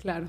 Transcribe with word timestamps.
Claro. 0.00 0.26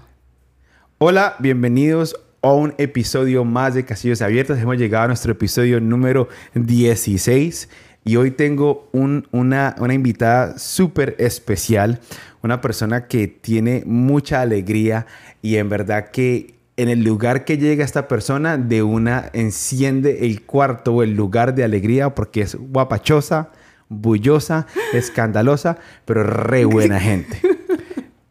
Hola, 0.98 1.36
bienvenidos 1.40 2.16
a 2.42 2.52
un 2.54 2.74
episodio 2.78 3.44
más 3.44 3.74
de 3.76 3.86
Casillos 3.86 4.22
Abiertos. 4.22 4.58
Hemos 4.60 4.78
llegado 4.78 5.06
a 5.06 5.08
nuestro 5.08 5.32
episodio 5.34 5.80
número 5.80 6.28
16 6.56 7.70
y 8.04 8.16
hoy 8.16 8.32
tengo 8.32 8.90
un- 8.94 9.28
una, 9.32 9.76
una 9.80 9.94
invitada 9.94 10.58
súper 10.58 11.16
especial, 11.20 12.00
una 12.42 12.62
persona 12.62 13.08
que 13.08 13.28
tiene 13.28 13.84
mucha 13.86 14.42
alegría 14.42 15.06
y 15.42 15.58
en 15.58 15.70
verdad 15.70 16.10
que 16.12 16.56
en 16.78 16.90
el 16.90 17.04
lugar 17.04 17.44
que 17.44 17.58
llega 17.58 17.84
esta 17.84 18.08
persona 18.08 18.58
de 18.58 18.84
una 18.84 19.30
enciende 19.34 20.26
el 20.26 20.44
cuarto 20.44 20.94
o 20.96 21.04
el 21.04 21.16
lugar 21.16 21.56
de 21.56 21.64
alegría 21.64 22.14
porque 22.16 22.42
es 22.42 22.56
guapachosa, 22.56 23.50
bullosa, 23.90 24.68
escandalosa, 24.94 25.78
pero 26.06 26.24
re 26.24 26.66
buena 26.66 27.00
gente. 27.00 27.42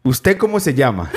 ¿Usted 0.03 0.37
cómo 0.37 0.61
se 0.61 0.73
llama? 0.73 1.11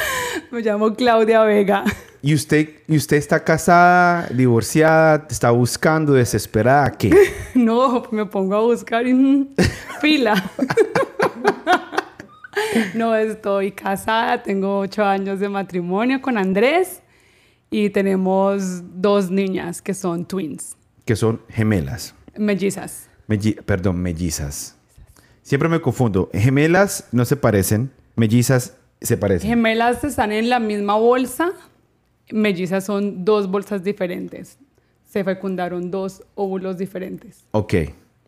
Me 0.53 0.61
llamo 0.63 0.95
Claudia 0.95 1.43
Vega. 1.43 1.85
¿Y 2.23 2.35
usted, 2.35 2.69
¿Y 2.87 2.97
usted 2.97 3.17
está 3.17 3.43
casada, 3.45 4.27
divorciada, 4.29 5.27
está 5.31 5.51
buscando, 5.51 6.13
desesperada? 6.13 6.91
¿Qué? 6.93 7.11
No, 7.55 8.05
me 8.13 8.27
pongo 8.27 8.55
a 8.57 8.61
buscar 8.61 9.07
en 9.07 9.55
fila. 10.01 10.51
No, 12.95 13.15
estoy 13.15 13.73
casada, 13.73 14.43
tengo 14.43 14.79
ocho 14.79 15.05
años 15.05 15.41
de 15.41 15.49
matrimonio 15.49 16.21
con 16.21 16.39
Andrés 16.39 17.01
y 17.71 17.91
tenemos 17.91 18.83
dos 19.01 19.31
niñas 19.31 19.81
que 19.83 19.95
son 19.95 20.25
twins, 20.27 20.77
Que 21.05 21.17
son 21.17 21.41
gemelas. 21.49 22.15
mellizas. 22.37 23.09
Melli- 23.29 23.61
perdón, 23.63 23.97
mellizas. 24.01 24.77
Siempre 25.43 25.69
me 25.69 25.81
confundo. 25.81 26.31
Gemelas 26.33 27.05
no 27.13 27.25
se 27.25 27.37
parecen, 27.37 27.91
mellizas 28.17 28.75
se 29.01 29.17
parecen. 29.17 29.49
Gemelas 29.51 30.05
están 30.05 30.33
en 30.33 30.49
la 30.49 30.61
misma 30.61 30.95
bolsa, 30.97 31.53
mellizas 32.31 32.85
son 32.85 33.25
dos 33.25 33.51
bolsas 33.51 33.83
diferentes. 33.85 34.59
Se 35.09 35.25
fecundaron 35.25 35.91
dos 35.91 36.23
óvulos 36.35 36.79
diferentes. 36.79 37.45
ok. 37.53 37.75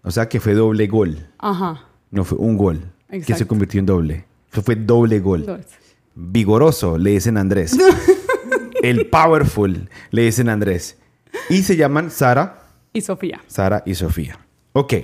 O 0.04 0.10
sea 0.10 0.28
que 0.28 0.40
fue 0.40 0.54
doble 0.54 0.88
gol. 0.88 1.28
Ajá. 1.38 1.84
No 2.10 2.24
fue 2.24 2.36
un 2.38 2.56
gol 2.56 2.80
que 3.08 3.20
se 3.22 3.32
Exacto. 3.32 3.46
convirtió 3.46 3.78
en 3.78 3.86
doble. 3.86 4.24
Eso 4.50 4.60
fue 4.62 4.74
doble 4.74 5.20
gol. 5.20 5.46
Dos. 5.46 5.60
Vigoroso, 6.16 6.98
le 6.98 7.10
dicen 7.12 7.36
Andrés. 7.36 7.78
El 8.82 9.06
powerful, 9.06 9.88
le 10.10 10.22
dicen 10.22 10.48
Andrés. 10.48 10.98
Y 11.48 11.62
se 11.62 11.76
llaman 11.76 12.10
Sara, 12.10 12.64
Y 12.92 13.00
Sofía. 13.02 13.40
Sara 13.46 13.84
y 13.86 13.94
Sofía. 13.94 14.38
Ok. 14.72 14.94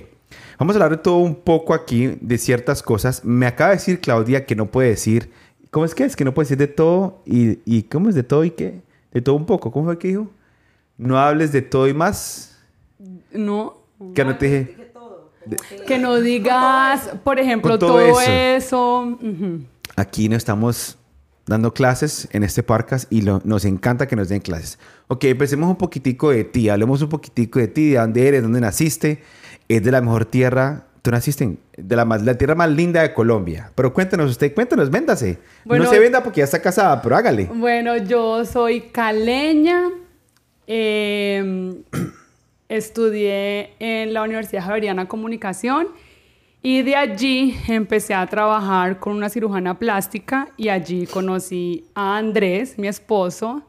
Vamos 0.59 0.75
a 0.75 0.79
hablar 0.79 0.91
de 0.97 1.03
todo 1.03 1.19
un 1.19 1.37
poco 1.37 1.73
aquí, 1.75 2.19
de 2.21 2.37
ciertas 2.39 2.83
cosas. 2.83 3.25
Me 3.25 3.47
acaba 3.47 3.71
de 3.71 3.77
decir 3.77 4.01
Claudia 4.01 4.45
que 4.47 4.57
no 4.57 4.67
puede 4.71 4.89
decir... 4.89 5.31
¿Cómo 5.71 5.85
es 5.85 5.95
que 5.95 6.05
es? 6.05 6.17
Que 6.17 6.25
no 6.25 6.33
puede 6.35 6.45
decir 6.47 6.59
de 6.59 6.67
todo 6.69 7.23
y... 7.27 7.59
y 7.65 7.83
¿Cómo 7.85 8.09
es 8.09 8.15
de 8.15 8.23
todo 8.23 8.45
y 8.45 8.51
qué? 8.51 8.83
De 9.13 9.21
todo 9.21 9.35
un 9.35 9.47
poco. 9.47 9.71
¿Cómo 9.71 9.87
fue 9.87 9.99
que 9.99 10.09
dijo? 10.09 10.31
No 10.97 11.19
hables 11.19 11.53
de 11.53 11.63
todo 11.63 11.87
y 11.89 11.95
más. 11.95 12.59
No. 13.33 13.77
Que 14.15 14.25
no 14.25 14.37
te 14.37 14.47
dije... 14.47 14.89
Que 15.87 15.99
no 15.99 16.17
digas, 16.17 17.11
por 17.25 17.39
ejemplo, 17.39 17.79
todo 17.79 17.95
todo, 17.99 18.21
eso. 18.21 18.31
eso. 18.31 19.19
Aquí 19.97 20.29
no 20.29 20.37
estamos 20.37 20.99
dando 21.47 21.73
clases 21.73 22.29
en 22.33 22.43
este 22.43 22.63
podcast 22.63 23.11
y 23.11 23.23
lo- 23.23 23.41
nos 23.45 23.65
encanta 23.65 24.07
que 24.07 24.15
nos 24.17 24.29
den 24.29 24.41
clases. 24.41 24.79
Ok, 25.07 25.25
empecemos 25.25 25.71
un 25.71 25.77
poquitico 25.77 26.29
de 26.31 26.45
ti. 26.45 26.69
Hablemos 26.69 27.01
un 27.01 27.09
poquitico 27.09 27.59
de 27.61 27.69
ti, 27.69 27.91
de 27.91 27.97
dónde 27.99 28.29
eres, 28.29 28.43
dónde 28.43 28.61
naciste. 28.61 29.23
Es 29.69 29.83
de 29.83 29.91
la 29.91 30.03
mejor 30.03 30.27
tierra. 30.27 30.88
Tú 31.09 31.13
naciste 31.13 31.43
en 31.43 31.59
de 31.75 31.97
la, 31.97 32.05
más, 32.05 32.23
la 32.23 32.37
tierra 32.37 32.55
más 32.55 32.69
linda 32.69 33.01
de 33.01 33.15
Colombia. 33.15 33.73
Pero 33.75 33.95
cuéntanos 33.95 34.31
usted, 34.31 34.53
cuéntanos, 34.53 34.91
véndase. 34.91 35.39
Bueno, 35.65 35.85
no 35.85 35.91
se 35.91 35.99
venda 35.99 36.23
porque 36.23 36.41
ya 36.41 36.45
está 36.45 36.61
casada, 36.61 37.01
pero 37.01 37.17
hágale. 37.17 37.47
Bueno, 37.47 37.97
yo 37.97 38.45
soy 38.45 38.83
caleña. 38.83 39.89
eh, 40.67 41.81
estudié 42.69 43.71
en 43.79 44.13
la 44.13 44.21
Universidad 44.23 44.63
Javeriana 44.63 45.09
Comunicación 45.09 45.89
y 46.63 46.83
de 46.83 46.97
allí 46.97 47.57
empecé 47.69 48.13
a 48.13 48.27
trabajar 48.27 48.99
con 48.99 49.17
una 49.17 49.31
cirujana 49.31 49.79
plástica 49.79 50.51
y 50.59 50.69
allí 50.69 51.07
conocí 51.07 51.87
a 51.95 52.19
Andrés, 52.19 52.79
mi 52.79 52.87
esposo. 52.87 53.63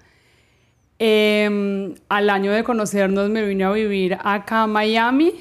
Eh, 1.02 1.96
al 2.09 2.30
año 2.30 2.52
de 2.52 2.66
conocernos 2.66 3.30
me 3.30 3.47
vine 3.47 3.63
a 3.63 3.72
vivir 3.72 4.18
acá 4.22 4.63
a 4.63 4.68
Miami 4.68 5.36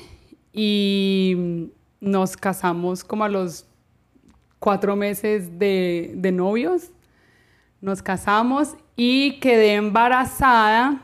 y 0.53 1.73
nos 2.01 2.37
casamos 2.37 3.05
como 3.05 3.25
a 3.25 3.29
los 3.29 3.67
cuatro 4.59 4.97
meses 4.97 5.59
de, 5.59 6.13
de 6.15 6.33
novios. 6.33 6.91
Nos 7.81 8.03
casamos 8.03 8.75
y 8.97 9.39
quedé 9.41 9.75
embarazada 9.75 11.03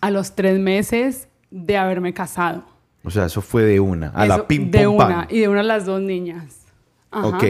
a 0.00 0.10
los 0.10 0.34
tres 0.34 0.58
meses 0.58 1.28
de 1.50 1.76
haberme 1.76 2.12
casado. 2.14 2.64
O 3.04 3.10
sea, 3.10 3.26
eso 3.26 3.42
fue 3.42 3.62
de 3.64 3.80
una. 3.80 4.08
A 4.08 4.26
la 4.26 4.46
pim 4.46 4.70
De 4.70 4.86
pum, 4.86 4.96
una, 4.96 5.26
y 5.30 5.40
de 5.40 5.48
una 5.48 5.60
de 5.60 5.68
las 5.68 5.84
dos 5.84 6.00
niñas. 6.00 6.60
Ajá. 7.10 7.28
Ok. 7.28 7.44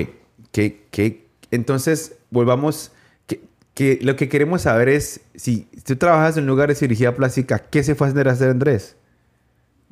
Que, 0.51 0.87
que, 0.91 1.27
entonces, 1.51 2.17
volvamos. 2.31 2.91
Que, 3.27 3.43
que 3.75 3.99
lo 4.03 4.17
que 4.17 4.29
queremos 4.29 4.63
saber 4.63 4.89
es 4.89 5.21
si 5.35 5.69
tú 5.85 5.97
trabajas 5.97 6.37
en 6.37 6.45
un 6.45 6.49
lugar 6.49 6.69
de 6.69 6.75
cirugía 6.75 7.15
plástica, 7.15 7.61
¿qué 7.61 7.85
se 7.85 7.95
fue 7.95 8.09
a 8.09 8.11
a 8.11 8.33
hacer 8.33 8.51
Andrés? 8.51 8.97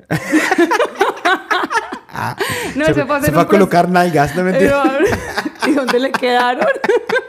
No, 2.75 2.85
se, 2.85 2.93
se 2.93 3.05
fue 3.05 3.21
se 3.21 3.31
fue 3.31 3.41
a 3.41 3.47
colocar 3.47 3.89
nalgas, 3.89 4.35
no 4.35 4.43
mentira. 4.43 4.83
¿Y 5.67 5.71
dónde 5.71 5.99
le 5.99 6.11
quedaron? 6.11 6.67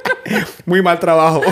Muy 0.66 0.82
mal 0.82 0.98
trabajo. 0.98 1.42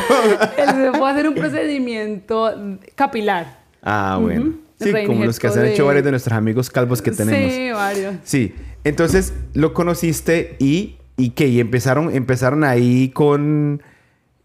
Él 0.56 0.68
se 0.68 0.92
fue 0.92 1.08
a 1.08 1.12
hacer 1.12 1.28
un 1.28 1.34
procedimiento 1.34 2.54
capilar. 2.94 3.58
ah, 3.82 4.18
bueno. 4.20 4.54
Sí, 4.80 4.92
como 5.06 5.24
los 5.24 5.38
que 5.38 5.48
se 5.48 5.60
han 5.60 5.66
hecho 5.66 5.86
varios 5.86 6.04
de 6.04 6.10
nuestros 6.10 6.36
amigos 6.36 6.68
calvos 6.68 7.00
que 7.00 7.12
tenemos. 7.12 7.52
Sí, 7.52 7.70
varios. 7.70 8.14
Sí. 8.24 8.52
Entonces, 8.82 9.32
lo 9.54 9.74
conociste 9.74 10.56
y, 10.58 10.96
y 11.16 11.30
qué? 11.30 11.46
Y 11.46 11.60
empezaron, 11.60 12.12
empezaron 12.14 12.64
ahí 12.64 13.10
con... 13.10 13.80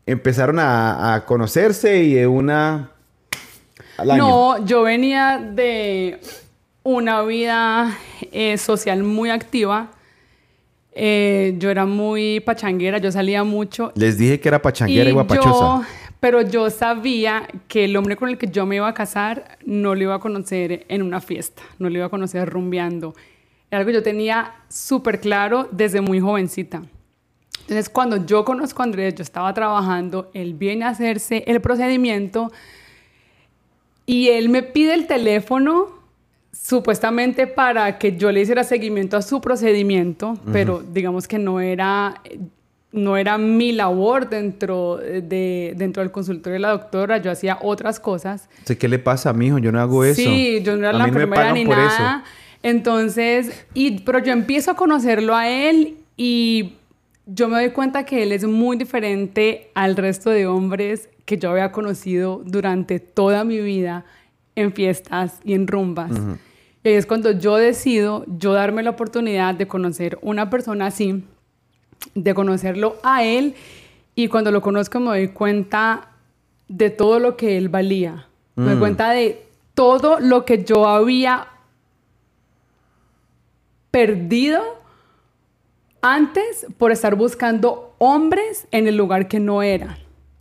Empezaron 0.05 0.59
a, 0.59 1.15
a 1.15 1.25
conocerse 1.25 2.03
y 2.03 2.13
de 2.13 2.27
una... 2.27 2.91
Al 3.97 4.11
año. 4.11 4.27
No, 4.27 4.65
yo 4.65 4.83
venía 4.83 5.39
de 5.39 6.19
una 6.87 7.21
vida 7.23 7.97
eh, 8.31 8.57
social 8.57 9.03
muy 9.03 9.29
activa. 9.29 9.91
Eh, 10.93 11.53
yo 11.57 11.69
era 11.69 11.85
muy 11.85 12.39
pachanguera, 12.39 12.97
yo 12.97 13.11
salía 13.11 13.43
mucho. 13.43 13.91
Les 13.95 14.17
dije 14.17 14.39
que 14.39 14.47
era 14.47 14.61
pachanguera 14.61 15.09
y, 15.09 15.11
guapachosa. 15.11 15.49
yo, 15.49 15.81
pero 16.21 16.41
yo 16.43 16.69
sabía 16.69 17.45
que 17.67 17.83
el 17.83 17.97
hombre 17.97 18.15
con 18.15 18.29
el 18.29 18.37
que 18.37 18.47
yo 18.47 18.65
me 18.65 18.77
iba 18.77 18.87
a 18.87 18.93
casar 18.93 19.57
no 19.65 19.95
lo 19.95 20.01
iba 20.01 20.15
a 20.15 20.19
conocer 20.19 20.85
en 20.87 21.01
una 21.01 21.19
fiesta, 21.19 21.61
no 21.77 21.89
lo 21.89 21.97
iba 21.97 22.05
a 22.05 22.09
conocer 22.09 22.47
rumbeando. 22.47 23.13
Era 23.69 23.79
algo 23.79 23.89
que 23.89 23.95
yo 23.95 24.03
tenía 24.03 24.53
súper 24.69 25.19
claro 25.19 25.67
desde 25.73 25.99
muy 25.99 26.21
jovencita. 26.21 26.83
Entonces, 27.63 27.89
cuando 27.89 28.25
yo 28.25 28.45
conozco 28.45 28.81
a 28.81 28.85
Andrés, 28.85 29.13
yo 29.13 29.23
estaba 29.23 29.53
trabajando, 29.53 30.31
él 30.33 30.53
viene 30.53 30.85
a 30.85 30.89
hacerse 30.89 31.43
el 31.47 31.59
procedimiento 31.59 32.49
y 34.05 34.29
él 34.29 34.47
me 34.47 34.63
pide 34.63 34.93
el 34.93 35.05
teléfono 35.05 35.96
supuestamente 36.51 37.47
para 37.47 37.97
que 37.97 38.17
yo 38.17 38.31
le 38.31 38.41
hiciera 38.41 38.63
seguimiento 38.63 39.17
a 39.17 39.21
su 39.21 39.41
procedimiento, 39.41 40.37
pero 40.51 40.83
digamos 40.93 41.27
que 41.27 41.39
no 41.39 41.59
era, 41.59 42.21
no 42.91 43.17
era 43.17 43.37
mi 43.37 43.71
labor 43.71 44.29
dentro, 44.29 44.97
de, 44.97 45.73
dentro 45.77 46.01
del 46.01 46.11
consultorio 46.11 46.53
de 46.53 46.59
la 46.59 46.69
doctora, 46.71 47.17
yo 47.19 47.31
hacía 47.31 47.57
otras 47.61 47.99
cosas. 47.99 48.49
¿Qué 48.79 48.87
le 48.87 48.99
pasa 48.99 49.29
a 49.29 49.33
mi 49.33 49.47
hijo? 49.47 49.59
Yo 49.59 49.71
no 49.71 49.79
hago 49.79 50.03
eso. 50.03 50.21
Sí, 50.21 50.61
yo 50.63 50.75
no 50.75 50.79
era 50.79 50.89
A 50.89 50.93
la 50.93 51.05
mí 51.05 51.11
no 51.11 51.17
me 51.17 51.23
enfermera 51.23 51.41
pagan 51.41 51.53
ni 51.55 51.65
por 51.65 51.77
nada. 51.77 52.23
Entonces, 52.63 53.65
y, 53.73 53.99
pero 53.99 54.19
yo 54.19 54.33
empiezo 54.33 54.71
a 54.71 54.75
conocerlo 54.75 55.35
a 55.35 55.47
él 55.47 55.97
y 56.17 56.73
yo 57.25 57.49
me 57.49 57.61
doy 57.61 57.69
cuenta 57.71 58.05
que 58.05 58.23
él 58.23 58.31
es 58.31 58.45
muy 58.45 58.77
diferente 58.77 59.69
al 59.75 59.95
resto 59.95 60.29
de 60.29 60.47
hombres 60.47 61.09
que 61.25 61.37
yo 61.37 61.51
había 61.51 61.71
conocido 61.71 62.41
durante 62.45 62.99
toda 62.99 63.43
mi 63.43 63.59
vida 63.59 64.05
en 64.57 64.73
fiestas 64.73 65.39
y 65.45 65.53
en 65.53 65.67
rumbas. 65.67 66.11
Y 66.83 66.89
ahí 66.89 66.95
es 66.95 67.05
cuando 67.05 67.31
yo 67.31 67.55
decido 67.55 68.25
yo 68.27 68.53
darme 68.53 68.83
la 68.83 68.89
oportunidad 68.91 69.55
de 69.55 69.67
conocer 69.67 70.17
una 70.21 70.49
persona 70.49 70.87
así, 70.87 71.23
de 72.15 72.33
conocerlo 72.33 72.97
a 73.03 73.23
él 73.23 73.55
y 74.15 74.27
cuando 74.27 74.51
lo 74.51 74.61
conozco 74.61 74.99
me 74.99 75.07
doy 75.07 75.27
cuenta 75.29 76.09
de 76.67 76.89
todo 76.89 77.19
lo 77.19 77.37
que 77.37 77.57
él 77.57 77.69
valía. 77.69 78.27
Me 78.55 78.65
doy 78.65 78.75
Mm. 78.75 78.79
cuenta 78.79 79.09
de 79.11 79.45
todo 79.73 80.19
lo 80.19 80.43
que 80.43 80.63
yo 80.63 80.87
había 80.87 81.47
perdido 83.91 84.61
antes 86.01 86.65
por 86.77 86.91
estar 86.91 87.15
buscando 87.15 87.95
hombres 87.97 88.67
en 88.71 88.87
el 88.87 88.95
lugar 88.97 89.27
que 89.27 89.39
no 89.39 89.61
eran. 89.61 89.97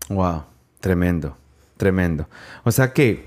Wow, 0.08 0.44
tremendo, 0.80 1.36
tremendo. 1.76 2.28
O 2.64 2.70
sea 2.70 2.92
que 2.92 3.26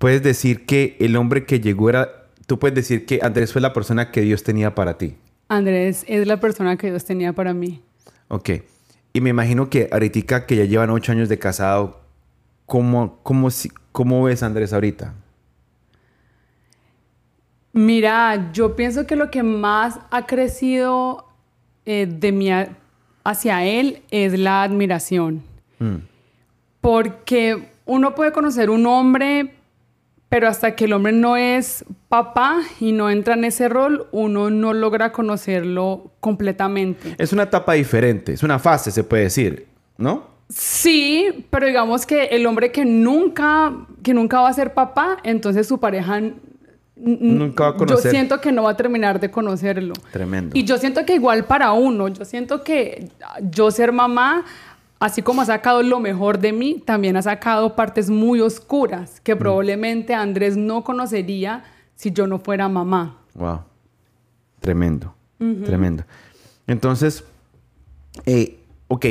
puedes 0.00 0.22
decir 0.22 0.64
que 0.64 0.96
el 0.98 1.14
hombre 1.14 1.44
que 1.44 1.60
llegó 1.60 1.90
era, 1.90 2.08
tú 2.46 2.58
puedes 2.58 2.74
decir 2.74 3.04
que 3.04 3.20
Andrés 3.22 3.52
fue 3.52 3.60
la 3.60 3.72
persona 3.74 4.10
que 4.10 4.22
Dios 4.22 4.42
tenía 4.42 4.74
para 4.74 4.96
ti. 4.98 5.14
Andrés 5.48 6.04
es 6.08 6.26
la 6.26 6.40
persona 6.40 6.76
que 6.78 6.88
Dios 6.88 7.04
tenía 7.04 7.34
para 7.34 7.52
mí. 7.52 7.82
Ok. 8.28 8.50
Y 9.12 9.20
me 9.20 9.28
imagino 9.30 9.68
que 9.68 9.88
ahorita 9.92 10.46
que 10.46 10.56
ya 10.56 10.64
llevan 10.64 10.88
ocho 10.88 11.12
años 11.12 11.28
de 11.28 11.38
casado, 11.38 12.00
¿cómo, 12.64 13.18
cómo, 13.22 13.48
cómo 13.92 14.22
ves 14.24 14.42
a 14.42 14.46
Andrés 14.46 14.72
ahorita? 14.72 15.12
Mira, 17.72 18.50
yo 18.52 18.74
pienso 18.76 19.06
que 19.06 19.16
lo 19.16 19.30
que 19.30 19.42
más 19.42 20.00
ha 20.10 20.26
crecido 20.26 21.26
eh, 21.84 22.06
de 22.06 22.52
a- 22.52 22.76
hacia 23.24 23.64
él 23.64 24.02
es 24.10 24.38
la 24.38 24.62
admiración. 24.62 25.42
Mm. 25.78 25.96
Porque 26.80 27.68
uno 27.84 28.14
puede 28.14 28.32
conocer 28.32 28.70
un 28.70 28.86
hombre, 28.86 29.54
pero 30.30 30.48
hasta 30.48 30.76
que 30.76 30.84
el 30.86 30.92
hombre 30.94 31.12
no 31.12 31.36
es 31.36 31.84
papá 32.08 32.60
y 32.78 32.92
no 32.92 33.10
entra 33.10 33.34
en 33.34 33.44
ese 33.44 33.68
rol, 33.68 34.06
uno 34.12 34.48
no 34.48 34.72
logra 34.72 35.12
conocerlo 35.12 36.12
completamente. 36.20 37.16
Es 37.18 37.32
una 37.32 37.42
etapa 37.42 37.74
diferente, 37.74 38.32
es 38.32 38.44
una 38.44 38.60
fase, 38.60 38.92
se 38.92 39.02
puede 39.04 39.24
decir, 39.24 39.66
¿no? 39.98 40.30
Sí, 40.48 41.46
pero 41.50 41.66
digamos 41.66 42.06
que 42.06 42.26
el 42.26 42.46
hombre 42.46 42.70
que 42.70 42.84
nunca, 42.84 43.74
que 44.02 44.14
nunca 44.14 44.40
va 44.40 44.48
a 44.48 44.52
ser 44.52 44.72
papá, 44.72 45.18
entonces 45.24 45.66
su 45.66 45.78
pareja 45.78 46.22
Nunca 47.02 47.64
va 47.64 47.70
a 47.70 47.74
conocer. 47.74 48.04
Yo 48.04 48.10
siento 48.10 48.40
que 48.40 48.52
no 48.52 48.64
va 48.64 48.72
a 48.72 48.76
terminar 48.76 49.20
de 49.20 49.30
conocerlo. 49.30 49.94
Tremendo. 50.12 50.56
Y 50.56 50.64
yo 50.64 50.76
siento 50.76 51.06
que 51.06 51.14
igual 51.14 51.44
para 51.44 51.72
uno, 51.72 52.08
yo 52.08 52.24
siento 52.26 52.62
que 52.62 53.08
yo 53.50 53.70
ser 53.70 53.90
mamá, 53.92 54.44
así 55.00 55.22
como 55.22 55.42
ha 55.42 55.46
sacado 55.46 55.82
lo 55.82 55.98
mejor 55.98 56.38
de 56.38 56.52
mí, 56.52 56.80
también 56.86 57.16
ha 57.16 57.22
sacado 57.22 57.74
partes 57.74 58.08
muy 58.10 58.40
oscuras 58.40 59.14
Mm. 59.18 59.22
que 59.24 59.34
probablemente 59.36 60.14
Andrés 60.14 60.56
no 60.56 60.84
conocería 60.84 61.64
si 61.96 62.12
yo 62.12 62.26
no 62.28 62.38
fuera 62.38 62.68
mamá. 62.68 63.18
Wow. 63.34 63.60
Tremendo. 64.60 65.14
Tremendo. 65.64 66.04
Entonces, 66.66 67.24
eh, 68.26 68.58
ok. 68.88 69.06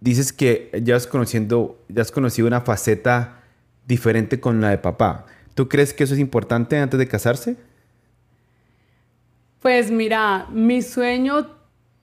Dices 0.00 0.32
que 0.32 0.70
ya 0.82 0.96
has, 0.96 1.06
conociendo, 1.06 1.78
ya 1.88 2.02
has 2.02 2.10
conocido 2.10 2.48
una 2.48 2.60
faceta 2.60 3.40
diferente 3.86 4.40
con 4.40 4.60
la 4.60 4.70
de 4.70 4.78
papá. 4.78 5.24
¿Tú 5.54 5.68
crees 5.68 5.94
que 5.94 6.02
eso 6.04 6.14
es 6.14 6.20
importante 6.20 6.76
antes 6.78 6.98
de 6.98 7.06
casarse? 7.06 7.56
Pues 9.60 9.90
mira, 9.90 10.46
mi 10.50 10.82
sueño 10.82 11.46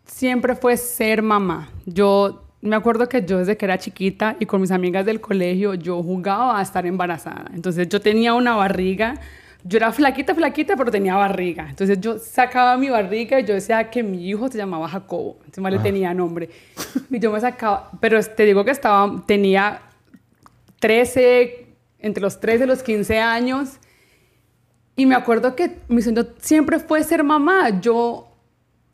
siempre 0.06 0.56
fue 0.56 0.78
ser 0.78 1.22
mamá. 1.22 1.70
Yo 1.86 2.48
me 2.62 2.76
acuerdo 2.76 3.10
que 3.10 3.26
yo 3.26 3.40
desde 3.40 3.58
que 3.58 3.66
era 3.66 3.78
chiquita 3.78 4.36
y 4.40 4.46
con 4.46 4.62
mis 4.62 4.72
amigas 4.72 5.06
del 5.06 5.20
colegio, 5.20 5.74
yo 5.74 6.02
jugaba 6.04 6.60
a 6.60 6.62
estar 6.62 6.86
embarazada. 6.86 7.46
Entonces 7.54 7.90
yo 7.90 8.00
tenía 8.00 8.34
una 8.36 8.56
barriga. 8.56 9.16
Yo 9.64 9.78
era 9.78 9.92
flaquita, 9.92 10.34
flaquita, 10.36 10.76
pero 10.76 10.92
tenía 10.92 11.16
barriga. 11.16 11.68
Entonces 11.70 12.00
yo 12.00 12.20
sacaba 12.20 12.78
mi 12.78 12.90
barriga 12.90 13.40
y 13.40 13.46
yo 13.46 13.54
decía 13.56 13.90
que 13.90 14.04
mi 14.04 14.28
hijo 14.28 14.48
se 14.48 14.58
llamaba 14.58 14.88
Jacobo. 14.88 15.40
Encima 15.46 15.70
le 15.72 15.80
tenía 15.80 16.14
nombre. 16.14 16.50
Y 17.10 17.20
yo 17.20 17.32
me 17.32 17.40
sacaba, 17.40 17.92
pero 18.00 18.24
te 18.24 18.46
digo 18.46 18.64
que 18.64 18.72
estaba, 18.72 19.24
tenía 19.26 19.82
13, 20.80 21.68
entre 22.00 22.22
los 22.22 22.40
13 22.40 22.64
y 22.64 22.68
los 22.68 22.84
15 22.84 23.20
años. 23.20 23.80
Y 24.96 25.06
me 25.06 25.16
acuerdo 25.16 25.56
que 25.56 25.78
mi 25.88 26.02
sueño 26.02 26.28
siempre 26.40 26.80
fue 26.80 27.04
ser 27.04 27.24
mamá. 27.24 27.82
Yo, 27.82 28.30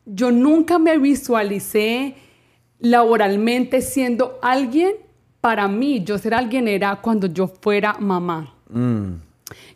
yo 0.06 0.30
nunca 0.30 0.78
me 0.78 0.98
visualicé 0.98 2.14
laboralmente 2.80 3.80
siendo 3.80 4.38
alguien 4.42 4.92
para 5.40 5.68
mí. 5.68 6.02
Yo 6.04 6.18
ser 6.18 6.34
alguien 6.34 6.68
era 6.68 6.96
cuando 6.96 7.26
yo 7.26 7.46
fuera 7.48 7.94
mamá. 7.98 8.54
Mm. 8.70 9.14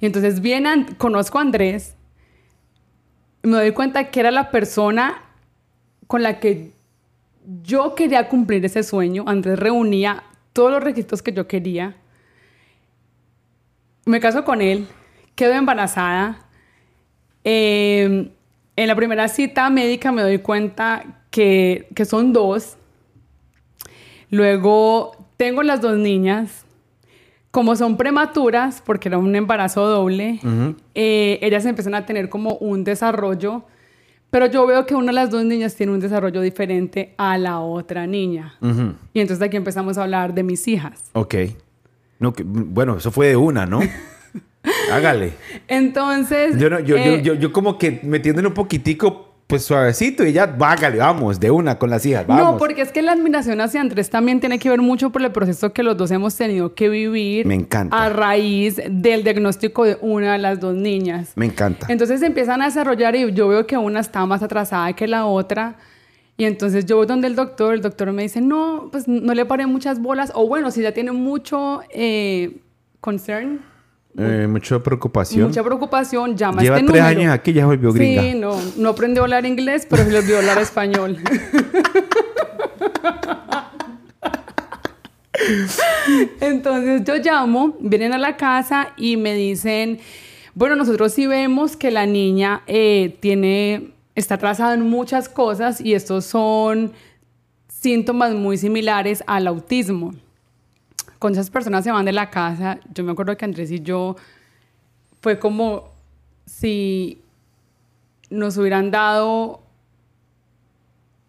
Y 0.00 0.06
entonces 0.06 0.40
viene, 0.40 0.68
An- 0.68 0.94
conozco 0.96 1.38
a 1.38 1.42
Andrés, 1.42 1.94
me 3.42 3.56
doy 3.56 3.72
cuenta 3.72 4.10
que 4.10 4.20
era 4.20 4.30
la 4.30 4.50
persona 4.50 5.22
con 6.06 6.22
la 6.22 6.38
que 6.38 6.72
yo 7.62 7.94
quería 7.94 8.28
cumplir 8.28 8.64
ese 8.64 8.82
sueño. 8.82 9.24
Andrés 9.26 9.58
reunía 9.58 10.22
todos 10.52 10.70
los 10.70 10.82
requisitos 10.84 11.22
que 11.22 11.32
yo 11.32 11.48
quería. 11.48 11.96
Me 14.04 14.20
caso 14.20 14.44
con 14.44 14.60
él, 14.60 14.86
quedo 15.34 15.52
embarazada. 15.54 16.46
Eh, 17.44 18.30
en 18.76 18.86
la 18.88 18.94
primera 18.94 19.26
cita 19.28 19.68
médica 19.70 20.12
me 20.12 20.22
doy 20.22 20.38
cuenta 20.38 21.22
que, 21.30 21.88
que 21.94 22.04
son 22.04 22.32
dos. 22.32 22.76
Luego 24.32 25.12
tengo 25.36 25.62
las 25.62 25.80
dos 25.82 25.96
niñas. 25.98 26.64
Como 27.50 27.76
son 27.76 27.98
prematuras, 27.98 28.82
porque 28.84 29.10
era 29.10 29.18
un 29.18 29.36
embarazo 29.36 29.86
doble, 29.86 30.40
eh, 30.94 31.38
ellas 31.42 31.66
empiezan 31.66 31.94
a 31.94 32.06
tener 32.06 32.30
como 32.30 32.54
un 32.54 32.82
desarrollo, 32.82 33.64
pero 34.30 34.46
yo 34.46 34.66
veo 34.66 34.86
que 34.86 34.94
una 34.94 35.08
de 35.08 35.12
las 35.12 35.30
dos 35.30 35.44
niñas 35.44 35.74
tiene 35.74 35.92
un 35.92 36.00
desarrollo 36.00 36.40
diferente 36.40 37.12
a 37.18 37.36
la 37.36 37.60
otra 37.60 38.06
niña. 38.06 38.54
Ujú. 38.62 38.94
Y 39.12 39.20
entonces 39.20 39.44
aquí 39.46 39.58
empezamos 39.58 39.98
a 39.98 40.04
hablar 40.04 40.32
de 40.32 40.42
mis 40.44 40.66
hijas. 40.66 41.10
Ok. 41.12 41.34
No, 42.18 42.32
que- 42.32 42.42
bueno, 42.42 42.96
eso 42.96 43.10
fue 43.10 43.26
de 43.28 43.36
una, 43.36 43.66
¿no? 43.66 43.80
Hágale. 44.90 45.34
Entonces... 45.68 46.58
Yo, 46.58 46.70
no- 46.70 46.80
yo, 46.80 46.96
yo, 46.96 47.02
eh, 47.02 47.22
yo, 47.22 47.34
yo 47.34 47.52
como 47.52 47.76
que 47.76 48.00
metiéndole 48.02 48.48
un 48.48 48.54
poquitico, 48.54 49.31
pues 49.52 49.66
suavecito 49.66 50.24
y 50.24 50.32
ya, 50.32 50.44
hágale, 50.44 50.96
vamos, 50.96 51.38
de 51.38 51.50
una 51.50 51.78
con 51.78 51.90
las 51.90 52.06
hijas, 52.06 52.26
vamos. 52.26 52.52
No, 52.54 52.56
porque 52.56 52.80
es 52.80 52.90
que 52.90 53.02
la 53.02 53.12
admiración 53.12 53.60
hacia 53.60 53.82
Andrés 53.82 54.08
también 54.08 54.40
tiene 54.40 54.58
que 54.58 54.70
ver 54.70 54.80
mucho 54.80 55.10
por 55.10 55.20
el 55.20 55.30
proceso 55.30 55.74
que 55.74 55.82
los 55.82 55.94
dos 55.94 56.10
hemos 56.10 56.34
tenido 56.34 56.74
que 56.74 56.88
vivir. 56.88 57.44
Me 57.44 57.54
encanta. 57.54 57.94
A 57.94 58.08
raíz 58.08 58.80
del 58.90 59.24
diagnóstico 59.24 59.84
de 59.84 59.98
una 60.00 60.32
de 60.32 60.38
las 60.38 60.58
dos 60.58 60.74
niñas. 60.74 61.32
Me 61.34 61.44
encanta. 61.44 61.86
Entonces 61.90 62.20
se 62.20 62.26
empiezan 62.28 62.62
a 62.62 62.64
desarrollar 62.64 63.14
y 63.14 63.30
yo 63.34 63.46
veo 63.48 63.66
que 63.66 63.76
una 63.76 64.00
está 64.00 64.24
más 64.24 64.42
atrasada 64.42 64.90
que 64.94 65.06
la 65.06 65.26
otra. 65.26 65.76
Y 66.38 66.46
entonces 66.46 66.86
yo 66.86 66.96
voy 66.96 67.04
donde 67.04 67.26
el 67.26 67.36
doctor, 67.36 67.74
el 67.74 67.82
doctor 67.82 68.10
me 68.10 68.22
dice, 68.22 68.40
no, 68.40 68.88
pues 68.90 69.06
no 69.06 69.34
le 69.34 69.44
paré 69.44 69.66
muchas 69.66 70.00
bolas. 70.00 70.32
O 70.34 70.48
bueno, 70.48 70.70
si 70.70 70.80
ya 70.80 70.92
tiene 70.92 71.12
mucho 71.12 71.82
eh, 71.90 72.56
concern, 73.02 73.60
Eh, 74.18 74.46
mucha 74.48 74.78
preocupación. 74.78 75.48
mucha 75.48 75.62
preocupación, 75.64 76.36
llama 76.36 76.60
Lleva 76.62 76.76
este 76.76 76.92
tres 76.92 77.02
número. 77.02 77.20
años 77.20 77.32
aquí, 77.32 77.52
ya 77.52 77.64
volvió 77.64 77.92
gringa. 77.92 78.22
Sí, 78.22 78.34
no, 78.34 78.56
no 78.76 78.88
aprendió 78.90 79.22
a 79.22 79.24
hablar 79.24 79.46
inglés, 79.46 79.86
pero 79.88 80.04
se 80.04 80.10
le 80.10 80.18
olvidó 80.18 80.38
hablar 80.38 80.58
español. 80.58 81.18
Entonces 86.40 87.02
yo 87.04 87.16
llamo, 87.16 87.76
vienen 87.80 88.12
a 88.12 88.18
la 88.18 88.36
casa 88.36 88.92
y 88.96 89.16
me 89.16 89.34
dicen, 89.34 89.98
bueno, 90.54 90.76
nosotros 90.76 91.12
sí 91.12 91.26
vemos 91.26 91.76
que 91.76 91.90
la 91.90 92.06
niña 92.06 92.62
eh, 92.66 93.16
tiene, 93.20 93.92
está 94.14 94.34
atrasada 94.34 94.74
en 94.74 94.88
muchas 94.88 95.28
cosas 95.28 95.80
y 95.80 95.94
estos 95.94 96.26
son 96.26 96.92
síntomas 97.68 98.34
muy 98.34 98.58
similares 98.58 99.24
al 99.26 99.46
autismo. 99.46 100.14
Cuando 101.22 101.38
esas 101.38 101.52
personas 101.52 101.84
se 101.84 101.92
van 101.92 102.04
de 102.04 102.10
la 102.10 102.30
casa, 102.30 102.80
yo 102.92 103.04
me 103.04 103.12
acuerdo 103.12 103.36
que 103.36 103.44
Andrés 103.44 103.70
y 103.70 103.80
yo 103.80 104.16
fue 105.20 105.38
como 105.38 105.84
si 106.46 107.22
nos 108.28 108.58
hubieran 108.58 108.90
dado 108.90 109.62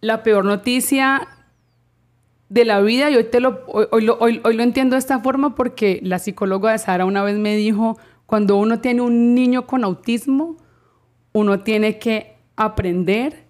la 0.02 0.24
peor 0.24 0.46
noticia 0.46 1.28
de 2.50 2.66
la 2.66 2.82
vida 2.82 3.12
y 3.12 3.18
hoy, 3.18 3.26
te 3.26 3.40
lo, 3.40 3.64
hoy, 3.68 4.10
hoy 4.20 4.42
hoy 4.44 4.56
lo 4.56 4.64
entiendo 4.64 4.96
de 4.96 5.00
esta 5.00 5.20
forma 5.20 5.54
porque 5.54 6.00
la 6.02 6.18
psicóloga 6.18 6.72
de 6.72 6.80
Sara 6.80 7.06
una 7.06 7.22
vez 7.22 7.38
me 7.38 7.56
dijo, 7.56 8.00
cuando 8.26 8.56
uno 8.56 8.80
tiene 8.80 9.02
un 9.02 9.36
niño 9.36 9.68
con 9.68 9.84
autismo, 9.84 10.58
uno 11.34 11.60
tiene 11.60 12.00
que 12.00 12.36
aprender 12.56 13.44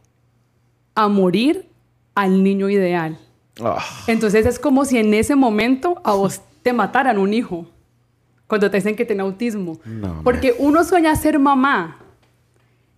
a 0.94 1.08
morir 1.08 1.70
al 2.16 2.44
niño 2.44 2.70
ideal. 2.70 3.18
Ah, 3.62 3.84
Entonces 4.08 4.46
es 4.46 4.58
como 4.58 4.86
si 4.86 4.98
en 4.98 5.14
ese 5.14 5.36
momento 5.36 6.02
a 6.04 6.14
vos 6.14 6.42
te 6.64 6.74
mataran 6.74 7.18
un 7.18 7.34
hijo 7.34 7.68
cuando 8.48 8.70
te 8.70 8.78
dicen 8.78 8.96
que 8.96 9.06
tiene 9.06 9.22
autismo. 9.22 9.80
No, 9.86 10.22
Porque 10.24 10.56
uno 10.58 10.84
sueña 10.84 11.16
ser 11.16 11.40
mamá 11.40 12.00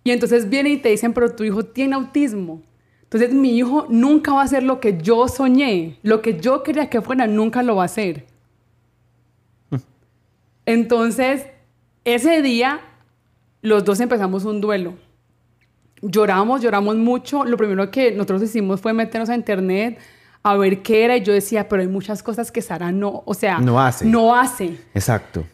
y 0.04 0.12
entonces 0.12 0.48
vienen 0.48 0.74
y 0.74 0.76
te 0.76 0.88
dicen, 0.88 1.12
pero 1.12 1.34
tu 1.34 1.44
hijo 1.44 1.64
tiene 1.64 1.96
autismo. 1.96 2.62
Entonces 3.02 3.32
mi 3.32 3.56
hijo 3.56 3.86
nunca 3.88 4.32
va 4.32 4.42
a 4.42 4.44
hacer 4.44 4.62
lo 4.62 4.80
que 4.80 5.00
yo 5.00 5.28
soñé, 5.28 5.98
lo 6.02 6.22
que 6.22 6.38
yo 6.40 6.62
quería 6.62 6.88
que 6.88 7.00
fuera, 7.00 7.26
nunca 7.26 7.62
lo 7.62 7.76
va 7.76 7.82
a 7.82 7.86
hacer. 7.86 8.24
Entonces, 10.66 11.46
ese 12.04 12.40
día, 12.42 12.80
los 13.62 13.84
dos 13.84 14.00
empezamos 14.00 14.44
un 14.44 14.60
duelo. 14.60 14.94
Lloramos, 16.02 16.62
lloramos 16.62 16.96
mucho. 16.96 17.44
Lo 17.44 17.56
primero 17.56 17.90
que 17.90 18.12
nosotros 18.12 18.42
hicimos 18.42 18.80
fue 18.80 18.92
meternos 18.92 19.28
a 19.28 19.34
internet 19.34 19.98
a 20.52 20.56
ver 20.56 20.82
qué 20.82 21.04
era 21.04 21.16
y 21.16 21.22
yo 21.22 21.32
decía, 21.32 21.68
pero 21.68 21.82
hay 21.82 21.88
muchas 21.88 22.22
cosas 22.22 22.52
que 22.52 22.62
Sara 22.62 22.92
no, 22.92 23.22
o 23.26 23.34
sea, 23.34 23.58
No 23.58 23.80
hace. 23.80 24.04
No 24.04 24.34
hace. 24.34 24.78
exacto. 24.94 25.44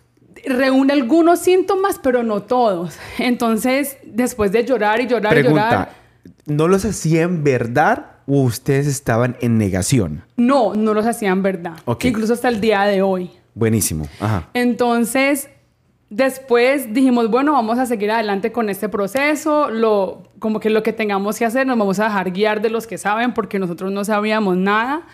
Reúne 0.44 0.92
algunos 0.92 1.38
síntomas, 1.38 2.00
pero 2.02 2.22
no 2.22 2.42
todos. 2.42 2.96
Entonces, 3.18 3.96
después 4.04 4.50
de 4.52 4.64
llorar 4.64 5.00
y 5.00 5.06
llorar 5.06 5.32
y 5.38 5.42
llorar, 5.42 5.88
Pregunta, 5.88 5.88
¿no 6.46 6.68
los 6.68 6.84
hacía 6.84 7.22
en 7.22 7.44
verdad 7.44 8.06
o 8.26 8.42
ustedes 8.42 8.86
estaban 8.86 9.36
en 9.40 9.56
negación? 9.58 10.24
no, 10.36 10.74
no 10.74 10.94
los 10.94 11.06
hacían 11.06 11.42
verdad. 11.42 11.74
Incluso 12.02 12.32
hasta 12.32 12.48
el 12.48 12.60
día 12.60 12.82
de 12.82 13.02
hoy. 13.02 13.30
Buenísimo. 13.54 14.08
Ajá. 14.20 14.48
Entonces, 14.54 15.48
después 16.12 16.92
dijimos, 16.92 17.30
bueno, 17.30 17.52
vamos 17.52 17.78
a 17.78 17.86
seguir 17.86 18.10
adelante 18.10 18.52
con 18.52 18.68
este 18.68 18.90
proceso, 18.90 19.70
lo, 19.70 20.24
como 20.38 20.60
que 20.60 20.68
lo 20.68 20.82
que 20.82 20.92
tengamos 20.92 21.38
que 21.38 21.46
hacer, 21.46 21.66
nos 21.66 21.78
vamos 21.78 21.98
a 22.00 22.04
dejar 22.04 22.30
guiar 22.32 22.60
de 22.60 22.68
los 22.68 22.86
que 22.86 22.98
saben, 22.98 23.32
porque 23.32 23.58
nosotros 23.58 23.90
no 23.90 24.04
sabíamos 24.04 24.58
nada. 24.58 25.06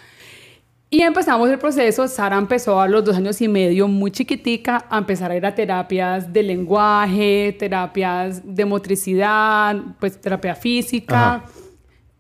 Y 0.90 1.02
empezamos 1.02 1.48
el 1.50 1.58
proceso, 1.58 2.08
Sara 2.08 2.36
empezó 2.36 2.80
a 2.80 2.88
los 2.88 3.04
dos 3.04 3.16
años 3.16 3.40
y 3.40 3.46
medio, 3.46 3.86
muy 3.86 4.10
chiquitica, 4.10 4.86
a 4.90 4.98
empezar 4.98 5.30
a 5.30 5.36
ir 5.36 5.46
a 5.46 5.54
terapias 5.54 6.32
de 6.32 6.42
lenguaje, 6.42 7.54
terapias 7.56 8.42
de 8.44 8.64
motricidad, 8.64 9.76
pues 10.00 10.20
terapia 10.20 10.56
física. 10.56 11.44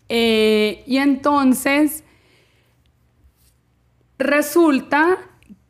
Eh, 0.08 0.84
y 0.86 0.98
entonces 0.98 2.04
resulta 4.18 5.18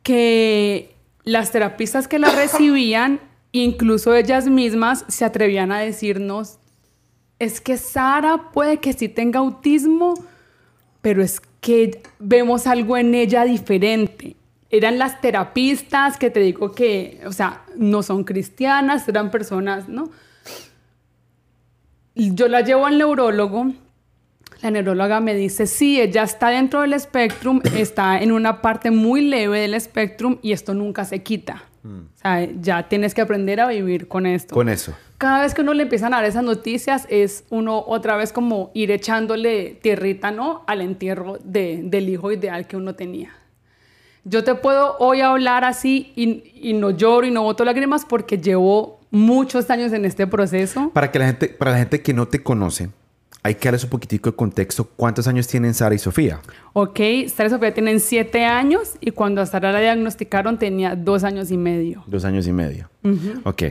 que 0.03 0.98
las 1.23 1.51
terapistas 1.51 2.07
que 2.07 2.19
la 2.19 2.29
recibían, 2.31 3.19
incluso 3.51 4.15
ellas 4.15 4.47
mismas, 4.47 5.05
se 5.07 5.25
atrevían 5.25 5.71
a 5.71 5.79
decirnos, 5.79 6.59
es 7.39 7.61
que 7.61 7.77
Sara 7.77 8.51
puede 8.51 8.79
que 8.79 8.93
sí 8.93 9.07
tenga 9.07 9.39
autismo, 9.39 10.13
pero 11.01 11.23
es 11.23 11.41
que 11.61 12.01
vemos 12.19 12.67
algo 12.67 12.97
en 12.97 13.15
ella 13.15 13.45
diferente. 13.45 14.35
Eran 14.69 14.99
las 14.99 15.21
terapistas 15.21 16.17
que 16.17 16.29
te 16.29 16.41
digo 16.41 16.73
que, 16.73 17.21
o 17.25 17.31
sea, 17.31 17.63
no 17.75 18.03
son 18.03 18.23
cristianas, 18.23 19.07
eran 19.07 19.31
personas, 19.31 19.87
¿no? 19.87 20.09
Yo 22.15 22.47
la 22.49 22.61
llevo 22.61 22.85
al 22.85 22.97
neurólogo, 22.97 23.71
la 24.61 24.71
neuróloga 24.71 25.19
me 25.19 25.35
dice, 25.35 25.67
sí, 25.67 25.99
ella 25.99 26.23
está 26.23 26.49
dentro 26.49 26.81
del 26.81 26.93
espectrum, 26.93 27.61
está 27.75 28.21
en 28.21 28.31
una 28.31 28.61
parte 28.61 28.91
muy 28.91 29.21
leve 29.21 29.61
del 29.61 29.73
espectrum 29.73 30.37
y 30.41 30.51
esto 30.51 30.73
nunca 30.73 31.05
se 31.05 31.23
quita. 31.23 31.63
Mm. 31.83 31.99
O 31.99 32.17
sea, 32.17 32.47
ya 32.59 32.87
tienes 32.87 33.13
que 33.13 33.21
aprender 33.21 33.59
a 33.59 33.67
vivir 33.67 34.07
con 34.07 34.25
esto. 34.25 34.53
Con 34.53 34.69
eso. 34.69 34.93
Cada 35.17 35.41
vez 35.41 35.53
que 35.53 35.61
uno 35.61 35.73
le 35.73 35.83
empiezan 35.83 36.13
a 36.13 36.17
dar 36.17 36.25
esas 36.25 36.43
noticias 36.43 37.05
es 37.09 37.43
uno 37.49 37.83
otra 37.85 38.15
vez 38.15 38.31
como 38.31 38.71
ir 38.73 38.91
echándole 38.91 39.77
tierrita, 39.81 40.31
¿no? 40.31 40.63
Al 40.67 40.81
entierro 40.81 41.37
de, 41.43 41.81
del 41.83 42.09
hijo 42.09 42.31
ideal 42.31 42.67
que 42.67 42.77
uno 42.77 42.95
tenía. 42.95 43.31
Yo 44.23 44.43
te 44.43 44.55
puedo 44.55 44.97
hoy 44.99 45.21
hablar 45.21 45.63
así 45.63 46.11
y, 46.15 46.51
y 46.55 46.73
no 46.73 46.91
lloro 46.91 47.25
y 47.25 47.31
no 47.31 47.43
boto 47.43 47.65
lágrimas 47.65 48.05
porque 48.05 48.37
llevo 48.37 48.99
muchos 49.11 49.69
años 49.69 49.91
en 49.93 50.05
este 50.05 50.27
proceso. 50.27 50.91
Para 50.93 51.11
que 51.11 51.19
la 51.19 51.25
gente, 51.27 51.47
para 51.49 51.71
la 51.71 51.77
gente 51.77 52.01
que 52.01 52.13
no 52.13 52.27
te 52.27 52.43
conoce, 52.43 52.89
hay 53.41 53.55
que 53.55 53.67
darles 53.67 53.83
un 53.83 53.89
poquitico 53.89 54.31
de 54.31 54.35
contexto. 54.35 54.83
¿Cuántos 54.83 55.27
años 55.27 55.47
tienen 55.47 55.73
Sara 55.73 55.95
y 55.95 55.99
Sofía? 55.99 56.41
Ok, 56.73 56.99
Sara 57.33 57.47
y 57.47 57.49
Sofía 57.49 57.73
tienen 57.73 57.99
siete 57.99 58.45
años 58.45 58.95
y 58.99 59.11
cuando 59.11 59.41
a 59.41 59.45
Sara 59.45 59.71
la 59.71 59.79
diagnosticaron 59.79 60.59
tenía 60.59 60.95
dos 60.95 61.23
años 61.23 61.49
y 61.51 61.57
medio. 61.57 62.03
Dos 62.07 62.25
años 62.25 62.47
y 62.47 62.51
medio. 62.51 62.89
Ok. 63.43 63.63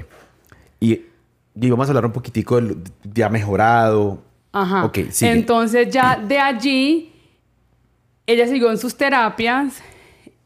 Y, 0.80 1.02
vamos 1.54 1.86
a 1.88 1.90
hablar 1.90 2.06
un 2.06 2.12
poquitico 2.12 2.60
de, 2.60 2.76
de 3.04 3.24
ha 3.24 3.28
mejorado. 3.28 4.22
Ajá. 4.52 4.84
Ok, 4.84 4.98
Entonces 5.20 5.90
ya 5.90 6.16
de 6.16 6.38
allí, 6.38 7.12
ella 8.26 8.46
siguió 8.46 8.70
en 8.70 8.78
sus 8.78 8.96
terapias. 8.96 9.82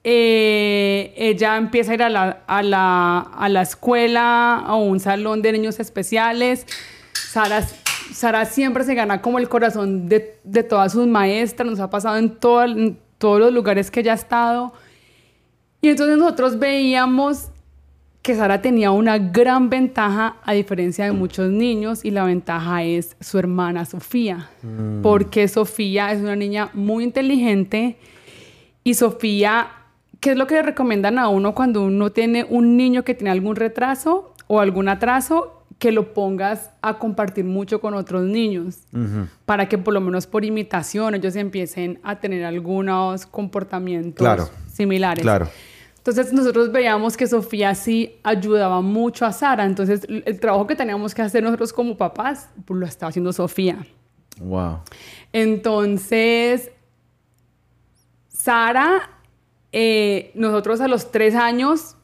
Eh, 0.04 1.14
ella 1.16 1.56
empieza 1.56 1.92
a 1.92 1.94
ir 1.94 2.02
a 2.02 2.08
la, 2.08 2.42
a, 2.48 2.62
la, 2.64 3.20
a 3.20 3.48
la 3.48 3.62
escuela, 3.62 4.56
a 4.58 4.74
un 4.74 4.98
salón 4.98 5.42
de 5.42 5.52
niños 5.52 5.78
especiales. 5.78 6.66
Sara 7.12 7.64
Sara 8.12 8.44
siempre 8.44 8.84
se 8.84 8.94
gana 8.94 9.20
como 9.22 9.38
el 9.38 9.48
corazón 9.48 10.08
de, 10.08 10.38
de 10.44 10.62
todas 10.62 10.92
sus 10.92 11.06
maestras, 11.06 11.68
nos 11.68 11.80
ha 11.80 11.90
pasado 11.90 12.16
en, 12.16 12.38
en 12.78 12.98
todos 13.18 13.40
los 13.40 13.52
lugares 13.52 13.90
que 13.90 14.00
ella 14.00 14.12
ha 14.12 14.16
estado. 14.16 14.72
Y 15.80 15.88
entonces 15.88 16.16
nosotros 16.16 16.58
veíamos 16.58 17.48
que 18.22 18.36
Sara 18.36 18.62
tenía 18.62 18.92
una 18.92 19.18
gran 19.18 19.68
ventaja 19.68 20.36
a 20.44 20.52
diferencia 20.52 21.04
de 21.04 21.12
muchos 21.12 21.50
niños 21.50 22.04
y 22.04 22.12
la 22.12 22.24
ventaja 22.24 22.84
es 22.84 23.16
su 23.20 23.38
hermana 23.38 23.84
Sofía, 23.84 24.48
mm. 24.62 25.02
porque 25.02 25.48
Sofía 25.48 26.12
es 26.12 26.20
una 26.20 26.36
niña 26.36 26.70
muy 26.72 27.02
inteligente 27.02 27.96
y 28.84 28.94
Sofía, 28.94 29.70
¿qué 30.20 30.32
es 30.32 30.36
lo 30.36 30.46
que 30.46 30.54
le 30.54 30.62
recomiendan 30.62 31.18
a 31.18 31.28
uno 31.28 31.52
cuando 31.54 31.82
uno 31.82 32.10
tiene 32.10 32.46
un 32.48 32.76
niño 32.76 33.02
que 33.02 33.14
tiene 33.14 33.30
algún 33.30 33.56
retraso 33.56 34.34
o 34.46 34.60
algún 34.60 34.88
atraso? 34.88 35.61
Que 35.82 35.90
lo 35.90 36.14
pongas 36.14 36.70
a 36.80 36.96
compartir 37.00 37.44
mucho 37.44 37.80
con 37.80 37.94
otros 37.94 38.22
niños, 38.22 38.78
para 39.44 39.68
que 39.68 39.78
por 39.78 39.92
lo 39.92 40.00
menos 40.00 40.28
por 40.28 40.44
imitación 40.44 41.16
ellos 41.16 41.34
empiecen 41.34 41.98
a 42.04 42.20
tener 42.20 42.44
algunos 42.44 43.26
comportamientos 43.26 44.52
similares. 44.72 45.24
Claro. 45.24 45.48
Entonces 45.96 46.32
nosotros 46.32 46.70
veíamos 46.70 47.16
que 47.16 47.26
Sofía 47.26 47.74
sí 47.74 48.14
ayudaba 48.22 48.80
mucho 48.80 49.26
a 49.26 49.32
Sara, 49.32 49.64
entonces 49.64 50.06
el 50.08 50.38
trabajo 50.38 50.68
que 50.68 50.76
teníamos 50.76 51.16
que 51.16 51.22
hacer 51.22 51.42
nosotros 51.42 51.72
como 51.72 51.96
papás, 51.96 52.48
pues 52.64 52.78
lo 52.78 52.86
estaba 52.86 53.10
haciendo 53.10 53.32
Sofía. 53.32 53.84
Wow. 54.38 54.82
Entonces, 55.32 56.70
Sara, 58.28 59.10
eh, 59.72 60.30
nosotros 60.36 60.80
a 60.80 60.86
los 60.86 61.10
tres 61.10 61.34
años 61.34 61.96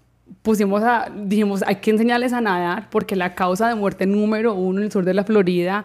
pusimos 0.43 0.83
a, 0.83 1.11
dijimos, 1.15 1.63
hay 1.67 1.77
que 1.77 1.91
enseñarles 1.91 2.33
a 2.33 2.41
nadar 2.41 2.89
porque 2.91 3.17
la 3.17 3.35
causa 3.35 3.69
de 3.69 3.75
muerte 3.75 4.07
número 4.07 4.55
uno 4.55 4.79
en 4.79 4.85
el 4.85 4.93
sur 4.93 5.05
de 5.05 5.15
la 5.15 5.25
Florida 5.25 5.85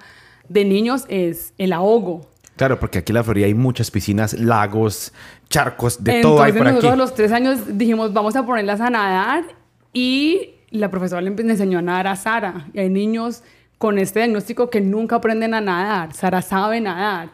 de 0.50 0.65
niños 0.65 1.05
es 1.09 1.53
el 1.57 1.73
ahogo. 1.73 2.29
Claro, 2.55 2.79
porque 2.79 3.00
aquí 3.00 3.12
en 3.12 3.15
la 3.15 3.23
Florida 3.23 3.47
hay 3.47 3.55
muchas 3.55 3.89
piscinas, 3.89 4.33
lagos, 4.39 5.12
charcos, 5.50 6.03
de 6.03 6.21
todo 6.21 6.41
hay 6.41 6.53
por 6.53 6.65
nosotros 6.65 6.93
a 6.93 6.95
los 6.95 7.15
tres 7.15 7.31
años 7.31 7.77
dijimos, 7.77 8.13
vamos 8.13 8.35
a 8.35 8.45
ponerlas 8.45 8.79
a 8.79 8.89
nadar 8.89 9.43
y 9.91 10.51
la 10.69 10.89
profesora 10.89 11.21
le 11.21 11.29
enseñó 11.29 11.79
a 11.79 11.81
nadar 11.81 12.07
a 12.07 12.15
Sara. 12.15 12.67
Y 12.73 12.79
hay 12.79 12.89
niños 12.89 13.43
con 13.77 13.97
este 13.97 14.19
diagnóstico 14.19 14.69
que 14.69 14.81
nunca 14.81 15.17
aprenden 15.17 15.53
a 15.53 15.62
nadar. 15.62 16.13
Sara 16.13 16.41
sabe 16.41 16.79
nadar. 16.79 17.29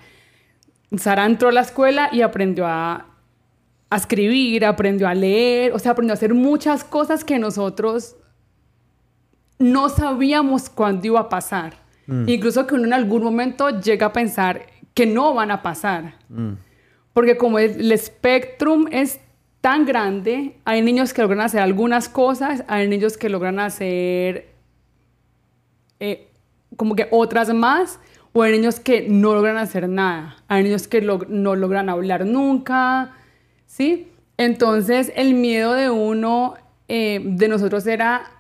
Sara 0.98 1.26
entró 1.26 1.50
a 1.50 1.52
la 1.52 1.62
escuela 1.62 2.10
y 2.12 2.22
aprendió 2.22 2.66
a 2.66 3.06
a 3.90 3.98
escribir, 3.98 4.66
aprendió 4.66 5.08
a 5.08 5.14
leer, 5.14 5.74
o 5.74 5.80
sea, 5.80 5.94
aprendió 5.94 6.14
a 6.14 6.16
hacer 6.16 6.34
muchas 6.34 6.84
cosas 6.84 7.24
que 7.24 7.40
nosotros 7.40 8.16
no 9.58 9.90
sabíamos 9.90 10.70
cuándo 10.70 11.08
iba 11.08 11.20
a 11.20 11.30
pasar. 11.30 11.74
Mm. 12.08 12.30
Incluso 12.30 12.66
que 12.66 12.76
uno 12.76 12.86
en 12.86 12.94
algún 12.94 13.24
momento 13.24 13.70
llega 13.82 14.08
a 14.08 14.14
pensar 14.14 14.66
que 14.94 15.06
no 15.06 15.34
van 15.34 15.52
a 15.52 15.62
pasar. 15.62 16.16
Mm. 16.30 16.54
Porque 17.14 17.38
como 17.38 17.60
el 17.60 17.92
espectrum 17.92 18.88
es 18.92 19.20
tan 19.62 19.86
grande, 19.86 20.58
hay 20.64 20.82
niños 20.82 21.14
que 21.14 21.22
logran 21.22 21.42
hacer 21.42 21.62
algunas 21.62 22.08
cosas, 22.08 22.64
hay 22.68 22.88
niños 22.88 23.18
que 23.18 23.30
logran 23.30 23.60
hacer 23.60 24.50
eh, 26.00 26.30
como 26.78 26.96
que 26.96 27.08
otras 27.12 27.54
más, 27.54 28.00
o 28.32 28.44
hay 28.44 28.54
niños 28.54 28.80
que 28.80 29.08
no 29.10 29.34
logran 29.34 29.58
hacer 29.58 29.90
nada. 29.90 30.38
Hay 30.48 30.64
niños 30.64 30.88
que 30.88 31.02
no 31.02 31.56
logran 31.56 31.90
hablar 31.90 32.26
nunca, 32.26 33.16
¿sí? 33.70 34.12
Entonces 34.38 35.14
el 35.16 35.36
miedo 35.36 35.74
de 35.74 35.90
uno, 35.90 36.56
eh, 36.88 37.22
de 37.24 37.48
nosotros 37.48 37.86
era 37.88 38.32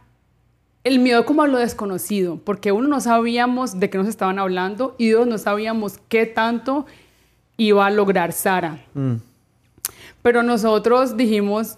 el 0.83 1.00
miedo 1.00 1.25
como 1.25 1.43
a 1.43 1.48
lo 1.48 1.59
desconocido, 1.59 2.38
porque 2.43 2.71
uno 2.71 2.88
no 2.88 3.00
sabíamos 3.00 3.79
de 3.79 3.89
qué 3.89 3.98
nos 3.98 4.07
estaban 4.07 4.39
hablando 4.39 4.95
y 4.98 5.09
dos 5.09 5.27
no 5.27 5.38
sabíamos 5.38 6.00
qué 6.09 6.25
tanto 6.25 6.86
iba 7.57 7.86
a 7.86 7.91
lograr 7.91 8.33
Sara. 8.33 8.83
Mm. 8.93 9.15
Pero 10.21 10.43
nosotros 10.43 11.15
dijimos, 11.15 11.77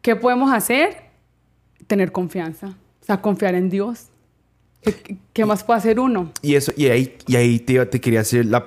¿qué 0.00 0.16
podemos 0.16 0.52
hacer? 0.52 1.10
Tener 1.86 2.12
confianza, 2.12 2.68
o 2.68 3.04
sea, 3.04 3.20
confiar 3.20 3.54
en 3.54 3.68
Dios. 3.68 4.11
¿Qué, 5.32 5.46
más 5.46 5.62
puede 5.62 5.78
hacer 5.78 6.00
uno? 6.00 6.32
Y 6.42 6.56
eso, 6.56 6.72
y 6.76 6.86
ahí, 6.86 7.16
y 7.28 7.36
ahí 7.36 7.60
te, 7.60 7.86
te 7.86 8.00
quería 8.00 8.20
hacer 8.20 8.46
la 8.46 8.64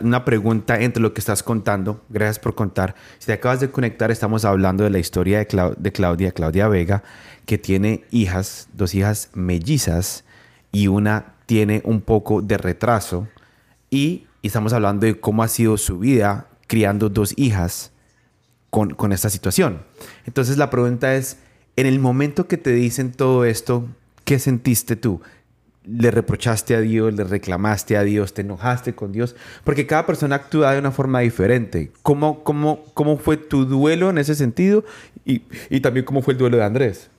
una 0.00 0.24
pregunta 0.24 0.80
entre 0.80 1.02
lo 1.02 1.12
que 1.12 1.20
estás 1.20 1.42
contando. 1.42 2.02
Gracias 2.08 2.38
por 2.38 2.54
contar. 2.54 2.94
Si 3.18 3.26
te 3.26 3.34
acabas 3.34 3.60
de 3.60 3.70
conectar, 3.70 4.10
estamos 4.10 4.46
hablando 4.46 4.84
de 4.84 4.90
la 4.90 4.98
historia 4.98 5.38
de, 5.38 5.74
de 5.76 5.92
Claudia, 5.92 6.32
Claudia 6.32 6.68
Vega, 6.68 7.02
que 7.44 7.58
tiene 7.58 8.04
hijas, 8.10 8.68
dos 8.72 8.94
hijas 8.94 9.30
mellizas, 9.34 10.24
y 10.72 10.88
una 10.88 11.34
tiene 11.44 11.82
un 11.84 12.00
poco 12.00 12.40
de 12.40 12.56
retraso. 12.56 13.28
Y, 13.90 14.26
y 14.40 14.46
estamos 14.46 14.72
hablando 14.72 15.04
de 15.04 15.20
cómo 15.20 15.42
ha 15.42 15.48
sido 15.48 15.76
su 15.76 15.98
vida 15.98 16.48
criando 16.66 17.10
dos 17.10 17.34
hijas 17.36 17.92
con, 18.70 18.94
con 18.94 19.12
esta 19.12 19.28
situación. 19.28 19.82
Entonces 20.24 20.56
la 20.56 20.70
pregunta 20.70 21.14
es, 21.14 21.38
en 21.76 21.86
el 21.86 22.00
momento 22.00 22.48
que 22.48 22.56
te 22.56 22.72
dicen 22.72 23.12
todo 23.12 23.44
esto, 23.44 23.86
¿qué 24.24 24.38
sentiste 24.38 24.96
tú? 24.96 25.20
Le 25.90 26.10
reprochaste 26.10 26.74
a 26.74 26.80
Dios, 26.80 27.14
le 27.14 27.24
reclamaste 27.24 27.96
a 27.96 28.02
Dios, 28.02 28.34
te 28.34 28.42
enojaste 28.42 28.94
con 28.94 29.12
Dios, 29.12 29.36
porque 29.64 29.86
cada 29.86 30.06
persona 30.06 30.36
actúa 30.36 30.72
de 30.72 30.78
una 30.78 30.90
forma 30.90 31.20
diferente. 31.20 31.90
¿Cómo, 32.02 32.42
cómo, 32.44 32.84
cómo 32.94 33.16
fue 33.16 33.36
tu 33.36 33.64
duelo 33.64 34.10
en 34.10 34.18
ese 34.18 34.34
sentido 34.34 34.84
y, 35.24 35.42
y 35.70 35.80
también 35.80 36.04
cómo 36.04 36.22
fue 36.22 36.34
el 36.34 36.38
duelo 36.38 36.56
de 36.58 36.64
Andrés? 36.64 37.10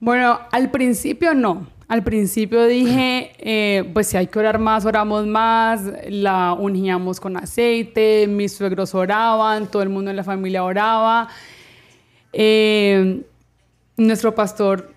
Bueno, 0.00 0.40
al 0.50 0.70
principio 0.70 1.34
no. 1.34 1.68
Al 1.88 2.02
principio 2.02 2.66
dije, 2.66 3.32
eh, 3.38 3.90
pues 3.92 4.08
si 4.08 4.16
hay 4.16 4.26
que 4.26 4.38
orar 4.38 4.58
más, 4.58 4.84
oramos 4.84 5.26
más, 5.26 5.82
la 6.08 6.54
uníamos 6.54 7.20
con 7.20 7.36
aceite, 7.36 8.26
mis 8.26 8.52
suegros 8.52 8.94
oraban, 8.94 9.70
todo 9.70 9.82
el 9.82 9.90
mundo 9.90 10.10
en 10.10 10.16
la 10.16 10.24
familia 10.24 10.64
oraba. 10.64 11.28
Eh, 12.32 13.22
nuestro 13.96 14.34
pastor 14.34 14.91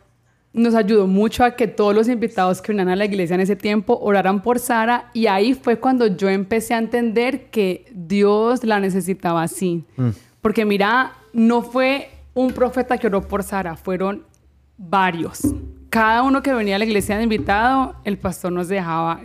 nos 0.56 0.74
ayudó 0.74 1.06
mucho 1.06 1.44
a 1.44 1.52
que 1.52 1.68
todos 1.68 1.94
los 1.94 2.08
invitados 2.08 2.62
que 2.62 2.72
venían 2.72 2.88
a 2.88 2.96
la 2.96 3.04
iglesia 3.04 3.34
en 3.34 3.42
ese 3.42 3.58
tiempo 3.58 4.00
oraran 4.02 4.42
por 4.42 4.58
Sara 4.58 5.10
y 5.14 5.28
ahí 5.28 5.54
fue 5.54 5.80
cuando 5.80 6.08
yo 6.08 6.30
empecé 6.30 6.74
a 6.74 6.78
entender 6.78 7.50
que 7.50 7.86
Dios 7.94 8.64
la 8.64 8.80
necesitaba 8.80 9.44
así. 9.44 9.84
Mm. 9.98 10.10
Porque 10.40 10.64
mira, 10.64 11.12
no 11.34 11.62
fue 11.62 12.10
un 12.34 12.54
profeta 12.54 12.98
que 12.98 13.08
oró 13.08 13.28
por 13.28 13.44
Sara, 13.44 13.76
fueron 13.76 14.24
varios. 14.78 15.42
Cada 15.90 16.24
uno 16.24 16.42
que 16.42 16.54
venía 16.54 16.78
a 16.78 16.80
la 16.80 16.86
iglesia 16.86 17.18
de 17.18 17.24
invitado, 17.24 17.96
el 18.06 18.18
pastor 18.18 18.54
nos 18.54 18.70
dejaba 18.70 19.24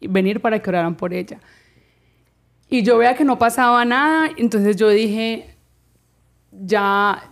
venir 0.00 0.40
para 0.40 0.62
que 0.62 0.70
oraran 0.70 0.94
por 0.94 1.12
ella. 1.12 1.40
Y 2.68 2.84
yo 2.84 2.96
veía 2.96 3.16
que 3.16 3.24
no 3.24 3.38
pasaba 3.38 3.84
nada, 3.84 4.30
entonces 4.36 4.76
yo 4.76 4.88
dije, 4.88 5.56
ya, 6.52 7.24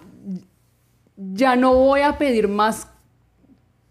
ya 1.21 1.55
no 1.57 1.75
voy 1.75 2.01
a 2.01 2.17
pedir 2.17 2.49
más 2.49 2.89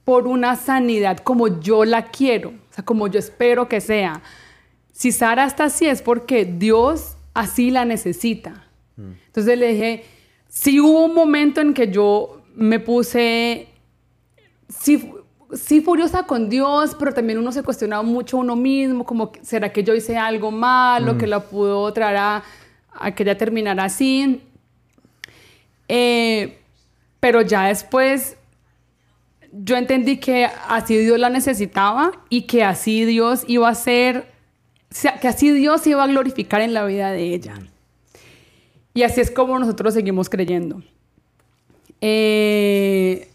por 0.03 0.27
una 0.27 0.55
sanidad 0.55 1.19
como 1.19 1.59
yo 1.59 1.85
la 1.85 2.07
quiero, 2.07 2.49
o 2.49 2.73
sea, 2.73 2.83
como 2.83 3.07
yo 3.07 3.19
espero 3.19 3.69
que 3.69 3.79
sea. 3.79 4.21
Si 4.91 5.11
Sara 5.11 5.45
está 5.45 5.65
así 5.65 5.85
es 5.85 6.01
porque 6.01 6.45
Dios 6.45 7.15
así 7.33 7.69
la 7.71 7.85
necesita. 7.85 8.65
Entonces 8.97 9.57
le 9.57 9.73
dije, 9.73 10.03
sí 10.49 10.79
hubo 10.81 11.05
un 11.05 11.13
momento 11.13 11.61
en 11.61 11.73
que 11.73 11.89
yo 11.89 12.41
me 12.53 12.79
puse, 12.79 13.67
sí, 14.67 15.13
sí 15.53 15.79
furiosa 15.79 16.23
con 16.23 16.49
Dios, 16.49 16.95
pero 16.99 17.13
también 17.13 17.37
uno 17.37 17.53
se 17.53 17.63
cuestionaba 17.63 18.03
mucho 18.03 18.37
uno 18.37 18.57
mismo, 18.57 19.05
como, 19.05 19.31
¿será 19.41 19.71
que 19.71 19.83
yo 19.83 19.93
hice 19.93 20.17
algo 20.17 20.51
malo 20.51 21.17
que 21.17 21.27
la 21.27 21.39
pudo 21.39 21.93
traer 21.93 22.17
a, 22.17 22.43
a 22.91 23.15
que 23.15 23.23
ella 23.23 23.37
terminara 23.37 23.85
así? 23.85 24.41
Eh, 25.87 26.58
pero 27.19 27.41
ya 27.41 27.67
después 27.67 28.37
yo 29.51 29.77
entendí 29.77 30.17
que 30.17 30.47
así 30.67 30.97
Dios 30.97 31.19
la 31.19 31.29
necesitaba 31.29 32.11
y 32.29 32.43
que 32.43 32.63
así 32.63 33.05
Dios 33.05 33.43
iba 33.47 33.69
a 33.69 33.75
ser, 33.75 34.31
que 35.21 35.27
así 35.27 35.51
Dios 35.51 35.85
iba 35.87 36.03
a 36.03 36.07
glorificar 36.07 36.61
en 36.61 36.73
la 36.73 36.85
vida 36.85 37.11
de 37.11 37.33
ella. 37.33 37.55
Y 38.93 39.03
así 39.03 39.21
es 39.21 39.31
como 39.31 39.57
nosotros 39.57 39.93
seguimos 39.93 40.29
creyendo. 40.29 40.81
Eh, 42.01 43.29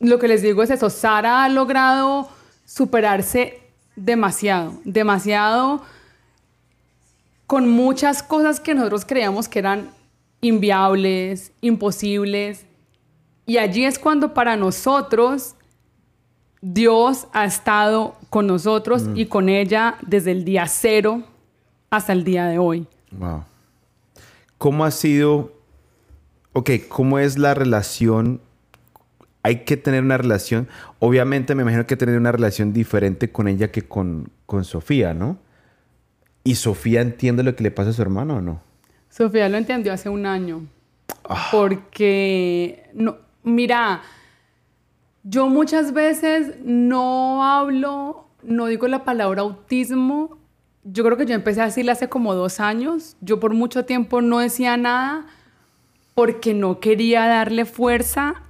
lo 0.00 0.18
que 0.18 0.28
les 0.28 0.42
digo 0.42 0.62
es 0.62 0.70
eso, 0.70 0.90
Sara 0.90 1.44
ha 1.44 1.48
logrado 1.48 2.28
superarse 2.64 3.60
demasiado, 3.96 4.74
demasiado 4.84 5.82
con 7.46 7.68
muchas 7.68 8.22
cosas 8.22 8.60
que 8.60 8.74
nosotros 8.74 9.04
creíamos 9.04 9.48
que 9.48 9.58
eran 9.58 9.90
inviables, 10.40 11.52
imposibles. 11.60 12.67
Y 13.48 13.56
allí 13.56 13.86
es 13.86 13.98
cuando 13.98 14.34
para 14.34 14.56
nosotros 14.56 15.54
Dios 16.60 17.28
ha 17.32 17.46
estado 17.46 18.14
con 18.28 18.46
nosotros 18.46 19.06
y 19.14 19.24
con 19.24 19.48
ella 19.48 19.96
desde 20.06 20.32
el 20.32 20.44
día 20.44 20.66
cero 20.66 21.22
hasta 21.88 22.12
el 22.12 22.24
día 22.24 22.44
de 22.44 22.58
hoy. 22.58 22.86
Wow. 23.10 23.44
¿Cómo 24.58 24.84
ha 24.84 24.90
sido, 24.90 25.54
ok, 26.52 26.72
cómo 26.90 27.18
es 27.18 27.38
la 27.38 27.54
relación? 27.54 28.42
Hay 29.42 29.64
que 29.64 29.78
tener 29.78 30.02
una 30.02 30.18
relación, 30.18 30.68
obviamente 30.98 31.54
me 31.54 31.62
imagino 31.62 31.86
que 31.86 31.96
tener 31.96 32.18
una 32.18 32.32
relación 32.32 32.74
diferente 32.74 33.32
con 33.32 33.48
ella 33.48 33.72
que 33.72 33.80
con, 33.80 34.28
con 34.44 34.66
Sofía, 34.66 35.14
¿no? 35.14 35.38
¿Y 36.44 36.56
Sofía 36.56 37.00
entiende 37.00 37.42
lo 37.42 37.56
que 37.56 37.62
le 37.62 37.70
pasa 37.70 37.90
a 37.90 37.92
su 37.94 38.02
hermano 38.02 38.36
o 38.36 38.40
no? 38.42 38.60
Sofía 39.08 39.48
lo 39.48 39.56
entendió 39.56 39.94
hace 39.94 40.10
un 40.10 40.26
año. 40.26 40.66
Porque, 41.50 42.90
no, 42.92 43.16
mira, 43.42 44.02
yo 45.22 45.48
muchas 45.48 45.92
veces 45.92 46.56
no 46.64 47.44
hablo, 47.44 48.28
no 48.42 48.66
digo 48.66 48.88
la 48.88 49.04
palabra 49.04 49.42
autismo. 49.42 50.38
Yo 50.84 51.04
creo 51.04 51.16
que 51.16 51.26
yo 51.26 51.34
empecé 51.34 51.60
a 51.60 51.66
decirla 51.66 51.92
hace 51.92 52.08
como 52.08 52.34
dos 52.34 52.60
años. 52.60 53.16
Yo 53.20 53.40
por 53.40 53.52
mucho 53.52 53.84
tiempo 53.84 54.22
no 54.22 54.38
decía 54.38 54.76
nada 54.76 55.26
porque 56.14 56.54
no 56.54 56.80
quería 56.80 57.26
darle 57.26 57.64
fuerza 57.64 58.42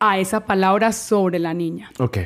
a 0.00 0.18
esa 0.18 0.46
palabra 0.46 0.92
sobre 0.92 1.38
la 1.38 1.54
niña. 1.54 1.90
Ok. 1.98 2.18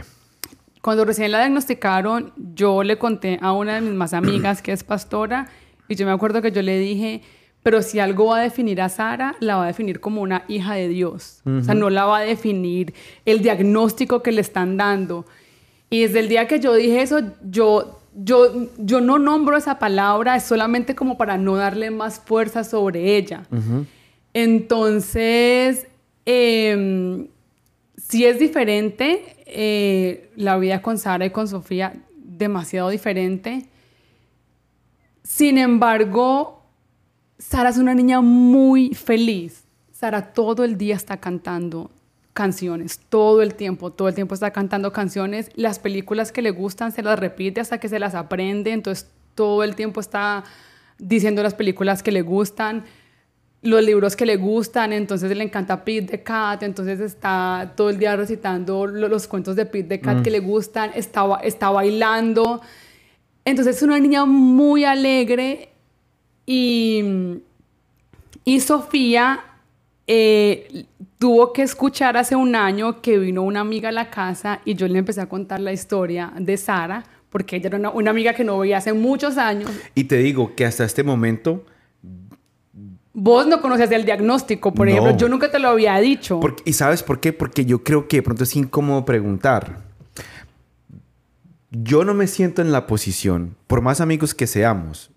Cuando 0.81 1.05
recién 1.05 1.33
la 1.33 1.41
diagnosticaron, 1.41 2.33
yo 2.37 2.83
le 2.83 2.99
conté 2.99 3.39
a 3.43 3.53
una 3.53 3.75
de 3.75 3.81
mis 3.81 3.95
más 3.95 4.15
amigas 4.15 4.63
que 4.63 4.73
es 4.73 4.85
pastora 4.85 5.49
y 5.89 5.97
yo 5.97 6.07
me 6.07 6.13
acuerdo 6.13 6.41
que 6.41 6.53
yo 6.53 6.63
le 6.63 6.79
dije, 6.79 7.23
pero 7.63 7.83
si 7.83 7.99
algo 7.99 8.27
va 8.27 8.39
a 8.39 8.43
definir 8.43 8.81
a 8.81 8.89
Sara, 8.89 9.35
la 9.41 9.57
va 9.57 9.65
a 9.65 9.67
definir 9.67 10.01
como 10.01 10.23
una 10.23 10.45
hija 10.49 10.75
de 10.75 10.89
Dios. 10.89 11.41
O 11.45 11.63
sea, 11.63 11.75
no 11.75 11.91
la 11.91 12.05
va 12.05 12.19
a 12.19 12.23
definir 12.23 12.95
el 13.25 13.43
diagnóstico 13.43 14.23
que 14.23 14.33
le 14.33 14.41
están 14.41 14.77
dando. 14.77 15.27
Y 15.91 16.03
desde 16.03 16.21
el 16.21 16.29
día 16.29 16.47
que 16.47 16.61
yo 16.61 16.75
dije 16.75 17.03
eso, 17.03 17.21
yo, 17.43 18.01
yo, 18.15 18.69
yo 18.79 19.01
no 19.01 19.19
nombro 19.19 19.57
esa 19.57 19.79
palabra, 19.79 20.37
es 20.37 20.45
solamente 20.45 20.95
como 20.95 21.19
para 21.19 21.37
no 21.37 21.57
darle 21.57 21.91
más 21.91 22.21
fuerza 22.21 22.65
sobre 22.65 23.17
ella. 23.17 23.43
Entonces, 24.33 25.87
eh, 26.27 27.29
sí 27.97 28.25
es 28.25 28.39
diferente 28.39 29.37
eh, 29.47 30.31
la 30.37 30.57
vida 30.59 30.81
con 30.81 30.99
Sara 30.99 31.27
y 31.27 31.31
con 31.31 31.49
Sofía, 31.49 31.95
demasiado 32.17 32.91
diferente. 32.91 33.67
Sin 35.23 35.59
embargo, 35.59 36.58
Sara 37.39 37.71
es 37.71 37.79
una 37.79 37.95
niña 37.95 38.21
muy 38.21 38.95
feliz. 38.95 39.65
Sara 39.93 40.33
todo 40.33 40.65
el 40.65 40.77
día 40.77 40.97
está 40.97 41.19
cantando 41.19 41.91
canciones, 42.33 43.01
todo 43.09 43.43
el 43.43 43.55
tiempo, 43.55 43.91
todo 43.91 44.07
el 44.09 44.15
tiempo 44.15 44.35
está 44.35 44.53
cantando 44.53 44.93
canciones. 44.93 45.51
Las 45.57 45.79
películas 45.81 46.31
que 46.31 46.41
le 46.43 46.51
gustan 46.53 46.93
se 46.93 47.03
las 47.03 47.19
repite 47.19 47.61
hasta 47.61 47.79
que 47.79 47.89
se 47.89 47.99
las 47.99 48.15
aprende, 48.15 48.71
entonces 48.73 49.09
todo 49.35 49.65
el 49.65 49.75
tiempo 49.75 50.01
está 50.01 50.45
diciendo 50.99 51.43
las 51.43 51.55
películas 51.55 52.03
que 52.03 52.13
le 52.13 52.23
gustan, 52.23 52.85
los 53.63 53.83
libros 53.83 54.15
que 54.15 54.25
le 54.25 54.37
gustan, 54.37 54.93
entonces 54.93 55.37
le 55.37 55.43
encanta 55.43 55.85
Pete 55.85 56.07
the 56.19 56.23
Cat, 56.23 56.63
entonces 56.63 57.01
está 57.01 57.73
todo 57.77 57.91
el 57.91 57.99
día 57.99 58.15
recitando 58.15 58.87
lo- 58.87 59.09
los 59.09 59.27
cuentos 59.27 59.57
de 59.57 59.67
Pete 59.67 59.89
the 59.89 60.01
Cat 60.01 60.23
que 60.23 60.31
le 60.31 60.39
gustan, 60.41 60.93
está 60.95 61.71
bailando. 61.71 62.61
Entonces 63.45 63.77
es 63.79 63.83
una 63.83 63.99
niña 63.99 64.25
muy 64.27 64.85
alegre 64.85 65.71
y, 66.51 67.05
y 68.45 68.61
Sofía 68.61 69.41
eh, 70.07 70.87
tuvo 71.19 71.53
que 71.53 71.61
escuchar 71.63 72.17
hace 72.17 72.35
un 72.37 72.57
año 72.57 73.03
que 73.03 73.19
vino 73.19 73.43
una 73.43 73.61
amiga 73.61 73.91
a 73.91 73.93
la 73.93 74.09
casa 74.09 74.61
y 74.65 74.75
yo 74.75 74.89
le 74.89 74.99
empecé 74.99 75.21
a 75.21 75.29
contar 75.29 75.61
la 75.61 75.73
historia 75.73 76.33
de 76.39 76.57
Sara, 76.57 77.05
porque 77.29 77.57
ella 77.57 77.67
era 77.67 77.77
una, 77.77 77.91
una 77.91 78.11
amiga 78.11 78.33
que 78.33 78.45
no 78.45 78.59
veía 78.59 78.79
hace 78.79 78.95
muchos 78.95 79.37
años. 79.37 79.71
Y 79.95 80.05
te 80.05 80.17
digo 80.17 80.55
que 80.57 80.65
hasta 80.65 80.85
este 80.85 81.03
momento, 81.05 81.65
Vos 83.21 83.49
no 83.49 83.61
conocías 83.61 83.91
el 83.91 84.05
diagnóstico, 84.05 84.73
por 84.73 84.87
No. 84.87 84.93
ejemplo, 84.93 85.17
yo 85.17 85.29
nunca 85.29 85.51
te 85.51 85.59
lo 85.59 85.69
había 85.71 85.97
dicho. 85.99 86.39
porque- 86.39 86.63
¿y 86.67 86.73
sabes 86.73 87.03
por 87.03 87.19
qué? 87.19 87.33
Porque 87.33 87.65
yo 87.67 87.83
creo 87.83 88.07
que 88.07 88.19
de 88.19 88.23
pronto 88.23 88.45
es 88.45 88.55
incómodo 88.55 89.05
preguntar. 89.05 89.81
Yo 91.71 92.05
no 92.05 92.15
me 92.15 92.29
siento 92.29 92.63
en 92.63 92.71
la 92.71 92.87
posición, 92.87 93.57
por 93.67 93.81
más 93.83 94.01
amigos 94.01 94.35
que 94.35 94.47
seamos, 94.47 95.11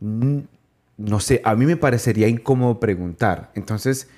no 0.00 1.20
sé, 1.20 1.40
a 1.44 1.54
mí 1.54 1.66
me 1.66 1.76
parecería 1.76 2.28
incómodo 2.28 2.80
preguntar. 2.80 3.50
Entonces, 3.54 4.08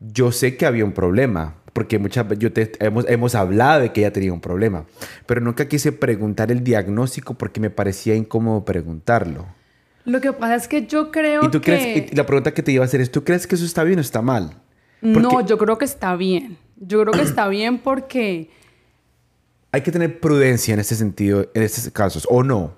yo 0.00 0.32
sé 0.32 0.56
que 0.56 0.66
había 0.66 0.84
un 0.84 0.92
problema, 0.92 1.54
porque 1.72 1.98
muchas 1.98 2.26
veces 2.28 2.38
yo 2.42 2.52
te- 2.52 2.72
hemos, 2.84 3.08
hemos 3.08 3.34
hablado 3.34 3.80
de 3.82 3.92
que 3.92 4.00
ella 4.00 4.12
tenía 4.12 4.32
un 4.32 4.40
problema, 4.40 4.84
pero 5.26 5.40
nunca 5.40 5.68
quise 5.68 5.92
preguntar 5.92 6.50
el 6.50 6.62
diagnóstico 6.64 7.34
porque 7.34 7.60
me 7.60 7.70
parecía 7.70 8.14
incómodo 8.14 8.64
preguntarlo. 8.64 9.46
Lo 10.04 10.20
que 10.20 10.32
pasa 10.32 10.54
es 10.54 10.68
que 10.68 10.86
yo 10.86 11.10
creo 11.10 11.44
Y 11.44 11.48
tú 11.50 11.60
que... 11.60 11.64
crees, 11.72 12.12
y 12.12 12.14
la 12.16 12.24
pregunta 12.26 12.54
que 12.54 12.62
te 12.62 12.72
iba 12.72 12.84
a 12.84 12.86
hacer 12.86 13.00
es, 13.00 13.10
¿tú 13.10 13.24
crees 13.24 13.46
que 13.46 13.56
eso 13.56 13.64
está 13.64 13.82
bien 13.84 13.98
o 13.98 14.02
está 14.02 14.22
mal? 14.22 14.62
Porque 15.00 15.18
No, 15.20 15.40
yo 15.44 15.58
creo 15.58 15.78
que 15.78 15.84
está 15.84 16.14
bien. 16.16 16.58
Yo 16.76 17.00
creo 17.02 17.12
que 17.12 17.22
está 17.22 17.48
bien 17.48 17.78
porque... 17.78 18.50
hay 19.72 19.80
que 19.82 19.90
tener 19.92 20.20
prudencia 20.20 20.74
en 20.74 20.80
este 20.80 20.94
sentido, 20.94 21.50
en 21.54 21.62
estos 21.62 21.90
casos, 21.90 22.26
¿o 22.30 22.42
no? 22.42 22.74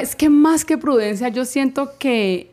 Es 0.00 0.16
que 0.16 0.28
más 0.28 0.64
que 0.64 0.78
prudencia, 0.78 1.28
yo 1.28 1.44
siento 1.44 1.92
que 1.98 2.50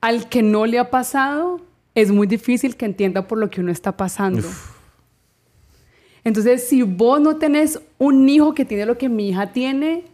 al 0.00 0.28
que 0.28 0.42
no 0.42 0.66
le 0.66 0.78
ha 0.78 0.90
pasado, 0.90 1.60
es 1.94 2.10
muy 2.10 2.26
difícil 2.26 2.76
que 2.76 2.84
entienda 2.84 3.26
por 3.26 3.38
lo 3.38 3.50
que 3.50 3.60
uno 3.60 3.72
está 3.72 3.96
pasando. 3.96 4.46
Entonces, 6.24 6.68
si 6.68 6.82
vos 6.82 7.20
no 7.20 7.36
tenés 7.36 7.80
un 7.98 8.28
hijo 8.28 8.54
que 8.54 8.64
tiene 8.64 8.86
lo 8.86 8.98
que 8.98 9.08
mi 9.08 9.30
hija 9.30 9.52
tiene, 9.52 10.04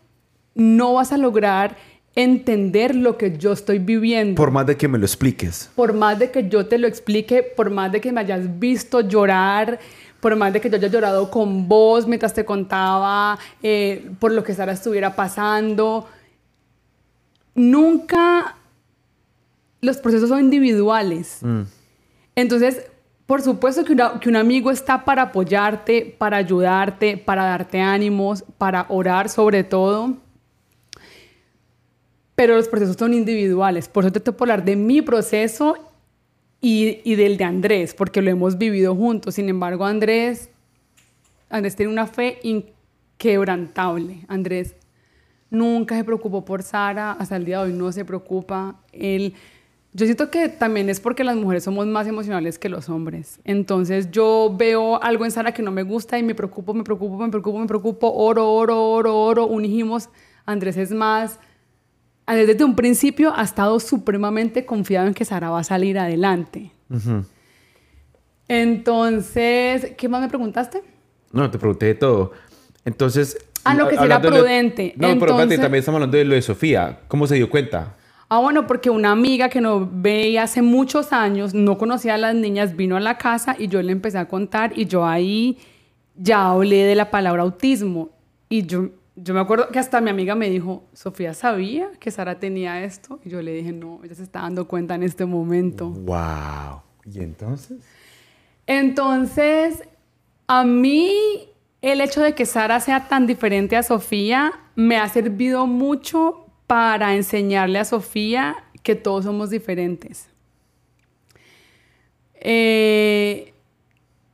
no 0.55 0.95
vas 0.95 1.13
a 1.13 1.19
lograr 1.19 1.77
entender 2.15 2.95
lo 2.95 3.19
que 3.19 3.37
yo 3.37 3.53
estoy 3.53 3.79
viviendo. 3.79 4.37
Por 4.37 4.51
más 4.51 4.67
de 4.67 4.77
que 4.77 4.89
me 4.89 4.99
lo 4.99 5.05
expliques. 5.05 5.71
por 5.75 5.93
más 5.93 6.19
de 6.19 6.31
que 6.31 6.49
yo 6.49 6.67
te 6.67 6.79
lo 6.79 6.87
explique, 6.87 7.43
por 7.43 7.71
más 7.71 7.93
de 7.93 8.01
que 8.01 8.11
me 8.11 8.21
hayas 8.21 8.59
visto 8.59 9.03
llorar, 9.03 9.79
por 10.21 10.35
más 10.35 10.53
de 10.53 10.61
que 10.61 10.71
yo 10.71 10.77
haya 10.77 10.89
llorado 10.89 11.31
con 11.31 11.69
vos 11.69 12.07
mientras 12.07 12.33
te 12.33 12.45
contaba 12.45 13.39
eh, 13.63 14.11
por 14.19 14.33
lo 14.33 14.43
que 14.43 14.55
Sara 14.55 14.73
estuviera 14.73 15.15
pasando, 15.15 16.09
nunca 17.57 18.57
los 19.81 19.97
procesos 19.99 20.29
son 20.29 20.41
individuales. 20.41 21.41
Entonces, 22.35 22.87
por 23.27 23.43
supuesto 23.43 23.85
que, 23.85 23.97
que 24.21 24.29
un 24.29 24.37
amigo 24.37 24.71
está 24.71 25.05
para 25.05 25.23
apoyarte, 25.23 26.15
para 26.17 26.37
ayudarte, 26.37 27.17
para 27.17 27.45
darte 27.45 27.81
ánimos, 27.81 28.45
para 28.59 28.87
orar 28.89 29.29
sobre 29.29 29.65
todo. 29.65 30.17
Pero 32.35 32.57
los 32.57 32.69
procesos 32.69 32.97
son 32.97 33.15
individuales. 33.15 33.89
Por 33.89 34.05
eso 34.05 34.13
te 34.13 34.21
que 34.21 34.37
hablar 34.39 34.65
de 34.65 34.77
mi 34.77 35.03
proceso 35.03 35.77
y, 36.61 37.01
y, 37.05 37.15
del 37.17 37.37
de 37.37 37.45
Andrés, 37.45 37.95
porque 37.95 38.23
lo 38.23 38.31
hemos 38.31 38.59
vivido 38.59 38.95
juntos. 38.95 39.35
Sin 39.35 39.49
embargo, 39.49 39.85
Andrés, 39.85 40.51
Andrés 41.49 41.75
tiene 41.75 41.91
una 41.91 42.07
fe 42.07 42.39
inquebrantable. 42.43 44.25
Andrés 44.29 44.75
nunca 45.51 45.97
se 45.97 46.05
preocupó 46.05 46.45
por 46.45 46.63
Sara, 46.63 47.13
hasta 47.13 47.37
el 47.37 47.45
día 47.45 47.59
de 47.59 47.71
hoy 47.71 47.73
no 47.73 47.93
se 47.93 48.05
preocupa. 48.05 48.77
Él 48.93 49.35
yo 49.97 50.05
siento 50.05 50.31
que 50.31 50.51
también 50.51 50.91
es 50.91 51.01
porque 51.01 51.25
las 51.25 51.37
mujeres 51.37 51.65
somos 51.65 51.87
más 51.87 52.07
emocionales 52.07 52.59
que 52.59 52.69
los 52.69 52.91
hombres. 52.91 53.41
Entonces 53.45 54.11
yo 54.11 54.55
veo 54.55 55.03
algo 55.03 55.25
en 55.25 55.31
Sara 55.31 55.55
que 55.55 55.63
no 55.63 55.71
me 55.71 55.85
gusta 55.85 56.19
y 56.19 56.23
me 56.23 56.35
preocupo, 56.35 56.75
me 56.75 56.85
preocupo, 56.85 57.17
me 57.17 57.31
preocupo, 57.31 57.59
me 57.59 57.67
preocupo, 57.67 58.13
oro, 58.13 58.53
oro, 58.53 58.91
oro, 58.91 59.19
oro, 59.19 59.47
unimos. 59.47 60.11
Andrés 60.45 60.77
es 60.77 60.91
más, 60.93 61.41
desde 62.27 62.63
un 62.63 62.77
principio 62.77 63.33
ha 63.35 63.43
estado 63.43 63.81
supremamente 63.81 64.67
confiado 64.67 65.07
en 65.07 65.15
que 65.15 65.25
Sara 65.25 65.49
va 65.49 65.61
a 65.61 65.65
salir 65.65 65.99
adelante. 65.99 66.73
Entonces, 68.49 69.93
¿qué 69.97 70.11
más 70.11 70.21
me 70.21 70.29
preguntaste? 70.29 70.83
No, 71.33 71.51
te 71.51 71.59
pregunté 71.59 71.87
de 71.87 71.95
todo. 71.95 72.33
Entonces... 72.85 73.39
Ah, 73.67 73.75
no, 73.75 73.89
que 73.89 73.97
será 73.97 74.21
prudente. 74.21 74.95
No, 74.97 75.19
pero 75.19 75.37
también 75.37 75.61
estamos 75.75 75.89
hablando 75.89 76.17
de 76.17 76.25
lo 76.25 76.35
de 76.35 76.43
Sofía. 76.43 77.01
¿Cómo 77.09 77.27
se 77.27 77.35
dio 77.35 77.51
cuenta? 77.51 77.95
Ah, 78.29 78.39
bueno, 78.39 78.67
porque 78.67 78.91
una 78.91 79.13
amiga 79.13 79.49
que 79.49 79.61
no 79.61 79.89
veía 79.91 80.43
hace 80.45 80.61
muchos 80.61 81.13
años, 81.13 81.55
no 81.55 81.79
conocía 81.79 82.15
a 82.15 82.19
las 82.19 82.35
niñas, 82.35 82.75
vino 82.75 82.97
a 82.97 83.01
la 83.01 83.19
casa 83.19 83.55
y 83.59 83.69
yo 83.69 83.81
le 83.83 83.93
empecé 83.93 84.19
a 84.19 84.27
contar 84.27 84.73
y 84.77 84.87
yo 84.87 85.07
ahí 85.07 85.59
ya 86.17 86.51
hablé 86.51 86.85
de 86.85 86.97
la 86.97 87.11
palabra 87.11 87.43
autismo. 87.43 88.11
Y 88.49 88.67
yo, 88.67 88.91
yo 89.15 89.33
me 89.33 89.41
acuerdo 89.41 89.69
que 89.69 89.79
hasta 89.79 90.01
mi 90.01 90.11
amiga 90.11 90.35
me 90.35 90.51
dijo, 90.51 90.85
Sofía 90.93 91.35
sabía 91.35 91.91
que 92.01 92.11
Sara 92.11 92.41
tenía 92.41 92.83
esto. 92.83 93.21
Y 93.25 93.31
yo 93.31 93.43
le 93.43 93.53
dije, 93.53 93.73
no, 93.73 94.01
ella 94.03 94.15
se 94.15 94.25
está 94.25 94.41
dando 94.41 94.67
cuenta 94.67 94.97
en 94.97 95.05
este 95.05 95.25
momento. 95.25 95.91
¡Wow! 95.91 96.83
¿Y 97.05 97.21
entonces? 97.21 97.79
Entonces, 98.67 99.85
a 100.49 100.65
mí 100.65 101.49
el 101.93 102.01
hecho 102.01 102.21
de 102.21 102.35
que 102.35 102.47
Sara 102.47 102.81
sea 102.81 103.07
tan 103.07 103.29
diferente 103.29 103.77
a 103.77 103.83
Sofía 103.85 104.53
me 104.75 104.97
ha 104.97 105.09
servido 105.09 105.69
mucho 105.69 106.47
para 106.67 107.15
enseñarle 107.15 107.79
a 107.79 107.85
Sofía 107.85 108.57
que 108.83 108.97
todos 108.97 109.25
somos 109.25 109.51
diferentes. 109.51 110.29
Eh, 112.35 113.55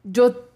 yo, 0.02 0.48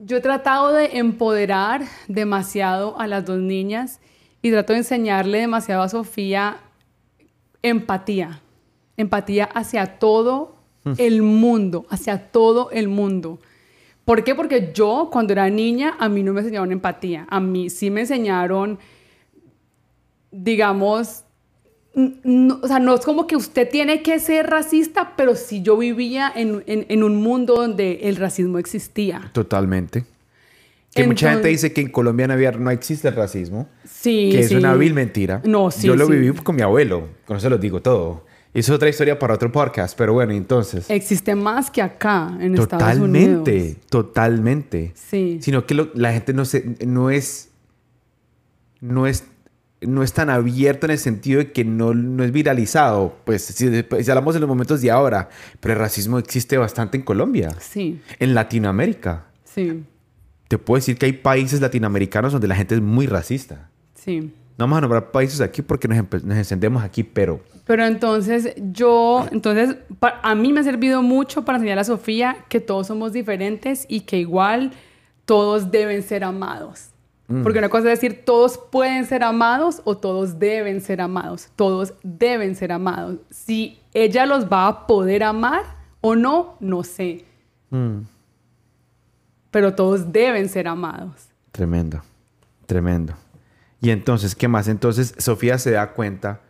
yo 0.00 0.16
he 0.16 0.20
tratado 0.20 0.72
de 0.72 0.98
empoderar 0.98 1.82
demasiado 2.08 2.98
a 2.98 3.06
las 3.06 3.24
dos 3.24 3.38
niñas 3.38 4.00
y 4.42 4.50
trato 4.50 4.72
de 4.72 4.80
enseñarle 4.80 5.38
demasiado 5.38 5.82
a 5.82 5.88
Sofía 5.88 6.58
empatía, 7.62 8.40
empatía 8.96 9.44
hacia 9.44 9.98
todo 10.00 10.56
mm. 10.82 10.92
el 10.98 11.22
mundo, 11.22 11.86
hacia 11.88 12.32
todo 12.32 12.72
el 12.72 12.88
mundo. 12.88 13.38
¿Por 14.08 14.24
qué? 14.24 14.34
Porque 14.34 14.72
yo 14.74 15.10
cuando 15.12 15.34
era 15.34 15.48
niña 15.50 15.94
a 16.00 16.08
mí 16.08 16.22
no 16.22 16.32
me 16.32 16.40
enseñaron 16.40 16.72
empatía, 16.72 17.26
a 17.30 17.38
mí 17.38 17.70
sí 17.70 17.90
me 17.90 18.00
enseñaron 18.00 18.78
digamos, 20.30 21.24
no, 21.94 22.60
o 22.62 22.66
sea, 22.66 22.78
no 22.78 22.94
es 22.94 23.04
como 23.04 23.26
que 23.26 23.36
usted 23.36 23.68
tiene 23.68 24.02
que 24.02 24.18
ser 24.20 24.46
racista, 24.46 25.14
pero 25.16 25.34
si 25.34 25.62
yo 25.62 25.76
vivía 25.76 26.32
en, 26.34 26.62
en, 26.66 27.02
un 27.02 27.16
mundo 27.16 27.56
donde 27.56 28.00
el 28.04 28.16
racismo 28.16 28.58
existía. 28.58 29.30
Totalmente. 29.32 30.04
Que 30.94 31.06
mucha 31.06 31.32
gente 31.32 31.48
dice 31.48 31.72
que 31.72 31.80
en 31.80 31.90
Colombia 31.90 32.26
no 32.26 32.70
existe 32.70 33.08
el 33.08 33.14
racismo. 33.14 33.68
Sí. 33.84 34.30
Que 34.32 34.40
es 34.40 34.52
una 34.52 34.74
vil 34.74 34.94
mentira. 34.94 35.42
No, 35.44 35.70
sí. 35.70 35.86
Yo 35.86 35.96
lo 35.96 36.08
viví 36.08 36.32
con 36.32 36.56
mi 36.56 36.62
abuelo, 36.62 37.08
con 37.26 37.36
eso 37.36 37.48
lo 37.50 37.58
digo 37.58 37.82
todo. 37.82 38.24
Es 38.54 38.70
otra 38.70 38.88
historia 38.88 39.18
para 39.18 39.34
otro 39.34 39.52
podcast, 39.52 39.96
pero 39.96 40.14
bueno, 40.14 40.32
entonces. 40.32 40.88
Existe 40.88 41.34
más 41.34 41.70
que 41.70 41.82
acá, 41.82 42.36
en 42.40 42.56
Estados 42.56 42.98
Unidos. 42.98 43.44
Totalmente, 43.44 43.76
totalmente. 43.88 44.92
Sí. 44.94 45.38
Sino 45.42 45.66
que 45.66 45.88
la 45.94 46.12
gente 46.12 46.32
no, 46.32 46.44
se, 46.44 46.76
no 46.84 47.10
es. 47.10 47.50
No 48.80 49.06
es 49.06 49.24
no 49.80 50.02
es 50.02 50.12
tan 50.12 50.30
abierto 50.30 50.86
en 50.86 50.92
el 50.92 50.98
sentido 50.98 51.38
de 51.38 51.52
que 51.52 51.64
no, 51.64 51.94
no 51.94 52.24
es 52.24 52.32
viralizado. 52.32 53.16
Pues 53.24 53.42
si, 53.44 53.66
hablamos 54.10 54.34
de 54.34 54.40
los 54.40 54.48
momentos 54.48 54.80
de 54.80 54.90
ahora, 54.90 55.28
pero 55.60 55.74
el 55.74 55.80
racismo 55.80 56.18
existe 56.18 56.56
bastante 56.58 56.96
en 56.96 57.04
Colombia. 57.04 57.54
Sí. 57.60 58.00
En 58.18 58.34
Latinoamérica. 58.34 59.26
Sí. 59.44 59.84
Te 60.48 60.58
puedo 60.58 60.78
decir 60.78 60.96
que 60.98 61.06
hay 61.06 61.12
países 61.12 61.60
latinoamericanos 61.60 62.32
donde 62.32 62.48
la 62.48 62.56
gente 62.56 62.74
es 62.74 62.80
muy 62.80 63.06
racista. 63.06 63.70
Sí. 63.94 64.20
No 64.20 64.64
vamos 64.64 64.78
a 64.78 64.80
nombrar 64.80 65.10
países 65.10 65.40
aquí 65.40 65.62
porque 65.62 65.86
nos, 65.86 66.24
nos 66.24 66.36
encendemos 66.36 66.82
aquí, 66.82 67.04
pero... 67.04 67.40
Pero 67.68 67.84
entonces 67.84 68.54
yo, 68.72 69.26
entonces 69.30 69.76
a 70.00 70.34
mí 70.34 70.54
me 70.54 70.60
ha 70.60 70.62
servido 70.62 71.02
mucho 71.02 71.44
para 71.44 71.58
enseñar 71.58 71.78
a 71.78 71.84
Sofía 71.84 72.46
que 72.48 72.60
todos 72.60 72.86
somos 72.86 73.12
diferentes 73.12 73.84
y 73.90 74.00
que 74.00 74.16
igual 74.16 74.72
todos 75.26 75.70
deben 75.70 76.02
ser 76.02 76.24
amados. 76.24 76.88
Mm. 77.26 77.42
Porque 77.42 77.58
una 77.58 77.68
cosa 77.68 77.92
es 77.92 78.00
decir, 78.00 78.24
todos 78.24 78.56
pueden 78.56 79.04
ser 79.04 79.22
amados 79.22 79.82
o 79.84 79.98
todos 79.98 80.38
deben 80.38 80.80
ser 80.80 81.02
amados. 81.02 81.50
Todos 81.56 81.92
deben 82.02 82.56
ser 82.56 82.72
amados. 82.72 83.18
Si 83.28 83.78
ella 83.92 84.24
los 84.24 84.46
va 84.50 84.66
a 84.66 84.86
poder 84.86 85.22
amar 85.22 85.64
o 86.00 86.16
no, 86.16 86.56
no 86.60 86.82
sé. 86.82 87.26
Mm. 87.68 87.98
Pero 89.50 89.74
todos 89.74 90.10
deben 90.10 90.48
ser 90.48 90.68
amados. 90.68 91.28
Tremendo, 91.52 92.00
tremendo. 92.64 93.12
Y 93.82 93.90
entonces, 93.90 94.34
¿qué 94.34 94.48
más? 94.48 94.68
Entonces, 94.68 95.14
Sofía 95.18 95.58
se 95.58 95.72
da 95.72 95.92
cuenta 95.92 96.40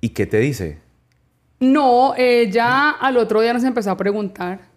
y 0.00 0.10
¿qué 0.10 0.26
te 0.26 0.38
dice? 0.38 0.78
No, 1.60 2.14
ella 2.16 2.90
al 2.90 3.16
otro 3.16 3.40
día 3.40 3.52
nos 3.52 3.64
empezó 3.64 3.90
a 3.90 3.96
preguntar 3.96 4.70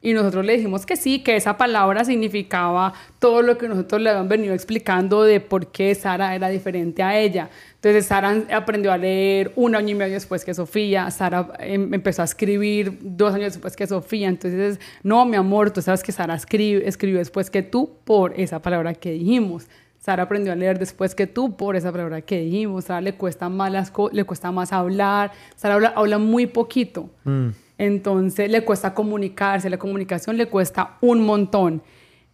y 0.00 0.12
nosotros 0.12 0.46
le 0.46 0.56
dijimos 0.56 0.86
que 0.86 0.94
sí, 0.94 1.24
que 1.24 1.34
esa 1.34 1.56
palabra 1.56 2.04
significaba 2.04 2.92
todo 3.18 3.42
lo 3.42 3.58
que 3.58 3.66
nosotros 3.66 4.00
le 4.00 4.10
habíamos 4.10 4.28
venido 4.28 4.54
explicando 4.54 5.24
de 5.24 5.40
por 5.40 5.72
qué 5.72 5.92
Sara 5.96 6.36
era 6.36 6.48
diferente 6.48 7.02
a 7.02 7.18
ella. 7.18 7.50
Entonces 7.74 8.06
Sara 8.06 8.44
aprendió 8.52 8.92
a 8.92 8.96
leer 8.96 9.52
un 9.56 9.74
año 9.74 9.90
y 9.90 9.94
medio 9.96 10.14
después 10.14 10.44
que 10.44 10.54
Sofía, 10.54 11.10
Sara 11.10 11.48
em, 11.58 11.92
empezó 11.92 12.22
a 12.22 12.26
escribir 12.26 12.96
dos 13.02 13.34
años 13.34 13.54
después 13.54 13.74
que 13.74 13.88
Sofía. 13.88 14.28
Entonces, 14.28 14.78
no, 15.02 15.24
mi 15.24 15.36
amor, 15.36 15.72
tú 15.72 15.82
sabes 15.82 16.04
que 16.04 16.12
Sara 16.12 16.36
escribe, 16.36 16.86
escribió 16.86 17.18
después 17.18 17.50
que 17.50 17.64
tú 17.64 17.90
por 18.04 18.38
esa 18.38 18.62
palabra 18.62 18.94
que 18.94 19.10
dijimos. 19.10 19.66
Sara 20.08 20.22
aprendió 20.22 20.54
a 20.54 20.56
leer 20.56 20.78
después 20.78 21.14
que 21.14 21.26
tú 21.26 21.54
por 21.54 21.76
esa 21.76 21.92
palabra 21.92 22.22
que 22.22 22.40
dijimos. 22.40 22.86
Sara 22.86 23.02
le 23.02 23.12
cuesta 23.12 23.50
más, 23.50 23.70
las 23.70 23.92
le 24.10 24.24
cuesta 24.24 24.50
más 24.50 24.72
hablar. 24.72 25.32
Sara 25.54 25.74
habla, 25.74 25.92
habla 25.94 26.16
muy 26.16 26.46
poquito. 26.46 27.10
Mm. 27.24 27.48
Entonces 27.76 28.50
le 28.50 28.64
cuesta 28.64 28.94
comunicarse, 28.94 29.68
la 29.68 29.76
comunicación 29.76 30.38
le 30.38 30.46
cuesta 30.46 30.96
un 31.02 31.26
montón. 31.26 31.82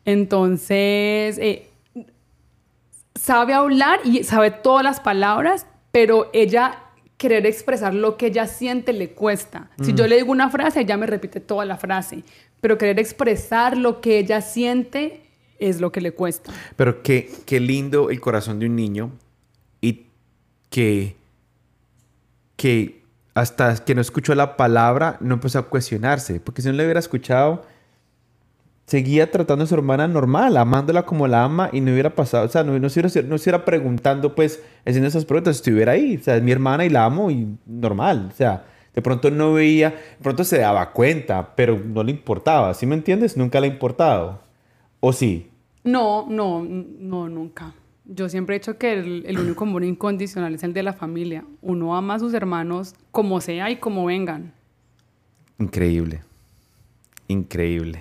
Entonces, 0.04 1.36
eh, 1.38 1.68
sabe 3.16 3.54
hablar 3.54 3.98
y 4.04 4.22
sabe 4.22 4.52
todas 4.52 4.84
las 4.84 5.00
palabras, 5.00 5.66
pero 5.90 6.30
ella 6.32 6.78
querer 7.16 7.44
expresar 7.44 7.92
lo 7.92 8.16
que 8.16 8.26
ella 8.26 8.46
siente 8.46 8.92
le 8.92 9.14
cuesta. 9.14 9.68
Si 9.82 9.94
yo 9.94 10.04
mm. 10.04 10.06
le 10.06 10.16
digo 10.18 10.30
una 10.30 10.48
frase, 10.48 10.82
ella 10.82 10.96
me 10.96 11.06
repite 11.06 11.40
toda 11.40 11.64
la 11.64 11.76
frase, 11.76 12.22
pero 12.60 12.78
querer 12.78 13.00
expresar 13.00 13.76
lo 13.76 14.00
que 14.00 14.20
ella 14.20 14.42
siente 14.42 15.23
es 15.58 15.80
lo 15.80 15.92
que 15.92 16.00
le 16.00 16.12
cuesta. 16.12 16.52
Pero 16.76 17.02
qué, 17.02 17.30
qué 17.46 17.60
lindo 17.60 18.10
el 18.10 18.20
corazón 18.20 18.58
de 18.58 18.66
un 18.66 18.76
niño 18.76 19.12
y 19.80 20.06
que, 20.70 21.16
que 22.56 23.04
hasta 23.34 23.84
que 23.84 23.94
no 23.94 24.00
escuchó 24.00 24.34
la 24.34 24.56
palabra, 24.56 25.16
no 25.20 25.34
empezó 25.34 25.58
a 25.58 25.68
cuestionarse. 25.68 26.40
Porque 26.40 26.62
si 26.62 26.68
no 26.68 26.74
le 26.74 26.84
hubiera 26.84 27.00
escuchado, 27.00 27.62
seguía 28.86 29.30
tratando 29.30 29.64
a 29.64 29.66
su 29.66 29.74
hermana 29.74 30.06
normal, 30.06 30.56
amándola 30.56 31.04
como 31.04 31.26
la 31.26 31.44
ama 31.44 31.70
y 31.72 31.80
no 31.80 31.92
hubiera 31.92 32.14
pasado, 32.14 32.46
o 32.46 32.48
sea, 32.48 32.62
no, 32.62 32.78
no, 32.78 32.86
estuviera, 32.86 33.64
preguntando, 33.64 34.34
pues, 34.34 34.62
haciendo 34.84 35.08
esas 35.08 35.24
preguntas, 35.24 35.56
estuviera 35.56 35.92
ahí. 35.92 36.16
O 36.16 36.22
sea, 36.22 36.36
es 36.36 36.42
mi 36.42 36.52
hermana 36.52 36.84
y 36.84 36.90
la 36.90 37.04
amo 37.04 37.30
y 37.30 37.56
normal. 37.66 38.28
O 38.32 38.36
sea, 38.36 38.64
de 38.94 39.02
pronto 39.02 39.30
no 39.30 39.54
veía, 39.54 39.90
de 39.90 40.22
pronto 40.22 40.44
se 40.44 40.58
daba 40.58 40.92
cuenta, 40.92 41.54
pero 41.56 41.80
no 41.84 42.04
le 42.04 42.12
importaba. 42.12 42.72
¿Sí 42.74 42.86
me 42.86 42.94
entiendes? 42.94 43.36
Nunca 43.36 43.60
le 43.60 43.66
ha 43.66 43.70
importado. 43.70 44.43
¿O 45.06 45.12
sí? 45.12 45.50
No, 45.82 46.26
no, 46.30 46.64
no, 46.64 47.28
nunca. 47.28 47.74
Yo 48.06 48.30
siempre 48.30 48.56
he 48.56 48.58
dicho 48.58 48.78
que 48.78 48.94
el, 48.94 49.38
único 49.38 49.64
amor 49.64 49.84
incondicional 49.84 50.54
es 50.54 50.62
el 50.62 50.72
de 50.72 50.82
la 50.82 50.94
familia. 50.94 51.44
Uno 51.60 51.94
ama 51.94 52.14
a 52.14 52.18
sus 52.18 52.32
hermanos 52.32 52.94
como 53.10 53.42
sea 53.42 53.68
y 53.68 53.76
como 53.76 54.06
vengan. 54.06 54.54
Increíble. 55.58 56.22
Increíble. 57.28 58.00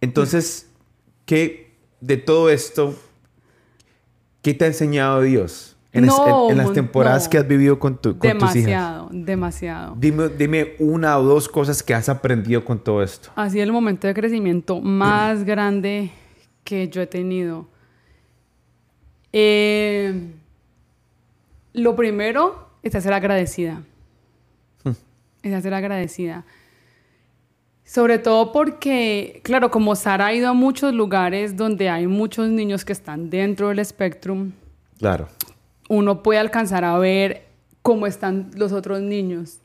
Entonces, 0.00 0.70
¿qué 1.24 1.72
de 2.00 2.18
todo 2.18 2.50
esto, 2.50 2.94
qué 4.42 4.54
te 4.54 4.64
ha 4.64 4.68
enseñado 4.68 5.22
Dios 5.22 5.75
En, 5.96 6.04
es- 6.04 6.08
No, 6.10 6.46
en- 6.46 6.52
en 6.52 6.58
las 6.58 6.72
temporadas 6.72 7.24
no. 7.24 7.30
que 7.30 7.38
has 7.38 7.48
vivido 7.48 7.78
con, 7.78 7.96
tu, 8.00 8.18
con 8.18 8.30
tus 8.38 8.54
hijas. 8.54 8.54
demasiado, 8.54 9.08
demasiado. 9.12 9.94
Dime, 9.98 10.28
dime 10.28 10.74
una 10.78 11.18
o 11.18 11.22
dos 11.22 11.48
cosas 11.48 11.82
que 11.82 11.94
has 11.94 12.08
aprendido 12.08 12.64
con 12.64 12.78
todo 12.78 13.02
esto. 13.02 13.30
Ha 13.36 13.48
sido 13.50 13.64
el 13.64 13.72
momento 13.72 14.06
de 14.06 14.14
crecimiento 14.14 14.80
más 14.80 15.44
grande 15.44 16.10
que 16.64 16.88
yo 16.88 17.00
he 17.02 17.06
tenido. 17.06 17.68
Eh, 19.32 20.32
lo 21.72 21.94
primero 21.96 22.68
es 22.82 22.92
ser 22.92 23.12
agradecida. 23.12 23.82
Es 25.42 25.62
ser 25.62 25.74
agradecida. 25.74 26.44
Sobre 27.84 28.18
todo 28.18 28.50
porque, 28.50 29.40
claro, 29.44 29.70
como 29.70 29.94
Sara 29.94 30.26
ha 30.26 30.34
ido 30.34 30.48
a 30.48 30.54
muchos 30.54 30.92
lugares 30.92 31.56
donde 31.56 31.88
hay 31.88 32.08
muchos 32.08 32.48
niños 32.48 32.84
que 32.84 32.92
están 32.92 33.30
dentro 33.30 33.68
del 33.68 33.78
espectrum, 33.78 34.52
Claro. 34.98 35.28
Uno 35.88 36.22
puede 36.22 36.38
alcanzar 36.40 36.84
a 36.84 36.98
ver 36.98 37.46
cómo 37.82 38.06
están 38.06 38.50
los 38.54 38.72
otros 38.72 39.00
niños. 39.00 39.60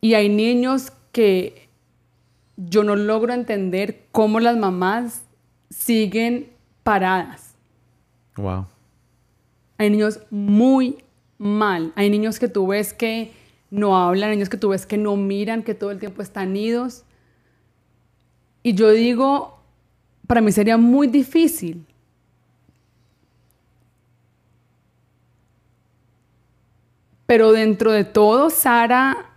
Y 0.00 0.14
hay 0.14 0.28
niños 0.28 0.92
que 1.12 1.68
yo 2.56 2.84
no 2.84 2.96
logro 2.96 3.32
entender 3.32 4.06
cómo 4.12 4.40
las 4.40 4.56
mamás 4.56 5.22
siguen 5.68 6.50
paradas. 6.82 7.54
Wow. 8.36 8.66
Hay 9.78 9.90
niños 9.90 10.20
muy 10.30 11.04
mal. 11.38 11.92
Hay 11.96 12.10
niños 12.10 12.38
que 12.38 12.48
tú 12.48 12.66
ves 12.66 12.92
que 12.92 13.32
no 13.70 13.96
hablan, 13.96 14.30
niños 14.30 14.48
que 14.48 14.56
tú 14.56 14.70
ves 14.70 14.86
que 14.86 14.98
no 14.98 15.16
miran, 15.16 15.62
que 15.62 15.74
todo 15.74 15.90
el 15.90 15.98
tiempo 15.98 16.22
están 16.22 16.56
idos. 16.56 17.04
Y 18.62 18.74
yo 18.74 18.90
digo, 18.90 19.60
para 20.26 20.40
mí 20.40 20.52
sería 20.52 20.76
muy 20.76 21.06
difícil 21.06 21.86
Pero 27.30 27.52
dentro 27.52 27.92
de 27.92 28.02
todo, 28.02 28.50
Sara, 28.50 29.36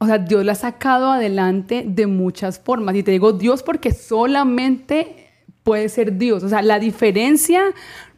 o 0.00 0.06
sea, 0.06 0.18
Dios 0.18 0.44
la 0.44 0.50
ha 0.50 0.56
sacado 0.56 1.12
adelante 1.12 1.84
de 1.86 2.08
muchas 2.08 2.58
formas. 2.58 2.96
Y 2.96 3.04
te 3.04 3.12
digo 3.12 3.32
Dios 3.32 3.62
porque 3.62 3.92
solamente 3.92 5.30
puede 5.62 5.88
ser 5.88 6.18
Dios. 6.18 6.42
O 6.42 6.48
sea, 6.48 6.62
la 6.62 6.80
diferencia, 6.80 7.62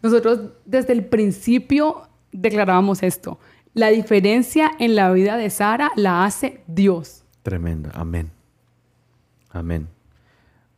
nosotros 0.00 0.40
desde 0.64 0.94
el 0.94 1.04
principio 1.04 2.08
declarábamos 2.32 3.02
esto. 3.02 3.38
La 3.74 3.88
diferencia 3.88 4.70
en 4.78 4.94
la 4.94 5.12
vida 5.12 5.36
de 5.36 5.50
Sara 5.50 5.92
la 5.94 6.24
hace 6.24 6.62
Dios. 6.66 7.24
Tremendo. 7.42 7.90
Amén. 7.92 8.30
Amén. 9.50 9.86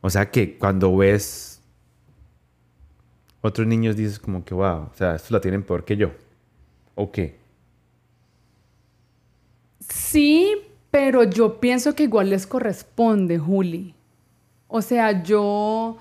O 0.01 0.11
sea 0.11 0.33
que 0.33 0.59
cuando 0.59 0.97
ves 0.97 1.63
otros 3.41 3.69
niños 3.69 3.95
dices 3.95 4.19
como 4.19 4.45
que, 4.45 4.53
wow, 4.53 4.89
o 4.91 4.95
sea, 4.95 5.15
estos 5.15 5.31
la 5.31 5.41
tienen 5.41 5.63
peor 5.63 5.85
que 5.85 5.97
yo. 5.97 6.11
¿O 6.97 7.13
qué? 7.13 7.40
Sí, 9.91 10.53
pero 10.91 11.25
yo 11.25 11.61
pienso 11.61 11.95
que 11.95 12.05
igual 12.05 12.31
les 12.31 12.47
corresponde, 12.47 13.39
Juli. 13.39 13.95
O 14.69 14.83
sea, 14.83 15.23
yo, 15.23 15.99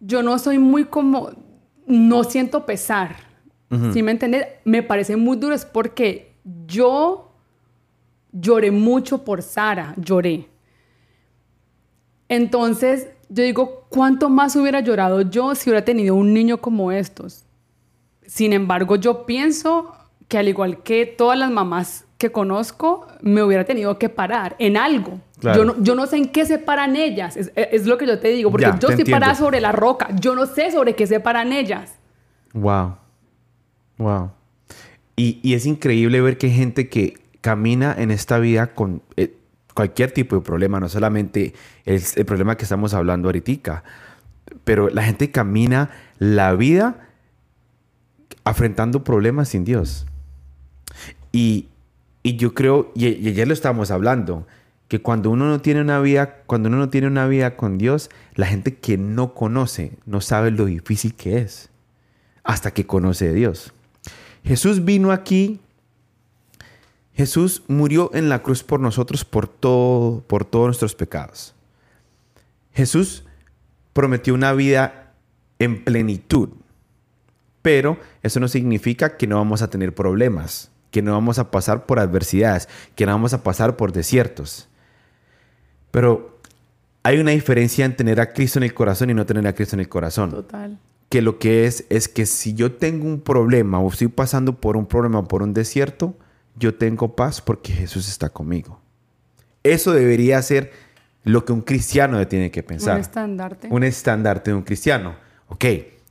yo 0.00 0.22
no 0.22 0.38
soy 0.38 0.58
muy 0.58 0.84
como, 0.84 1.32
no 1.86 2.24
siento 2.24 2.64
pesar. 2.64 3.16
¿Sí 3.92 4.00
me 4.00 4.12
entiendes? 4.12 4.46
Me 4.64 4.84
parece 4.84 5.16
muy 5.16 5.36
duro, 5.36 5.52
es 5.52 5.64
porque 5.64 6.36
yo 6.68 7.32
lloré 8.30 8.70
mucho 8.70 9.24
por 9.24 9.42
Sara, 9.42 9.92
lloré. 9.96 10.48
Entonces, 12.28 13.08
yo 13.28 13.42
digo, 13.42 13.86
¿cuánto 13.88 14.28
más 14.28 14.54
hubiera 14.54 14.80
llorado 14.80 15.22
yo 15.22 15.56
si 15.56 15.68
hubiera 15.68 15.84
tenido 15.84 16.14
un 16.14 16.32
niño 16.32 16.60
como 16.60 16.92
estos? 16.92 17.44
Sin 18.24 18.52
embargo, 18.52 18.94
yo 18.94 19.26
pienso 19.26 19.92
que 20.28 20.38
al 20.38 20.48
igual 20.48 20.84
que 20.84 21.06
todas 21.06 21.36
las 21.36 21.50
mamás 21.50 22.05
que 22.18 22.32
conozco, 22.32 23.06
me 23.20 23.42
hubiera 23.42 23.64
tenido 23.64 23.98
que 23.98 24.08
parar 24.08 24.56
en 24.58 24.76
algo. 24.76 25.20
Claro. 25.38 25.58
Yo, 25.58 25.64
no, 25.64 25.82
yo 25.82 25.94
no 25.94 26.06
sé 26.06 26.16
en 26.16 26.28
qué 26.28 26.46
se 26.46 26.58
paran 26.58 26.96
ellas, 26.96 27.36
es, 27.36 27.52
es 27.54 27.86
lo 27.86 27.98
que 27.98 28.06
yo 28.06 28.18
te 28.18 28.28
digo, 28.28 28.50
porque 28.50 28.64
Ya, 28.66 28.70
yo 28.70 28.88
estoy 28.88 28.92
entiendo. 28.92 29.12
parada 29.20 29.34
sobre 29.34 29.60
la 29.60 29.72
roca, 29.72 30.08
yo 30.18 30.34
no 30.34 30.46
sé 30.46 30.70
sobre 30.70 30.94
qué 30.94 31.06
se 31.06 31.20
paran 31.20 31.52
ellas. 31.52 31.92
Wow. 32.54 32.96
Wow. 33.98 34.30
Y, 35.14 35.40
y 35.42 35.54
es 35.54 35.66
increíble 35.66 36.20
ver 36.20 36.38
que 36.38 36.46
hay 36.46 36.54
gente 36.54 36.88
que 36.88 37.18
camina 37.42 37.94
en 37.96 38.10
esta 38.10 38.38
vida 38.38 38.74
con 38.74 39.02
eh, 39.16 39.34
cualquier 39.74 40.10
tipo 40.10 40.36
de 40.36 40.42
problema, 40.42 40.80
no 40.80 40.88
solamente 40.88 41.52
el, 41.84 42.02
el 42.16 42.24
problema 42.24 42.56
que 42.56 42.64
estamos 42.64 42.94
hablando 42.94 43.28
ahorita, 43.28 43.84
pero 44.64 44.88
la 44.88 45.02
gente 45.02 45.30
camina 45.30 45.90
la 46.18 46.54
vida 46.54 47.08
afrontando 48.44 49.04
problemas 49.04 49.50
sin 49.50 49.64
Dios. 49.64 50.06
Y, 51.30 51.68
y 52.26 52.34
yo 52.34 52.54
creo, 52.54 52.90
y, 52.96 53.06
ayer 53.06 53.46
lo 53.46 53.54
estábamos 53.54 53.92
hablando, 53.92 54.48
que 54.88 55.00
cuando 55.00 55.30
uno 55.30 55.46
no 55.48 55.60
tiene 55.60 55.80
una 55.80 56.00
vida, 56.00 56.42
cuando 56.46 56.68
uno 56.68 56.76
no 56.76 56.88
tiene 56.88 57.06
una 57.06 57.28
vida 57.28 57.56
con 57.56 57.78
Dios, 57.78 58.10
la 58.34 58.48
gente 58.48 58.74
que 58.74 58.98
no 58.98 59.32
conoce 59.32 59.92
no 60.06 60.20
sabe 60.20 60.50
lo 60.50 60.64
difícil 60.64 61.14
que 61.14 61.38
es 61.38 61.70
hasta 62.42 62.72
que 62.72 62.84
conoce 62.84 63.28
a 63.28 63.32
Dios. 63.32 63.72
Jesús 64.42 64.84
vino 64.84 65.12
aquí, 65.12 65.60
Jesús 67.14 67.62
murió 67.68 68.10
en 68.12 68.28
la 68.28 68.42
cruz 68.42 68.64
por 68.64 68.80
nosotros 68.80 69.24
por 69.24 69.46
todo, 69.46 70.24
por 70.26 70.44
todos 70.44 70.66
nuestros 70.66 70.96
pecados. 70.96 71.54
Jesús 72.72 73.22
prometió 73.92 74.34
una 74.34 74.52
vida 74.52 75.14
en 75.60 75.84
plenitud, 75.84 76.48
pero 77.62 78.00
eso 78.24 78.40
no 78.40 78.48
significa 78.48 79.16
que 79.16 79.28
no 79.28 79.36
vamos 79.36 79.62
a 79.62 79.70
tener 79.70 79.94
problemas, 79.94 80.72
que 80.90 81.02
no 81.02 81.12
vamos 81.12 81.38
a 81.38 81.50
pasar 81.50 81.86
por 81.86 81.98
adversidades, 81.98 82.68
que 82.94 83.06
no 83.06 83.12
vamos 83.12 83.32
a 83.34 83.42
pasar 83.42 83.76
por 83.76 83.92
desiertos. 83.92 84.68
Pero 85.90 86.40
hay 87.02 87.18
una 87.18 87.30
diferencia 87.30 87.84
en 87.84 87.96
tener 87.96 88.20
a 88.20 88.32
Cristo 88.32 88.58
en 88.58 88.64
el 88.64 88.74
corazón 88.74 89.10
y 89.10 89.14
no 89.14 89.26
tener 89.26 89.46
a 89.46 89.54
Cristo 89.54 89.76
en 89.76 89.80
el 89.80 89.88
corazón 89.88 90.30
Total. 90.30 90.78
que 91.08 91.22
lo 91.22 91.38
que 91.38 91.66
es 91.66 91.84
es 91.88 92.08
que 92.08 92.26
si 92.26 92.54
yo 92.54 92.72
tengo 92.72 93.06
un 93.06 93.20
problema 93.20 93.78
o 93.78 93.88
estoy 93.88 94.08
pasando 94.08 94.60
por 94.60 94.76
un 94.76 94.86
problema, 94.86 95.24
por 95.24 95.42
un 95.42 95.54
desierto, 95.54 96.16
yo 96.56 96.74
tengo 96.74 97.14
paz 97.14 97.40
porque 97.40 97.72
Jesús 97.72 98.08
está 98.08 98.28
conmigo. 98.28 98.80
Eso 99.62 99.92
debería 99.92 100.40
ser 100.42 100.72
lo 101.24 101.44
que 101.44 101.52
un 101.52 101.60
cristiano 101.60 102.24
tiene 102.26 102.50
que 102.50 102.62
pensar. 102.62 102.94
Un 102.94 103.00
estandarte. 103.00 103.68
Un 103.70 103.84
estandarte 103.84 104.50
de 104.50 104.56
un 104.56 104.62
cristiano. 104.62 105.16
Ok, 105.48 105.64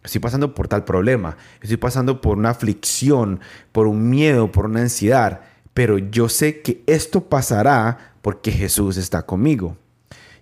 estoy 0.05 0.21
pasando 0.21 0.53
por 0.53 0.67
tal 0.67 0.85
problema, 0.85 1.37
estoy 1.61 1.77
pasando 1.77 2.21
por 2.21 2.37
una 2.37 2.51
aflicción, 2.51 3.39
por 3.71 3.87
un 3.87 4.09
miedo, 4.09 4.51
por 4.51 4.65
una 4.65 4.81
ansiedad, 4.81 5.41
pero 5.73 5.97
yo 5.97 6.29
sé 6.29 6.61
que 6.61 6.83
esto 6.87 7.25
pasará 7.25 8.13
porque 8.21 8.51
Jesús 8.51 8.97
está 8.97 9.23
conmigo. 9.23 9.77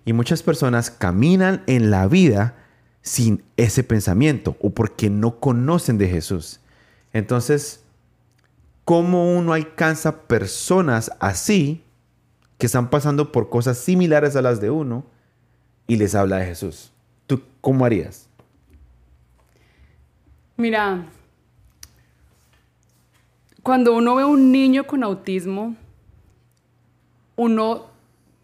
Y 0.04 0.12
muchas 0.12 0.42
personas 0.42 0.90
caminan 0.90 1.62
en 1.66 1.90
la 1.90 2.06
vida 2.06 2.54
sin 3.02 3.42
ese 3.56 3.82
pensamiento 3.82 4.56
o 4.60 4.70
porque 4.70 5.10
no 5.10 5.40
conocen 5.40 5.98
de 5.98 6.08
Jesús. 6.08 6.60
Entonces, 7.12 7.80
¿cómo 8.84 9.34
uno 9.34 9.52
alcanza 9.52 10.22
personas 10.22 11.10
así 11.20 11.84
que 12.58 12.66
están 12.66 12.90
pasando 12.90 13.32
por 13.32 13.48
cosas 13.48 13.78
similares 13.78 14.36
a 14.36 14.42
las 14.42 14.60
de 14.60 14.70
uno 14.70 15.04
y 15.86 15.96
les 15.96 16.14
habla 16.14 16.36
de 16.36 16.46
Jesús? 16.46 16.92
¿Tú 17.26 17.42
cómo 17.60 17.84
harías? 17.84 18.28
Mira, 20.56 21.06
cuando 23.62 23.94
uno 23.94 24.14
ve 24.14 24.24
un 24.24 24.52
niño 24.52 24.84
con 24.84 25.02
autismo, 25.02 25.74
uno 27.36 27.86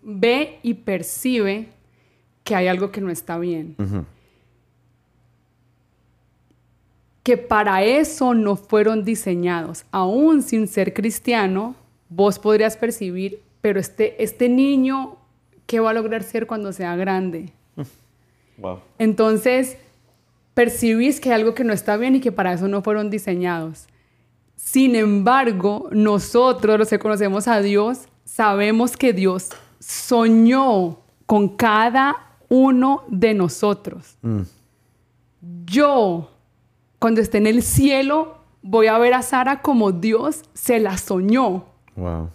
ve 0.03 0.59
y 0.63 0.75
percibe 0.75 1.69
que 2.43 2.55
hay 2.55 2.67
algo 2.67 2.91
que 2.91 3.01
no 3.01 3.11
está 3.11 3.39
bien. 3.39 3.77
Que 7.23 7.37
para 7.37 7.85
eso 7.85 8.35
no 8.35 8.57
fueron 8.57 9.05
diseñados. 9.05 9.85
Aún 9.93 10.43
sin 10.43 10.67
ser 10.67 10.95
cristiano, 10.95 11.77
vos 12.09 12.39
podrías 12.39 12.77
percibir, 12.77 13.41
pero 13.61 13.79
este, 13.79 14.23
este 14.23 14.49
niño, 14.49 15.17
¿qué 15.67 15.81
va 15.81 15.91
a 15.91 15.95
lograr 15.95 16.23
ser 16.23 16.47
cuando 16.47 16.73
sea 16.73 16.97
grande? 16.97 17.53
Wow. 18.57 18.81
Entonces, 18.99 19.77
percibís 20.61 21.21
que 21.21 21.31
hay 21.31 21.37
algo 21.37 21.55
que 21.55 21.65
no 21.65 21.73
está 21.73 21.97
bien 21.97 22.17
y 22.17 22.21
que 22.21 22.33
para 22.33 22.53
eso 22.53 22.69
no 22.69 22.83
fueron 22.83 23.09
diseñados. 23.09 23.87
Sin 24.57 24.95
embargo, 24.95 25.89
nosotros, 25.91 26.79
los 26.79 26.91
que 26.91 26.99
conocemos 26.99 27.49
a 27.49 27.63
Dios, 27.63 28.09
sabemos 28.27 28.95
que 28.95 29.15
Dios 29.15 29.49
soñó 29.79 30.99
con 31.25 31.57
cada 31.57 32.37
uno 32.51 33.05
de 33.09 33.33
nosotros. 33.33 34.19
Mm. 34.21 34.43
Yo, 35.65 36.31
cuando 36.99 37.23
esté 37.23 37.39
en 37.39 37.47
el 37.47 37.63
cielo, 37.63 38.37
voy 38.61 38.89
a 38.89 38.99
ver 38.99 39.15
a 39.15 39.23
Sara 39.23 39.63
como 39.63 39.93
Dios 39.93 40.43
se 40.53 40.79
la 40.79 40.99
soñó. 40.99 41.65
Wow. 41.97 42.29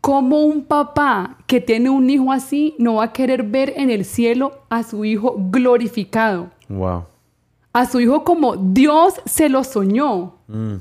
Como 0.00 0.40
un 0.40 0.64
papá 0.64 1.36
que 1.46 1.60
tiene 1.60 1.90
un 1.90 2.08
hijo 2.08 2.32
así 2.32 2.74
no 2.78 2.94
va 2.94 3.04
a 3.04 3.12
querer 3.12 3.42
ver 3.42 3.74
en 3.76 3.90
el 3.90 4.06
cielo 4.06 4.62
a 4.70 4.82
su 4.82 5.04
hijo 5.04 5.36
glorificado? 5.50 6.53
Wow. 6.68 7.04
a 7.72 7.86
su 7.86 8.00
hijo 8.00 8.24
como 8.24 8.56
Dios 8.56 9.20
se 9.26 9.48
lo 9.48 9.64
soñó. 9.64 10.36
Mm. 10.46 10.76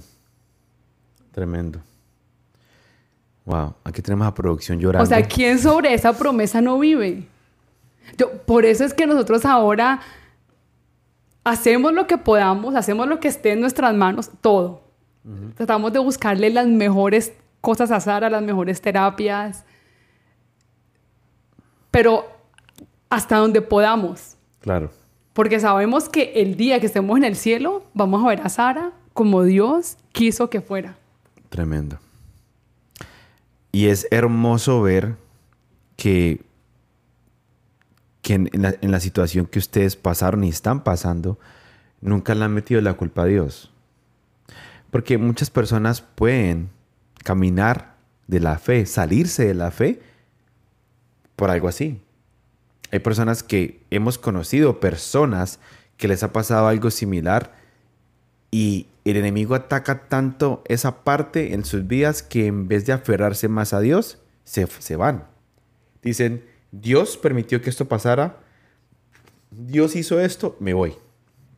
Tremendo. 1.31 1.79
Wow, 3.45 3.73
aquí 3.83 4.01
tenemos 4.01 4.27
a 4.27 4.33
producción 4.33 4.79
llorando. 4.79 5.03
O 5.03 5.05
sea, 5.05 5.21
¿quién 5.27 5.59
sobre 5.59 5.93
esa 5.93 6.13
promesa 6.13 6.61
no 6.61 6.79
vive? 6.79 7.27
Yo, 8.17 8.31
por 8.43 8.65
eso 8.65 8.85
es 8.85 8.93
que 8.93 9.05
nosotros 9.05 9.43
ahora 9.45 9.99
hacemos 11.43 11.93
lo 11.93 12.07
que 12.07 12.17
podamos, 12.17 12.75
hacemos 12.75 13.07
lo 13.07 13.19
que 13.19 13.27
esté 13.27 13.51
en 13.51 13.61
nuestras 13.61 13.93
manos, 13.93 14.29
todo. 14.41 14.81
Tratamos 15.55 15.93
de 15.93 15.99
buscarle 15.99 16.49
las 16.49 16.67
mejores 16.67 17.33
cosas 17.61 17.91
a 17.91 17.99
Sara, 18.01 18.29
las 18.29 18.43
mejores 18.43 18.81
terapias, 18.81 19.63
pero 21.91 22.27
hasta 23.09 23.37
donde 23.37 23.61
podamos. 23.61 24.35
Claro. 24.59 24.91
Porque 25.33 25.59
sabemos 25.59 26.09
que 26.09 26.33
el 26.35 26.55
día 26.55 26.79
que 26.79 26.85
estemos 26.85 27.17
en 27.17 27.23
el 27.23 27.35
cielo, 27.35 27.83
vamos 27.93 28.23
a 28.23 28.29
ver 28.29 28.41
a 28.41 28.49
Sara 28.49 28.91
como 29.13 29.43
Dios 29.43 29.97
quiso 30.11 30.49
que 30.49 30.61
fuera. 30.61 30.95
Tremendo. 31.49 31.99
Y 33.71 33.87
es 33.87 34.07
hermoso 34.11 34.81
ver 34.81 35.15
que, 35.95 36.41
que 38.21 38.35
en, 38.35 38.49
la, 38.53 38.75
en 38.81 38.91
la 38.91 38.99
situación 38.99 39.47
que 39.47 39.59
ustedes 39.59 39.95
pasaron 39.95 40.43
y 40.43 40.49
están 40.49 40.83
pasando, 40.83 41.39
nunca 42.01 42.35
le 42.35 42.45
han 42.45 42.53
metido 42.53 42.81
la 42.81 42.93
culpa 42.93 43.23
a 43.23 43.25
Dios. 43.25 43.71
Porque 44.91 45.17
muchas 45.17 45.49
personas 45.49 46.01
pueden 46.01 46.69
caminar 47.23 47.95
de 48.27 48.39
la 48.39 48.59
fe, 48.59 48.85
salirse 48.85 49.45
de 49.45 49.55
la 49.55 49.71
fe 49.71 50.01
por 51.35 51.49
algo 51.49 51.67
así. 51.67 51.99
Hay 52.93 52.99
personas 52.99 53.41
que 53.41 53.79
hemos 53.89 54.19
conocido, 54.19 54.79
personas 54.79 55.59
que 55.97 56.07
les 56.07 56.21
ha 56.21 56.31
pasado 56.31 56.67
algo 56.67 56.91
similar 56.91 57.55
y 58.51 58.85
el 59.03 59.17
enemigo 59.17 59.55
ataca 59.55 60.07
tanto 60.07 60.63
esa 60.67 61.03
parte 61.03 61.55
en 61.55 61.65
sus 61.65 61.87
vidas 61.87 62.21
que 62.21 62.45
en 62.45 62.67
vez 62.67 62.85
de 62.85 62.93
aferrarse 62.93 63.47
más 63.47 63.73
a 63.73 63.79
Dios, 63.79 64.19
se, 64.43 64.67
se 64.67 64.95
van. 64.95 65.25
Dicen, 66.03 66.45
Dios 66.71 67.17
permitió 67.17 67.63
que 67.63 67.71
esto 67.71 67.87
pasara, 67.87 68.37
Dios 69.49 69.95
hizo 69.95 70.19
esto, 70.19 70.55
me 70.59 70.75
voy. 70.75 70.93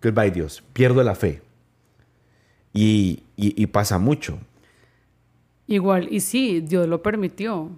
Goodbye 0.01 0.31
Dios, 0.31 0.63
pierdo 0.71 1.03
la 1.03 1.15
fe. 1.15 1.41
Y, 2.71 3.23
y, 3.35 3.61
y 3.61 3.67
pasa 3.67 3.99
mucho. 3.99 4.39
Igual, 5.67 6.07
y 6.09 6.21
sí, 6.21 6.61
Dios 6.61 6.87
lo 6.87 7.03
permitió. 7.03 7.77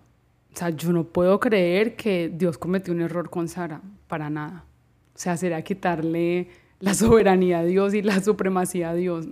O 0.58 0.60
sea, 0.60 0.72
yo 0.72 0.92
no 0.92 1.04
puedo 1.04 1.40
creer 1.40 1.96
que 1.96 2.32
Dios 2.34 2.58
cometió 2.58 2.92
un 2.92 3.02
error 3.02 3.30
con 3.30 3.48
Sara, 3.48 3.80
para 4.08 4.32
nada. 4.32 4.66
O 5.14 5.20
sea, 5.20 5.38
sería 5.38 5.62
quitarle 5.62 6.50
la 6.80 6.96
soberanía 6.96 7.60
a 7.60 7.64
Dios 7.64 7.94
y 7.94 8.02
la 8.02 8.20
supremacía 8.24 8.90
a 8.90 8.96
Dios. 8.96 9.28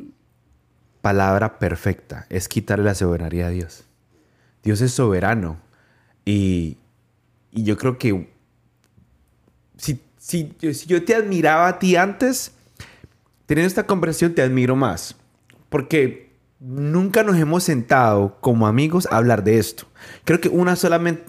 Palabra 1.01 1.57
perfecta, 1.57 2.27
es 2.29 2.47
quitarle 2.47 2.85
la 2.85 2.93
soberanía 2.93 3.47
a 3.47 3.49
Dios. 3.49 3.85
Dios 4.61 4.81
es 4.81 4.91
soberano. 4.91 5.57
Y, 6.25 6.77
y 7.49 7.63
yo 7.63 7.75
creo 7.75 7.97
que 7.97 8.31
si, 9.77 9.99
si, 10.17 10.53
si 10.59 10.85
yo 10.85 11.03
te 11.03 11.15
admiraba 11.15 11.69
a 11.69 11.79
ti 11.79 11.95
antes, 11.95 12.51
teniendo 13.47 13.67
esta 13.67 13.87
conversación 13.87 14.35
te 14.35 14.43
admiro 14.43 14.75
más. 14.75 15.15
Porque 15.69 16.24
nunca 16.59 17.23
nos 17.23 17.37
hemos 17.37 17.63
sentado 17.63 18.37
como 18.41 18.67
amigos 18.67 19.07
a 19.11 19.17
hablar 19.17 19.43
de 19.43 19.59
esto. 19.59 19.85
Creo 20.23 20.39
que 20.39 20.49
una, 20.49 20.75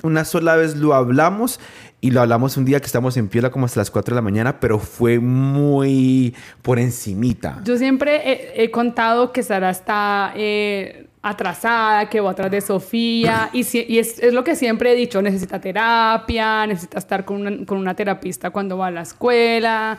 una 0.02 0.24
sola 0.24 0.56
vez 0.56 0.76
lo 0.76 0.94
hablamos 0.94 1.60
y 2.00 2.10
lo 2.10 2.20
hablamos 2.20 2.56
un 2.56 2.64
día 2.64 2.78
que 2.80 2.86
estamos 2.86 3.16
en 3.16 3.28
Piola 3.28 3.50
como 3.50 3.66
hasta 3.66 3.80
las 3.80 3.90
4 3.90 4.14
de 4.14 4.16
la 4.16 4.22
mañana, 4.22 4.60
pero 4.60 4.78
fue 4.78 5.18
muy 5.18 6.34
por 6.62 6.78
encimita. 6.78 7.60
Yo 7.64 7.76
siempre 7.78 8.62
he, 8.62 8.70
contado 8.70 9.32
que 9.32 9.42
Sara 9.42 9.70
está 9.70 10.32
eh, 10.36 11.08
atrasada, 11.22 12.08
que 12.08 12.20
va 12.20 12.30
atrás 12.30 12.50
de 12.50 12.60
Sofía, 12.60 13.50
y 13.52 13.62
es, 13.98 14.18
es, 14.18 14.32
lo 14.32 14.44
que 14.44 14.54
siempre 14.54 14.92
he 14.92 14.94
dicho, 14.94 15.22
necesita 15.22 15.60
terapia, 15.60 16.66
necesita 16.66 16.98
estar 16.98 17.24
con 17.24 17.40
una, 17.40 17.66
con 17.66 17.78
una 17.78 17.94
terapista 17.94 18.50
cuando 18.50 18.76
va 18.76 18.88
a 18.88 18.90
la 18.90 19.02
escuela, 19.02 19.98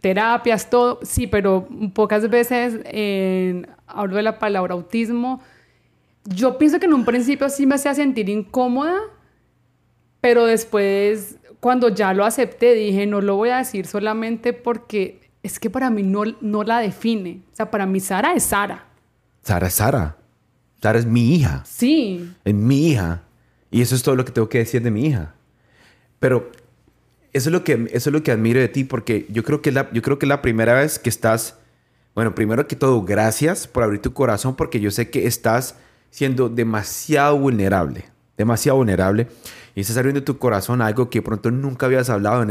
terapias, 0.00 0.68
todo, 0.68 0.98
sí, 1.02 1.26
pero 1.26 1.68
pocas 1.94 2.28
veces 2.28 2.80
eh, 2.84 3.62
hablo 3.94 4.16
de 4.16 4.22
la 4.22 4.38
palabra 4.38 4.74
autismo. 4.74 5.40
Yo 6.24 6.58
pienso 6.58 6.78
que 6.78 6.86
en 6.86 6.94
un 6.94 7.04
principio 7.04 7.48
sí 7.48 7.66
me 7.66 7.76
hacía 7.76 7.94
sentir 7.94 8.28
incómoda, 8.28 8.98
pero 10.20 10.44
después, 10.46 11.36
cuando 11.60 11.88
ya 11.88 12.12
lo 12.12 12.24
acepté, 12.24 12.74
dije, 12.74 13.06
no 13.06 13.20
lo 13.20 13.36
voy 13.36 13.50
a 13.50 13.58
decir 13.58 13.86
solamente 13.86 14.52
porque 14.52 15.20
es 15.42 15.58
que 15.58 15.70
para 15.70 15.90
mí 15.90 16.02
no, 16.02 16.22
no 16.40 16.62
la 16.62 16.80
define. 16.80 17.42
O 17.52 17.56
sea, 17.56 17.70
para 17.70 17.86
mí 17.86 18.00
Sara 18.00 18.34
es 18.34 18.44
Sara. 18.44 18.86
Sara 19.42 19.68
es 19.68 19.74
Sara. 19.74 20.16
Sara 20.82 20.98
es 20.98 21.06
mi 21.06 21.34
hija. 21.34 21.62
Sí. 21.66 22.30
Es 22.44 22.54
mi 22.54 22.88
hija. 22.88 23.22
Y 23.70 23.82
eso 23.82 23.94
es 23.94 24.02
todo 24.02 24.16
lo 24.16 24.24
que 24.24 24.32
tengo 24.32 24.48
que 24.48 24.58
decir 24.58 24.82
de 24.82 24.90
mi 24.90 25.06
hija. 25.06 25.34
Pero 26.18 26.50
eso 27.32 27.48
es 27.48 27.52
lo 27.52 27.64
que, 27.64 27.88
eso 27.92 28.10
es 28.10 28.12
lo 28.12 28.22
que 28.22 28.32
admiro 28.32 28.60
de 28.60 28.68
ti 28.68 28.84
porque 28.84 29.26
yo 29.30 29.44
creo 29.44 29.62
que 29.62 29.72
la, 29.72 29.90
yo 29.92 30.02
creo 30.02 30.18
que 30.18 30.26
la 30.26 30.42
primera 30.42 30.74
vez 30.74 30.98
que 30.98 31.08
estás, 31.08 31.58
bueno, 32.14 32.34
primero 32.34 32.66
que 32.66 32.76
todo, 32.76 33.02
gracias 33.02 33.66
por 33.66 33.82
abrir 33.82 34.00
tu 34.00 34.12
corazón 34.12 34.56
porque 34.56 34.80
yo 34.80 34.90
sé 34.90 35.10
que 35.10 35.26
estás 35.26 35.76
siendo 36.10 36.48
demasiado 36.48 37.38
vulnerable, 37.38 38.06
demasiado 38.36 38.78
vulnerable 38.78 39.28
y 39.74 39.80
estás 39.80 39.96
abriendo 39.96 40.24
tu 40.24 40.38
corazón 40.38 40.82
a 40.82 40.86
algo 40.86 41.08
que 41.08 41.22
pronto 41.22 41.50
nunca 41.50 41.86
habías 41.86 42.10
hablado 42.10 42.42
en, 42.42 42.50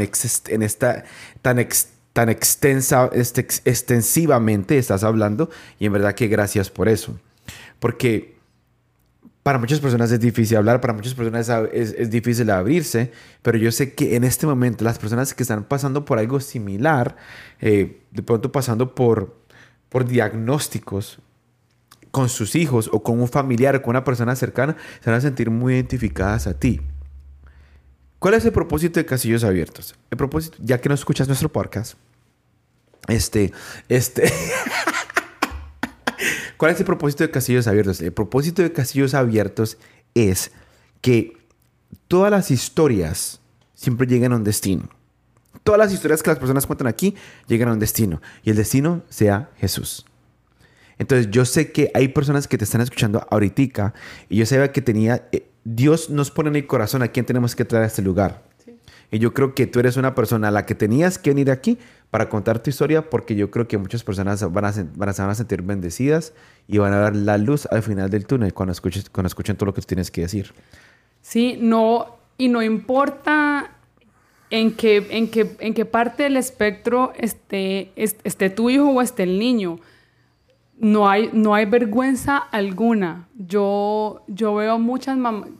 esta 0.62 1.04
tan, 1.42 1.58
ex, 1.58 1.88
tan 2.12 2.28
extensa, 2.30 3.10
este, 3.12 3.42
extensivamente 3.64 4.78
estás 4.78 5.04
hablando 5.04 5.50
y 5.78 5.86
en 5.86 5.92
verdad 5.92 6.14
que 6.14 6.28
gracias 6.28 6.70
por 6.70 6.88
eso. 6.88 7.18
Porque 7.78 8.40
para 9.42 9.58
muchas 9.58 9.80
personas 9.80 10.10
es 10.12 10.20
difícil 10.20 10.56
hablar, 10.56 10.80
para 10.80 10.92
muchas 10.92 11.14
personas 11.14 11.48
es, 11.72 11.94
es, 11.96 12.10
difícil 12.10 12.50
abrirse, 12.50 13.10
pero 13.42 13.58
yo 13.58 13.72
sé 13.72 13.94
que 13.94 14.16
en 14.16 14.24
este 14.24 14.46
momento 14.46 14.84
las 14.84 14.98
personas 14.98 15.34
que 15.34 15.42
están 15.42 15.64
pasando 15.64 16.04
por 16.04 16.18
algo 16.18 16.40
similar, 16.40 17.16
eh, 17.60 18.02
de 18.10 18.22
pronto 18.22 18.52
pasando 18.52 18.94
por, 18.94 19.39
por 19.90 20.06
diagnósticos 20.06 21.18
con 22.10 22.28
sus 22.28 22.56
hijos 22.56 22.88
o 22.92 23.02
con 23.02 23.20
un 23.20 23.28
familiar 23.28 23.76
o 23.76 23.82
con 23.82 23.90
una 23.90 24.04
persona 24.04 24.34
cercana, 24.34 24.76
se 25.00 25.10
van 25.10 25.18
a 25.18 25.20
sentir 25.20 25.50
muy 25.50 25.74
identificadas 25.74 26.46
a 26.46 26.58
ti. 26.58 26.80
¿Cuál 28.18 28.34
es 28.34 28.44
el 28.44 28.52
propósito 28.52 28.98
de 28.98 29.06
Casillos 29.06 29.44
Abiertos? 29.44 29.94
El 30.10 30.16
propósito, 30.16 30.56
ya 30.60 30.80
que 30.80 30.88
no 30.88 30.94
escuchas 30.94 31.28
nuestro 31.28 31.50
podcast, 31.50 31.94
este, 33.08 33.52
este... 33.88 34.32
¿Cuál 36.56 36.72
es 36.72 36.80
el 36.80 36.86
propósito 36.86 37.24
de 37.24 37.30
Casillos 37.30 37.66
Abiertos? 37.66 38.00
El 38.02 38.12
propósito 38.12 38.60
de 38.62 38.72
Casillos 38.72 39.14
Abiertos 39.14 39.78
es 40.14 40.52
que 41.00 41.38
todas 42.06 42.30
las 42.30 42.50
historias 42.50 43.40
siempre 43.74 44.06
lleguen 44.06 44.32
a 44.32 44.36
un 44.36 44.44
destino. 44.44 44.90
Todas 45.62 45.78
las 45.78 45.92
historias 45.92 46.22
que 46.22 46.30
las 46.30 46.38
personas 46.38 46.66
cuentan 46.66 46.86
aquí 46.86 47.14
llegan 47.46 47.68
a 47.68 47.72
un 47.72 47.78
destino. 47.78 48.20
Y 48.42 48.50
el 48.50 48.56
destino 48.56 49.02
sea 49.08 49.50
Jesús. 49.56 50.06
Entonces 50.98 51.30
yo 51.30 51.44
sé 51.44 51.72
que 51.72 51.90
hay 51.94 52.08
personas 52.08 52.46
que 52.46 52.58
te 52.58 52.64
están 52.64 52.82
escuchando 52.82 53.26
ahorita 53.30 53.94
y 54.28 54.36
yo 54.36 54.46
sabía 54.46 54.70
que 54.70 54.82
tenía... 54.82 55.26
Eh, 55.32 55.46
Dios 55.64 56.08
nos 56.10 56.30
pone 56.30 56.48
en 56.48 56.56
el 56.56 56.66
corazón 56.66 57.02
a 57.02 57.08
quién 57.08 57.26
tenemos 57.26 57.54
que 57.54 57.64
traer 57.64 57.84
a 57.84 57.86
este 57.86 58.02
lugar. 58.02 58.42
Sí. 58.64 58.76
Y 59.10 59.18
yo 59.18 59.34
creo 59.34 59.54
que 59.54 59.66
tú 59.66 59.78
eres 59.78 59.96
una 59.96 60.14
persona 60.14 60.48
a 60.48 60.50
la 60.50 60.64
que 60.64 60.74
tenías 60.74 61.18
que 61.18 61.30
venir 61.30 61.50
aquí 61.50 61.78
para 62.10 62.28
contar 62.28 62.62
tu 62.62 62.70
historia 62.70 63.08
porque 63.08 63.34
yo 63.34 63.50
creo 63.50 63.68
que 63.68 63.78
muchas 63.78 64.02
personas 64.02 64.42
van 64.52 64.64
a, 64.64 64.72
van 64.94 65.08
a, 65.08 65.12
van 65.12 65.30
a 65.30 65.34
sentir 65.34 65.62
bendecidas 65.62 66.32
y 66.66 66.78
van 66.78 66.92
a 66.92 67.00
ver 67.00 67.16
la 67.16 67.38
luz 67.38 67.66
al 67.70 67.82
final 67.82 68.10
del 68.10 68.26
túnel 68.26 68.52
cuando, 68.52 68.72
escuches, 68.72 69.08
cuando 69.10 69.28
escuchen 69.28 69.56
todo 69.56 69.66
lo 69.66 69.74
que 69.74 69.80
tú 69.80 69.86
tienes 69.86 70.10
que 70.10 70.22
decir. 70.22 70.52
Sí, 71.22 71.58
no, 71.60 72.18
y 72.36 72.48
no 72.48 72.62
importa 72.62 73.69
en 74.50 74.72
qué, 74.74 75.06
en 75.10 75.30
qué, 75.30 75.56
en 75.60 75.74
qué 75.74 75.84
parte 75.84 76.24
del 76.24 76.36
espectro 76.36 77.12
esté, 77.16 77.92
esté 77.96 78.50
tu 78.50 78.68
hijo 78.68 78.90
o 78.90 79.00
esté 79.00 79.22
el 79.22 79.38
niño. 79.38 79.78
No 80.78 81.08
hay, 81.08 81.30
no 81.32 81.54
hay 81.54 81.66
vergüenza 81.66 82.36
alguna. 82.36 83.28
Yo, 83.36 84.22
yo 84.26 84.54
veo 84.54 84.78
muchas 84.78 85.16
mamás, 85.16 85.50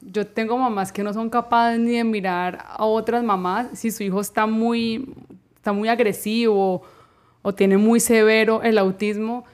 yo 0.00 0.26
tengo 0.26 0.58
mamás 0.58 0.90
que 0.90 1.04
no 1.04 1.12
son 1.12 1.30
capaces 1.30 1.78
ni 1.78 1.92
de 1.92 2.04
mirar 2.04 2.64
a 2.66 2.84
otras 2.84 3.22
mamás 3.22 3.68
si 3.74 3.90
su 3.90 4.02
hijo 4.02 4.20
está 4.20 4.46
muy, 4.46 5.14
está 5.56 5.72
muy 5.72 5.88
agresivo 5.88 6.82
o 7.42 7.54
tiene 7.54 7.76
muy 7.76 8.00
severo 8.00 8.62
el 8.62 8.78
autismo, 8.78 9.44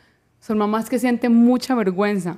son 0.40 0.58
mamás 0.58 0.88
que 0.88 0.98
sienten 0.98 1.34
mucha 1.34 1.74
vergüenza. 1.74 2.36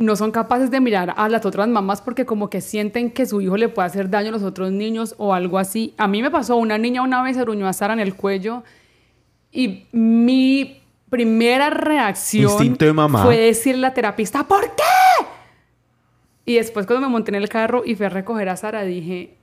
No 0.00 0.16
son 0.16 0.30
capaces 0.30 0.70
de 0.70 0.80
mirar 0.80 1.12
a 1.14 1.28
las 1.28 1.44
otras 1.44 1.68
mamás 1.68 2.00
porque 2.00 2.24
como 2.24 2.48
que 2.48 2.62
sienten 2.62 3.10
que 3.10 3.26
su 3.26 3.42
hijo 3.42 3.58
le 3.58 3.68
puede 3.68 3.86
hacer 3.86 4.08
daño 4.08 4.30
a 4.30 4.32
los 4.32 4.42
otros 4.42 4.72
niños 4.72 5.14
o 5.18 5.34
algo 5.34 5.58
así. 5.58 5.92
A 5.98 6.08
mí 6.08 6.22
me 6.22 6.30
pasó, 6.30 6.56
una 6.56 6.78
niña 6.78 7.02
una 7.02 7.22
vez 7.22 7.36
se 7.36 7.42
gruñó 7.42 7.68
a 7.68 7.74
Sara 7.74 7.92
en 7.92 8.00
el 8.00 8.14
cuello 8.14 8.64
y 9.52 9.86
mi 9.92 10.80
primera 11.10 11.68
reacción 11.68 12.78
de 12.78 12.92
mamá. 12.94 13.24
fue 13.24 13.36
decirle 13.36 13.86
a 13.86 13.90
la 13.90 13.94
terapista, 13.94 14.48
¿por 14.48 14.62
qué? 14.74 15.26
Y 16.46 16.54
después 16.54 16.86
cuando 16.86 17.06
me 17.06 17.12
monté 17.12 17.32
en 17.32 17.34
el 17.34 17.50
carro 17.50 17.82
y 17.84 17.94
fui 17.94 18.06
a 18.06 18.08
recoger 18.08 18.48
a 18.48 18.56
Sara, 18.56 18.84
dije, 18.84 19.36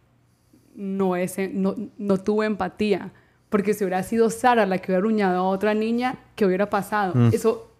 no, 0.73 1.15
ese, 1.15 1.49
no, 1.53 1.75
no 1.99 2.17
tuve 2.17 2.47
empatía, 2.47 3.11
Porque 3.49 3.75
si 3.75 3.83
hubiera 3.83 4.01
sido 4.01 4.31
Sara 4.31 4.65
la 4.65 4.79
que 4.79 4.91
hubiera 4.91 4.99
aruñado 4.99 5.37
a 5.37 5.49
otra 5.49 5.75
niña, 5.75 6.15
¿qué 6.35 6.47
hubiera 6.47 6.67
pasado? 6.69 7.13
Mm. 7.13 7.29
Eso 7.31 7.71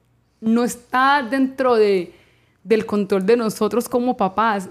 no 0.41 0.63
está 0.63 1.23
dentro 1.23 1.75
de, 1.75 2.13
del 2.67 2.85
control 2.85 3.25
de 3.25 3.37
nosotros 3.37 3.87
como 3.87 4.17
papás. 4.17 4.69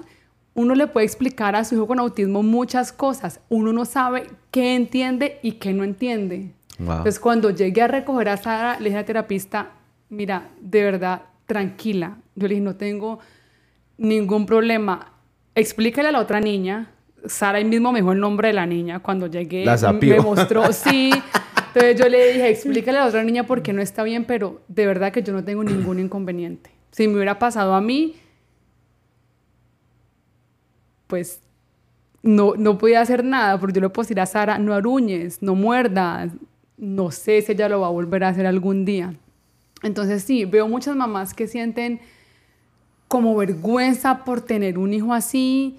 Uno 0.55 0.75
le 0.75 0.87
puede 0.87 1.07
explicar 1.07 1.57
a 1.57 1.65
su 1.65 1.75
hijo 1.75 1.87
con 1.87 1.99
autismo 1.99 2.43
muchas 2.43 2.93
cosas. 2.93 3.41
Uno 3.49 3.73
no 3.73 3.85
sabe 3.85 4.29
qué 4.51 4.75
entiende 4.75 5.39
y 5.43 5.53
qué 5.53 5.73
no 5.73 5.83
entiende. 5.83 6.53
Wow. 6.79 6.99
Entonces, 6.99 7.19
cuando 7.19 7.51
llegué 7.51 7.83
a 7.83 7.89
recoger 7.89 8.29
a 8.29 8.37
Sara, 8.37 8.79
le 8.79 8.87
dije 8.87 8.97
a 8.97 9.01
la 9.01 9.07
terapista, 9.07 9.71
mira, 10.11 10.51
de 10.61 10.83
verdad, 10.83 11.23
tranquila. 11.47 12.19
Yo 12.35 12.49
le 12.49 12.55
dije, 12.55 12.65
no 12.65 12.77
tengo 12.77 13.19
ningún 13.97 14.45
problema. 14.45 15.13
Explícale 15.55 16.09
a 16.09 16.13
la 16.13 16.21
otra 16.21 16.41
niña. 16.41 16.91
Sara 17.25 17.59
ahí 17.59 17.65
mismo 17.65 17.93
me 17.93 18.01
dijo 18.01 18.13
el 18.13 18.21
nombre 18.21 18.49
de 18.49 18.55
la 18.55 18.67
niña 18.67 19.01
cuando 19.01 19.27
llegué. 19.27 19.65
La. 19.65 19.77
Me 19.93 20.21
mostró, 20.21 20.71
sí. 20.73 21.11
Entonces 21.69 21.99
yo 21.99 22.09
le 22.09 22.33
dije, 22.33 22.51
explícale 22.51 22.99
a 22.99 23.03
la 23.03 23.07
otra 23.09 23.25
niña 23.25 23.47
porque 23.47 23.73
no 23.73 23.81
está 23.81 24.03
bien, 24.03 24.25
pero 24.25 24.61
de 24.69 24.87
verdad 24.87 25.13
que 25.13 25.23
yo 25.23 25.33
no 25.33 25.45
tengo 25.45 25.65
ningún 25.65 25.99
inconveniente. 25.99 26.76
Si 26.97 27.07
me 27.07 27.17
hubiera 27.17 27.39
pasado 27.39 27.75
a 27.75 27.83
mí, 27.83 28.15
pues 31.07 31.43
no, 32.23 32.55
no 32.57 32.79
podía 32.79 33.03
hacer 33.03 33.23
nada, 33.23 33.61
porque 33.61 33.75
yo 33.75 33.83
le 33.83 33.91
puedo 33.91 34.05
decir 34.05 34.19
a 34.19 34.25
Sara, 34.25 34.57
no 34.57 34.73
aruñes, 34.73 35.43
no 35.43 35.55
muerdas, 35.55 36.33
no 36.79 37.11
sé 37.11 37.43
si 37.43 37.53
ella 37.53 37.69
lo 37.69 37.81
va 37.81 37.89
a 37.89 37.91
volver 37.91 38.25
a 38.25 38.29
hacer 38.29 38.47
algún 38.47 38.87
día. 38.87 39.15
Entonces 39.83 40.23
sí, 40.23 40.47
veo 40.47 40.69
muchas 40.69 40.97
mamás 40.97 41.35
que 41.35 41.47
sienten 41.47 42.01
como 43.09 43.37
vergüenza 43.37 44.25
por 44.25 44.41
tener 44.41 44.79
un 44.79 44.95
hijo 44.95 45.13
así 45.13 45.79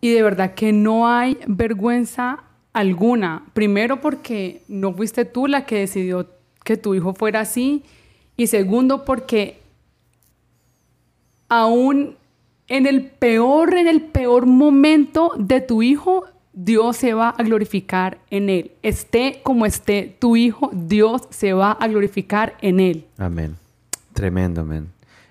y 0.00 0.12
de 0.12 0.22
verdad 0.22 0.54
que 0.54 0.72
no 0.72 1.08
hay 1.08 1.38
vergüenza 1.48 2.44
alguna. 2.72 3.46
Primero 3.52 4.00
porque 4.00 4.62
no 4.68 4.94
fuiste 4.94 5.24
tú 5.24 5.48
la 5.48 5.66
que 5.66 5.80
decidió 5.80 6.28
que 6.62 6.76
tu 6.76 6.94
hijo 6.94 7.14
fuera 7.14 7.40
así 7.40 7.82
y 8.36 8.46
segundo 8.46 9.04
porque 9.04 9.59
aún 11.50 12.16
en 12.68 12.86
el 12.86 13.04
peor, 13.04 13.76
en 13.76 13.88
el 13.88 14.00
peor 14.00 14.46
momento 14.46 15.32
de 15.36 15.60
tu 15.60 15.82
hijo, 15.82 16.24
Dios 16.52 16.96
se 16.96 17.12
va 17.12 17.30
a 17.30 17.42
glorificar 17.42 18.18
en 18.30 18.48
él. 18.48 18.72
Esté 18.82 19.40
como 19.42 19.66
esté 19.66 20.16
tu 20.18 20.36
hijo, 20.36 20.70
Dios 20.72 21.22
se 21.30 21.52
va 21.52 21.72
a 21.72 21.88
glorificar 21.88 22.56
en 22.62 22.80
él. 22.80 23.06
Amén. 23.18 23.56
Tremendo, 24.14 24.62
amén. 24.62 24.88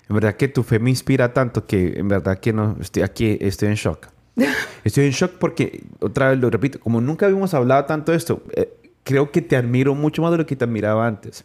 En 0.08 0.14
verdad 0.14 0.36
que 0.36 0.48
tu 0.48 0.62
fe 0.62 0.78
me 0.78 0.90
inspira 0.90 1.32
tanto 1.32 1.66
que 1.66 1.94
en 1.98 2.08
verdad 2.08 2.38
que 2.38 2.52
no 2.52 2.76
estoy 2.80 3.02
aquí, 3.02 3.38
estoy 3.40 3.68
en 3.68 3.74
shock. 3.74 4.08
Estoy 4.84 5.04
en 5.04 5.10
shock 5.10 5.32
porque, 5.32 5.82
otra 6.00 6.30
vez 6.30 6.38
lo 6.38 6.48
repito, 6.48 6.80
como 6.80 7.00
nunca 7.00 7.26
habíamos 7.26 7.52
hablado 7.52 7.84
tanto 7.84 8.12
de 8.12 8.18
esto, 8.18 8.42
eh, 8.52 8.72
creo 9.04 9.30
que 9.30 9.42
te 9.42 9.56
admiro 9.56 9.94
mucho 9.94 10.22
más 10.22 10.30
de 10.30 10.38
lo 10.38 10.46
que 10.46 10.56
te 10.56 10.64
admiraba 10.64 11.06
antes. 11.06 11.44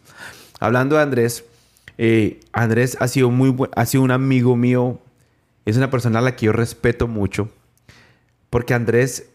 Hablando 0.59 0.95
de 0.95 1.01
Andrés, 1.01 1.43
eh, 1.97 2.39
Andrés 2.51 2.97
ha 2.99 3.07
sido 3.07 3.29
muy 3.31 3.55
ha 3.75 3.85
sido 3.85 4.03
un 4.03 4.11
amigo 4.11 4.55
mío, 4.55 4.99
es 5.65 5.77
una 5.77 5.89
persona 5.89 6.19
a 6.19 6.21
la 6.21 6.35
que 6.35 6.47
yo 6.47 6.51
respeto 6.51 7.07
mucho, 7.07 7.49
porque 8.49 8.73
Andrés, 8.73 9.29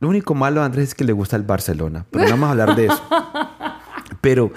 lo 0.00 0.08
único 0.08 0.34
malo 0.34 0.60
de 0.60 0.66
Andrés 0.66 0.88
es 0.88 0.94
que 0.94 1.04
le 1.04 1.12
gusta 1.12 1.36
el 1.36 1.42
Barcelona, 1.42 2.06
pero 2.10 2.24
no 2.24 2.30
vamos 2.32 2.48
a 2.48 2.50
hablar 2.52 2.76
de 2.76 2.86
eso. 2.86 3.02
Pero 4.20 4.52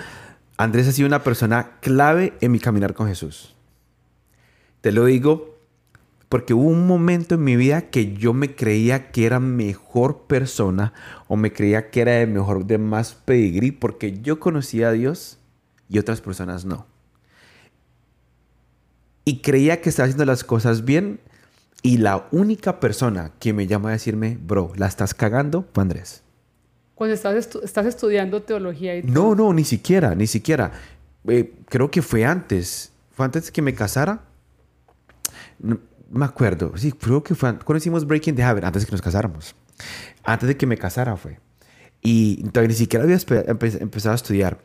Andrés 0.58 0.88
ha 0.88 0.92
sido 0.92 1.08
una 1.08 1.24
persona 1.24 1.78
clave 1.80 2.34
en 2.42 2.52
mi 2.52 2.60
caminar 2.60 2.94
con 2.94 3.08
Jesús. 3.08 3.56
Te 4.82 4.92
lo 4.92 5.06
digo 5.06 5.59
porque 6.30 6.54
hubo 6.54 6.70
un 6.70 6.86
momento 6.88 7.36
en 7.36 7.44
mi 7.44 7.56
vida 7.56 7.90
que 7.90 8.14
yo 8.14 8.34
me 8.34 8.56
creía 8.56 9.12
que 9.12 9.26
era 9.26 9.40
mejor 9.40 10.24
persona 10.28 10.94
o 11.28 11.36
me 11.36 11.52
creía 11.52 11.90
que 11.90 12.02
era 12.02 12.12
de 12.14 12.28
mejor, 12.28 12.66
de 12.66 12.78
más 12.78 13.14
pedigrí, 13.14 13.72
porque 13.72 14.20
yo 14.22 14.40
conocía 14.40 14.90
a 14.90 14.92
Dios 14.92 15.40
y 15.90 15.98
otras 15.98 16.22
personas 16.22 16.66
no. 16.66 16.86
Y 19.26 19.42
creía 19.42 19.82
que 19.82 19.90
estaba 19.90 20.06
haciendo 20.06 20.26
las 20.26 20.44
cosas 20.44 20.86
bien 20.86 21.20
y 21.82 21.98
la 21.98 22.28
única 22.32 22.80
persona 22.80 23.32
que 23.40 23.54
me 23.54 23.68
llama 23.68 23.90
a 23.90 23.94
decirme, 23.94 24.38
bro, 24.42 24.72
la 24.76 24.88
estás 24.88 25.14
cagando, 25.14 25.68
fue 25.74 25.82
Andrés. 25.84 26.24
Cuando 26.96 27.14
estás, 27.14 27.36
estu- 27.36 27.64
estás 27.64 27.86
estudiando 27.86 28.42
teología 28.44 28.98
y 28.98 29.04
No, 29.04 29.34
no, 29.36 29.54
ni 29.54 29.64
siquiera, 29.64 30.14
ni 30.16 30.28
siquiera. 30.28 30.74
Eh, 31.28 31.54
creo 31.70 31.90
que 31.90 32.02
fue 32.02 32.26
antes. 32.26 32.92
Fue 33.12 33.26
antes 33.26 33.52
que 33.52 33.62
me 33.62 33.74
casara. 33.74 34.22
Me 36.12 36.26
acuerdo. 36.26 36.74
Sí, 36.78 36.92
creo 36.92 37.24
que 37.24 37.36
fue 37.36 37.50
an- 37.50 37.60
cuando 37.64 37.78
hicimos 37.78 38.06
Breaking 38.08 38.36
the 38.36 38.44
Habit, 38.44 38.64
antes 38.64 38.84
de 38.84 38.86
que 38.88 38.92
nos 38.94 39.02
casáramos. 39.02 39.56
Antes 40.24 40.48
de 40.48 40.58
que 40.58 40.66
me 40.66 40.78
casara 40.78 41.16
fue. 41.16 41.40
Y 42.02 42.44
todavía 42.50 42.70
ni 42.70 42.74
siquiera 42.76 43.04
había 43.06 43.18
empezado 43.80 44.14
a 44.14 44.16
estudiar. 44.16 44.60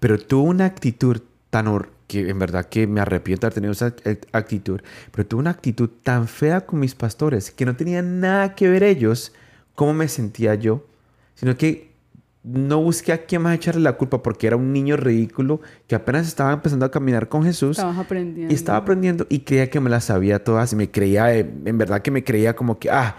Pero 0.00 0.18
tuvo 0.18 0.44
una 0.44 0.64
actitud 0.64 1.20
tan 1.50 1.66
que 2.06 2.28
en 2.30 2.38
verdad 2.38 2.66
que 2.66 2.86
me 2.86 3.00
arrepiento 3.00 3.42
de 3.42 3.46
haber 3.48 3.54
tenido 3.54 3.72
esa 3.72 3.94
actitud, 4.32 4.80
pero 5.12 5.26
tuvo 5.26 5.40
una 5.40 5.50
actitud 5.50 5.90
tan 6.02 6.26
fea 6.26 6.62
con 6.62 6.80
mis 6.80 6.94
pastores 6.94 7.50
que 7.50 7.66
no 7.66 7.76
tenía 7.76 8.00
nada 8.02 8.54
que 8.54 8.68
ver 8.68 8.82
ellos 8.82 9.32
cómo 9.74 9.92
me 9.92 10.08
sentía 10.08 10.54
yo, 10.54 10.86
sino 11.34 11.56
que 11.56 11.92
no 12.50 12.80
busqué 12.82 13.12
a 13.12 13.26
quién 13.26 13.42
más 13.42 13.54
echarle 13.54 13.82
la 13.82 13.92
culpa 13.94 14.22
porque 14.22 14.46
era 14.46 14.56
un 14.56 14.72
niño 14.72 14.96
ridículo 14.96 15.60
que 15.86 15.94
apenas 15.94 16.26
estaba 16.26 16.52
empezando 16.52 16.86
a 16.86 16.90
caminar 16.90 17.28
con 17.28 17.42
Jesús 17.44 17.72
estabas 17.78 17.98
aprendiendo. 17.98 18.52
y 18.52 18.54
estaba 18.56 18.78
aprendiendo 18.78 19.26
y 19.28 19.40
creía 19.40 19.68
que 19.68 19.80
me 19.80 19.90
las 19.90 20.04
sabía 20.04 20.42
todas 20.42 20.72
y 20.72 20.76
me 20.76 20.90
creía, 20.90 21.34
eh, 21.34 21.50
en 21.64 21.76
verdad 21.78 22.00
que 22.00 22.10
me 22.10 22.24
creía 22.24 22.54
como 22.56 22.78
que, 22.78 22.90
ah, 22.90 23.16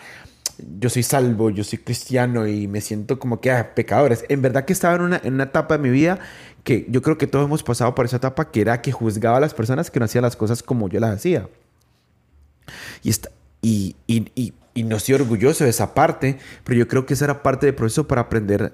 yo 0.79 0.89
soy 0.89 1.03
salvo, 1.03 1.49
yo 1.51 1.63
soy 1.63 1.79
cristiano 1.79 2.47
y 2.47 2.67
me 2.67 2.81
siento 2.81 3.19
como 3.19 3.39
que, 3.39 3.51
ah, 3.51 3.73
pecadores. 3.75 4.25
En 4.29 4.41
verdad 4.41 4.65
que 4.65 4.73
estaba 4.73 4.95
en 4.95 5.01
una, 5.01 5.21
en 5.23 5.35
una 5.35 5.43
etapa 5.45 5.77
de 5.77 5.83
mi 5.83 5.89
vida 5.89 6.19
que 6.63 6.85
yo 6.89 7.01
creo 7.01 7.17
que 7.17 7.27
todos 7.27 7.45
hemos 7.45 7.63
pasado 7.63 7.95
por 7.95 8.05
esa 8.05 8.17
etapa 8.17 8.51
que 8.51 8.61
era 8.61 8.81
que 8.81 8.91
juzgaba 8.91 9.37
a 9.37 9.39
las 9.39 9.53
personas 9.53 9.89
que 9.91 9.99
no 9.99 10.05
hacían 10.05 10.23
las 10.23 10.35
cosas 10.35 10.61
como 10.63 10.89
yo 10.89 10.99
las 10.99 11.15
hacía. 11.15 11.47
Y, 13.03 13.09
esta- 13.09 13.29
y, 13.61 13.95
y, 14.07 14.31
y, 14.35 14.53
y 14.73 14.83
no 14.83 14.97
estoy 14.97 15.15
orgulloso 15.15 15.63
de 15.63 15.69
esa 15.69 15.93
parte, 15.93 16.37
pero 16.63 16.77
yo 16.79 16.87
creo 16.87 17.05
que 17.05 17.13
esa 17.13 17.25
era 17.25 17.41
parte 17.43 17.65
del 17.65 17.75
proceso 17.75 18.07
para 18.07 18.21
aprender, 18.21 18.73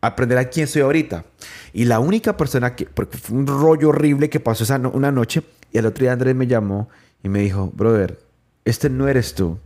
aprender 0.00 0.38
a 0.38 0.48
quién 0.48 0.66
soy 0.66 0.82
ahorita. 0.82 1.24
Y 1.72 1.84
la 1.84 2.00
única 2.00 2.36
persona 2.36 2.74
que, 2.74 2.86
porque 2.86 3.18
fue 3.18 3.36
un 3.36 3.46
rollo 3.46 3.90
horrible 3.90 4.30
que 4.30 4.40
pasó 4.40 4.64
esa 4.64 4.78
no- 4.78 4.90
una 4.90 5.12
noche, 5.12 5.42
y 5.72 5.78
al 5.78 5.86
otro 5.86 6.02
día 6.02 6.12
Andrés 6.12 6.34
me 6.34 6.46
llamó 6.46 6.88
y 7.22 7.28
me 7.28 7.40
dijo, 7.40 7.70
brother, 7.74 8.18
este 8.64 8.88
no 8.90 9.08
eres 9.08 9.34
tú. 9.34 9.58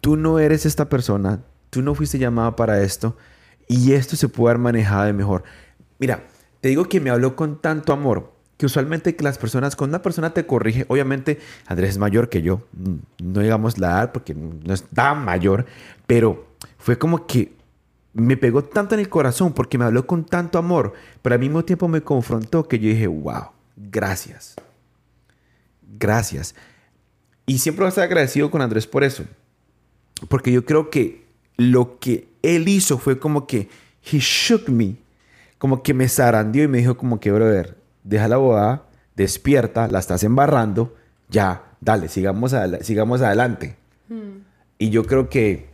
Tú 0.00 0.16
no 0.16 0.38
eres 0.38 0.64
esta 0.66 0.88
persona, 0.88 1.40
tú 1.68 1.82
no 1.82 1.94
fuiste 1.94 2.18
llamado 2.18 2.56
para 2.56 2.82
esto, 2.82 3.16
y 3.68 3.92
esto 3.92 4.16
se 4.16 4.28
puede 4.28 4.52
haber 4.52 4.62
manejado 4.62 5.04
de 5.04 5.12
mejor. 5.12 5.44
Mira, 5.98 6.24
te 6.60 6.68
digo 6.68 6.84
que 6.84 7.00
me 7.00 7.10
habló 7.10 7.36
con 7.36 7.60
tanto 7.60 7.92
amor 7.92 8.32
que 8.56 8.66
usualmente 8.66 9.16
las 9.20 9.38
personas, 9.38 9.74
cuando 9.76 9.96
una 9.96 10.02
persona 10.02 10.34
te 10.34 10.44
corrige, 10.44 10.84
obviamente 10.88 11.38
Andrés 11.66 11.90
es 11.90 11.98
mayor 11.98 12.28
que 12.28 12.42
yo, 12.42 12.62
mm, 12.72 12.94
no 13.32 13.40
digamos 13.40 13.78
la 13.78 13.88
edad 13.88 14.12
porque 14.12 14.34
no 14.34 14.74
es 14.74 14.82
tan 14.84 15.24
mayor, 15.24 15.64
pero 16.06 16.46
fue 16.78 16.98
como 16.98 17.26
que 17.26 17.52
me 18.12 18.36
pegó 18.36 18.64
tanto 18.64 18.94
en 18.94 19.00
el 19.00 19.08
corazón 19.08 19.52
porque 19.52 19.78
me 19.78 19.84
habló 19.84 20.06
con 20.06 20.24
tanto 20.24 20.58
amor, 20.58 20.94
pero 21.22 21.34
al 21.34 21.40
mismo 21.40 21.64
tiempo 21.64 21.88
me 21.88 22.02
confrontó 22.02 22.66
que 22.66 22.78
yo 22.78 22.88
dije, 22.88 23.06
wow, 23.06 23.50
gracias, 23.76 24.56
gracias. 25.98 26.54
Y 27.46 27.58
siempre 27.58 27.82
voy 27.82 27.86
a 27.86 27.90
estar 27.90 28.04
agradecido 28.04 28.50
con 28.50 28.62
Andrés 28.62 28.86
por 28.86 29.04
eso, 29.04 29.24
porque 30.28 30.52
yo 30.52 30.64
creo 30.64 30.90
que 30.90 31.24
lo 31.56 31.98
que 31.98 32.28
él 32.42 32.68
hizo 32.68 32.98
fue 32.98 33.18
como 33.18 33.46
que, 33.46 33.68
he 34.12 34.18
shook 34.18 34.68
me, 34.68 34.96
como 35.58 35.82
que 35.82 35.94
me 35.94 36.08
zarandió 36.08 36.64
y 36.64 36.68
me 36.68 36.78
dijo 36.78 36.96
como 36.96 37.20
que, 37.20 37.30
brother, 37.30 37.76
deja 38.02 38.28
la 38.28 38.38
boda, 38.38 38.86
despierta, 39.14 39.88
la 39.88 39.98
estás 39.98 40.24
embarrando, 40.24 40.96
ya, 41.28 41.74
dale, 41.80 42.08
sigamos, 42.08 42.54
sigamos 42.82 43.20
adelante. 43.20 43.76
Y 44.78 44.90
yo 44.90 45.04
creo 45.04 45.28
que, 45.28 45.69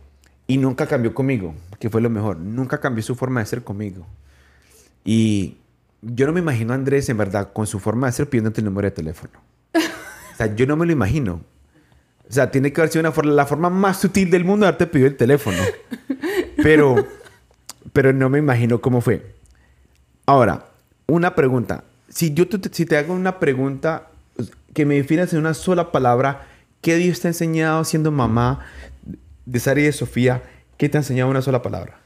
y 0.47 0.57
nunca 0.57 0.87
cambió 0.87 1.13
conmigo, 1.13 1.53
que 1.79 1.89
fue 1.89 2.01
lo 2.01 2.09
mejor, 2.09 2.37
nunca 2.37 2.79
cambió 2.79 3.03
su 3.03 3.15
forma 3.15 3.41
de 3.41 3.45
ser 3.45 3.63
conmigo. 3.63 4.07
Y 5.03 5.57
yo 6.01 6.25
no 6.25 6.33
me 6.33 6.39
imagino 6.39 6.73
a 6.73 6.75
Andrés, 6.75 7.09
en 7.09 7.17
verdad, 7.17 7.51
con 7.53 7.67
su 7.67 7.79
forma 7.79 8.07
de 8.07 8.13
ser 8.13 8.29
pidiéndote 8.29 8.61
el 8.61 8.65
número 8.65 8.87
de 8.87 8.91
teléfono. 8.91 9.33
O 9.73 10.37
sea, 10.37 10.55
yo 10.55 10.65
no 10.65 10.77
me 10.77 10.85
lo 10.85 10.91
imagino. 10.91 11.41
O 12.29 12.33
sea, 12.33 12.51
tiene 12.51 12.71
que 12.71 12.81
haber 12.81 12.91
sido 12.91 13.01
una 13.01 13.11
forma, 13.11 13.31
la 13.31 13.45
forma 13.45 13.69
más 13.69 13.99
sutil 13.99 14.29
del 14.29 14.45
mundo 14.45 14.65
de 14.65 14.69
haberte 14.69 14.87
pedido 14.87 15.07
el 15.07 15.17
teléfono. 15.17 15.57
Pero, 16.61 17.07
pero 17.93 18.13
no 18.13 18.29
me 18.29 18.39
imagino 18.39 18.81
cómo 18.81 18.99
fue. 18.99 19.35
Ahora, 20.25 20.65
una 21.05 21.35
pregunta. 21.35 21.83
Si 22.09 22.33
yo 22.33 22.47
te, 22.47 22.69
si 22.73 22.85
te 22.85 22.97
hago 22.97 23.13
una 23.13 23.39
pregunta 23.39 24.07
que 24.73 24.85
me 24.85 24.95
definas 24.95 25.31
en 25.33 25.39
una 25.39 25.53
sola 25.53 25.91
palabra, 25.91 26.47
¿qué 26.81 26.95
Dios 26.95 27.19
te 27.19 27.27
ha 27.27 27.31
enseñado 27.31 27.83
siendo 27.83 28.11
mamá 28.11 28.65
de 29.47 29.59
Sara 29.59 29.79
y 29.79 29.83
de 29.83 29.91
Sofía? 29.93 30.43
¿Qué 30.77 30.89
te 30.89 30.97
ha 30.97 30.99
enseñado 31.01 31.29
una 31.31 31.41
sola 31.41 31.61
palabra? 31.61 31.97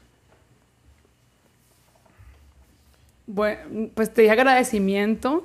Bueno, 3.26 3.90
pues 3.94 4.14
te 4.14 4.22
dije 4.22 4.32
agradecimiento. 4.32 5.44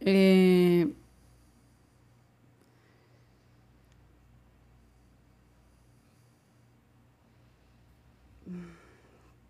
Eh, 0.00 0.86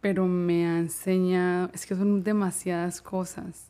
pero 0.01 0.27
me 0.27 0.67
ha 0.67 0.79
enseñado, 0.79 1.71
es 1.73 1.87
que 1.87 1.95
son 1.95 2.23
demasiadas 2.23 3.01
cosas. 3.01 3.69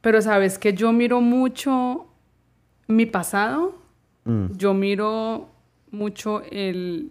Pero 0.00 0.20
sabes 0.20 0.58
que 0.58 0.74
yo 0.74 0.92
miro 0.92 1.20
mucho 1.20 2.06
mi 2.86 3.06
pasado, 3.06 3.82
Mm. 4.26 4.56
yo 4.56 4.72
miro 4.72 5.48
mucho 5.94 6.42
el, 6.50 7.10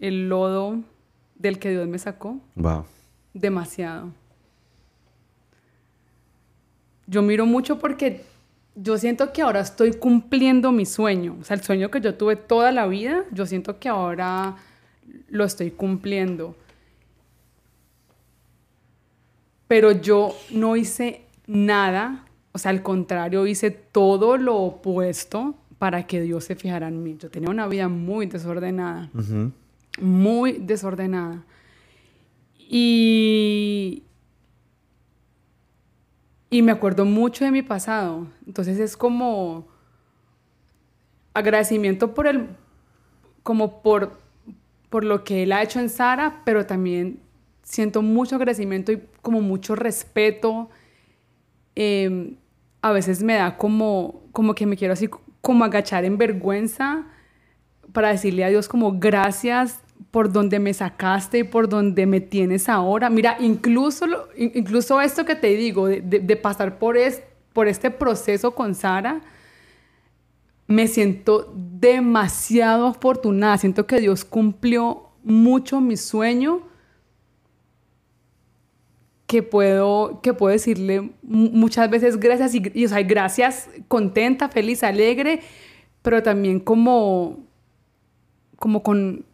el 0.00 0.28
lodo 0.28 0.80
del 1.34 1.58
que 1.58 1.70
Dios 1.70 1.86
me 1.86 1.98
sacó, 1.98 2.38
Wow. 2.56 2.84
demasiado. 3.34 4.12
Yo 7.06 7.22
miro 7.22 7.46
mucho 7.46 7.78
porque 7.78 8.24
yo 8.74 8.98
siento 8.98 9.32
que 9.32 9.42
ahora 9.42 9.60
estoy 9.60 9.92
cumpliendo 9.94 10.72
mi 10.72 10.84
sueño. 10.86 11.36
O 11.40 11.44
sea, 11.44 11.56
el 11.56 11.62
sueño 11.62 11.90
que 11.90 12.00
yo 12.00 12.14
tuve 12.14 12.36
toda 12.36 12.70
la 12.70 12.86
vida, 12.86 13.24
yo 13.32 13.46
siento 13.46 13.78
que 13.78 13.88
ahora 13.88 14.56
lo 15.28 15.44
estoy 15.44 15.70
cumpliendo. 15.70 16.54
Pero 19.66 19.92
yo 19.92 20.34
no 20.50 20.76
hice 20.76 21.22
nada, 21.46 22.24
o 22.52 22.58
sea, 22.58 22.70
al 22.70 22.82
contrario, 22.82 23.46
hice 23.46 23.70
todo 23.70 24.36
lo 24.36 24.56
opuesto 24.56 25.54
para 25.78 26.06
que 26.06 26.20
Dios 26.20 26.44
se 26.44 26.56
fijara 26.56 26.88
en 26.88 27.02
mí. 27.02 27.16
Yo 27.18 27.30
tenía 27.30 27.50
una 27.50 27.66
vida 27.66 27.88
muy 27.88 28.26
desordenada 28.26 29.10
muy 30.00 30.52
desordenada. 30.52 31.44
Y, 32.58 34.02
y 36.50 36.62
me 36.62 36.72
acuerdo 36.72 37.04
mucho 37.04 37.44
de 37.44 37.50
mi 37.50 37.62
pasado. 37.62 38.26
Entonces 38.46 38.78
es 38.78 38.96
como 38.96 39.66
agradecimiento 41.34 42.14
por 42.14 42.26
el, 42.26 42.48
como 43.42 43.82
por, 43.82 44.18
por 44.90 45.04
lo 45.04 45.24
que 45.24 45.44
él 45.44 45.52
ha 45.52 45.62
hecho 45.62 45.80
en 45.80 45.88
Sara, 45.88 46.42
pero 46.44 46.66
también 46.66 47.20
siento 47.62 48.02
mucho 48.02 48.36
agradecimiento 48.36 48.92
y 48.92 49.02
como 49.22 49.40
mucho 49.40 49.74
respeto. 49.74 50.68
Eh, 51.74 52.34
a 52.82 52.92
veces 52.92 53.22
me 53.22 53.34
da 53.34 53.56
como, 53.56 54.22
como 54.32 54.54
que 54.54 54.66
me 54.66 54.76
quiero 54.76 54.92
así 54.92 55.08
como 55.40 55.64
agachar 55.64 56.04
en 56.04 56.18
vergüenza 56.18 57.04
para 57.92 58.10
decirle 58.10 58.44
a 58.44 58.48
Dios 58.48 58.68
como 58.68 58.98
gracias 58.98 59.80
por 60.10 60.32
donde 60.32 60.58
me 60.58 60.72
sacaste 60.74 61.38
y 61.40 61.44
por 61.44 61.68
donde 61.68 62.06
me 62.06 62.20
tienes 62.20 62.68
ahora. 62.68 63.10
Mira, 63.10 63.36
incluso, 63.40 64.06
incluso 64.36 65.00
esto 65.00 65.24
que 65.24 65.34
te 65.34 65.48
digo, 65.48 65.86
de 65.88 66.36
pasar 66.36 66.78
por, 66.78 66.96
es- 66.96 67.22
por 67.52 67.68
este 67.68 67.90
proceso 67.90 68.54
con 68.54 68.74
Sara, 68.74 69.20
me 70.66 70.86
siento 70.86 71.52
demasiado 71.56 72.88
afortunada. 72.88 73.58
Siento 73.58 73.86
que 73.86 74.00
Dios 74.00 74.24
cumplió 74.24 75.08
mucho 75.24 75.80
mi 75.80 75.96
sueño 75.96 76.62
que 79.28 79.42
puedo, 79.44 80.20
que 80.22 80.32
puedo 80.34 80.52
decirle 80.52 81.12
mu- 81.22 81.50
muchas 81.52 81.88
veces 81.90 82.18
gracias 82.18 82.54
y, 82.56 82.62
y, 82.74 82.86
o 82.86 82.88
sea, 82.88 83.02
gracias 83.02 83.68
contenta, 83.86 84.48
feliz, 84.48 84.82
alegre, 84.82 85.42
pero 86.02 86.22
también 86.22 86.58
como, 86.60 87.38
como 88.56 88.82
con, 88.82 89.26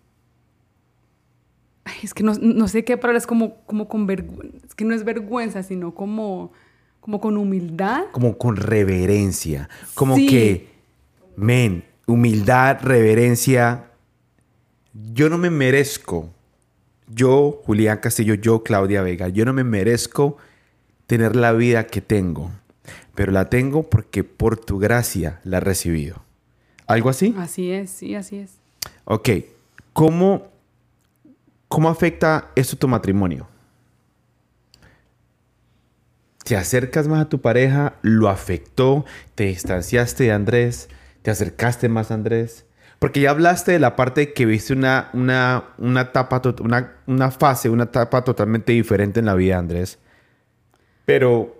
ay, 1.84 1.94
es 2.02 2.12
que 2.12 2.22
no, 2.24 2.34
no 2.34 2.66
sé 2.68 2.84
qué 2.84 2.96
palabra 2.96 3.18
es 3.18 3.26
como, 3.26 3.56
como 3.66 3.88
con 3.88 4.06
vergüenza, 4.06 4.66
es 4.66 4.74
que 4.74 4.84
no 4.84 4.94
es 4.94 5.04
vergüenza, 5.04 5.62
sino 5.62 5.94
como, 5.94 6.52
como 7.00 7.20
con 7.20 7.36
humildad. 7.36 8.06
Como 8.12 8.36
con 8.36 8.56
reverencia. 8.56 9.68
Como 9.94 10.16
Sí. 10.16 10.26
que, 10.26 10.68
men, 11.36 11.84
humildad, 12.08 12.78
reverencia. 12.82 13.90
Yo 15.12 15.28
no 15.28 15.38
me 15.38 15.50
merezco. 15.50 16.30
Yo, 17.08 17.62
Julián 17.64 17.98
Castillo, 17.98 18.34
yo, 18.34 18.62
Claudia 18.62 19.02
Vega, 19.02 19.28
yo 19.28 19.44
no 19.44 19.52
me 19.52 19.64
merezco 19.64 20.36
tener 21.06 21.36
la 21.36 21.52
vida 21.52 21.86
que 21.86 22.00
tengo. 22.00 22.50
Pero 23.14 23.32
la 23.32 23.48
tengo 23.48 23.84
porque 23.84 24.24
por 24.24 24.56
tu 24.56 24.78
gracia 24.78 25.40
la 25.44 25.58
he 25.58 25.60
recibido. 25.60 26.22
¿Algo 26.86 27.08
así? 27.08 27.34
Así 27.38 27.70
es, 27.70 27.90
sí, 27.90 28.14
así 28.14 28.38
es. 28.38 28.52
Ok. 29.04 29.28
¿Cómo, 29.92 30.48
cómo 31.68 31.88
afecta 31.88 32.50
esto 32.56 32.76
tu 32.76 32.88
matrimonio? 32.88 33.46
¿Te 36.44 36.56
acercas 36.56 37.08
más 37.08 37.22
a 37.22 37.28
tu 37.28 37.40
pareja? 37.40 37.94
¿Lo 38.02 38.28
afectó? 38.28 39.04
¿Te 39.34 39.44
distanciaste 39.44 40.24
de 40.24 40.32
Andrés? 40.32 40.88
¿Te 41.22 41.30
acercaste 41.30 41.88
más 41.88 42.10
a 42.10 42.14
Andrés? 42.14 42.66
Porque 43.04 43.20
ya 43.20 43.32
hablaste 43.32 43.72
de 43.72 43.78
la 43.78 43.96
parte 43.96 44.32
que 44.32 44.46
viste 44.46 44.72
una, 44.72 45.10
una, 45.12 45.64
una 45.76 46.00
etapa, 46.00 46.40
una, 46.62 46.94
una 47.06 47.30
fase, 47.30 47.68
una 47.68 47.84
etapa 47.84 48.24
totalmente 48.24 48.72
diferente 48.72 49.20
en 49.20 49.26
la 49.26 49.34
vida 49.34 49.58
Andrés. 49.58 49.98
Pero 51.04 51.54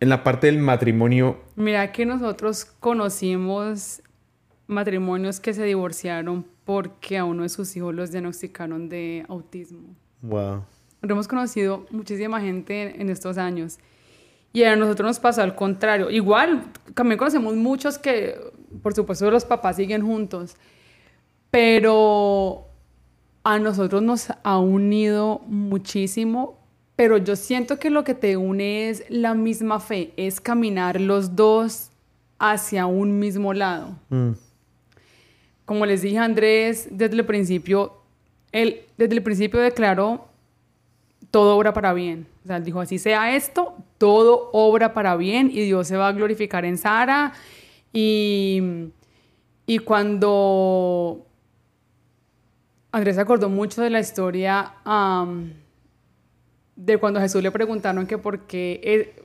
en 0.00 0.08
la 0.08 0.24
parte 0.24 0.48
del 0.48 0.58
matrimonio, 0.58 1.38
Mira 1.54 1.92
que 1.92 2.04
nosotros 2.04 2.64
conocimos 2.64 4.02
matrimonios 4.66 5.38
que 5.38 5.54
se 5.54 5.62
divorciaron 5.62 6.44
porque 6.64 7.16
a 7.16 7.24
uno 7.24 7.44
de 7.44 7.48
sus 7.48 7.76
hijos 7.76 7.94
los 7.94 8.10
diagnosticaron 8.10 8.88
de 8.88 9.24
autismo. 9.28 9.94
wow. 10.22 10.64
Hemos 11.02 11.28
conocido 11.28 11.86
muchísima 11.92 12.40
gente 12.40 13.00
en 13.00 13.08
estos 13.08 13.38
años. 13.38 13.78
Y 14.52 14.64
a 14.64 14.74
nosotros 14.74 15.06
nos 15.06 15.20
pasó 15.20 15.42
al 15.42 15.54
contrario. 15.54 16.10
Igual, 16.10 16.64
también 16.94 17.18
conocemos 17.18 17.54
muchos 17.54 17.98
que, 17.98 18.36
por 18.82 18.94
supuesto, 18.94 19.30
los 19.30 19.44
papás 19.44 19.76
siguen 19.76 20.04
juntos. 20.04 20.56
Pero 21.50 22.66
a 23.44 23.58
nosotros 23.58 24.02
nos 24.02 24.28
ha 24.42 24.58
unido 24.58 25.40
muchísimo. 25.46 26.58
Pero 26.96 27.16
yo 27.18 27.36
siento 27.36 27.78
que 27.78 27.90
lo 27.90 28.02
que 28.04 28.14
te 28.14 28.36
une 28.36 28.88
es 28.90 29.04
la 29.08 29.34
misma 29.34 29.78
fe, 29.80 30.12
es 30.16 30.40
caminar 30.40 31.00
los 31.00 31.36
dos 31.36 31.90
hacia 32.40 32.86
un 32.86 33.18
mismo 33.18 33.52
lado 33.52 33.96
Mm. 34.10 34.30
como 35.64 35.86
les 35.86 36.02
dije 36.02 36.18
a 36.18 36.24
Andrés, 36.24 36.88
desde 36.90 37.16
el 37.16 37.24
principio, 37.26 37.92
él 38.52 38.80
desde 38.96 39.14
el 39.16 39.22
principio 39.22 39.60
declaró, 39.60 40.26
todo 41.30 41.56
obra 41.56 41.72
para 41.72 41.92
bien. 41.92 42.26
O 42.44 42.46
sea, 42.46 42.56
él 42.56 42.64
dijo, 42.64 42.80
así 42.80 42.98
sea 42.98 43.36
esto, 43.36 43.76
todo 43.98 44.50
obra 44.52 44.94
para 44.94 45.14
bien 45.16 45.50
y 45.52 45.60
Dios 45.62 45.86
se 45.86 45.96
va 45.96 46.08
a 46.08 46.12
glorificar 46.12 46.64
en 46.64 46.78
Sara. 46.78 47.32
Y, 47.92 48.62
y 49.66 49.78
cuando 49.80 51.26
Andrés 52.90 53.16
se 53.16 53.20
acordó 53.20 53.48
mucho 53.48 53.82
de 53.82 53.90
la 53.90 54.00
historia 54.00 54.72
de 56.76 56.98
cuando 56.98 57.18
a 57.18 57.22
Jesús 57.22 57.42
le 57.42 57.50
preguntaron 57.50 58.06
que 58.06 58.18
por 58.18 58.46
qué 58.46 58.80
e- 58.82 59.22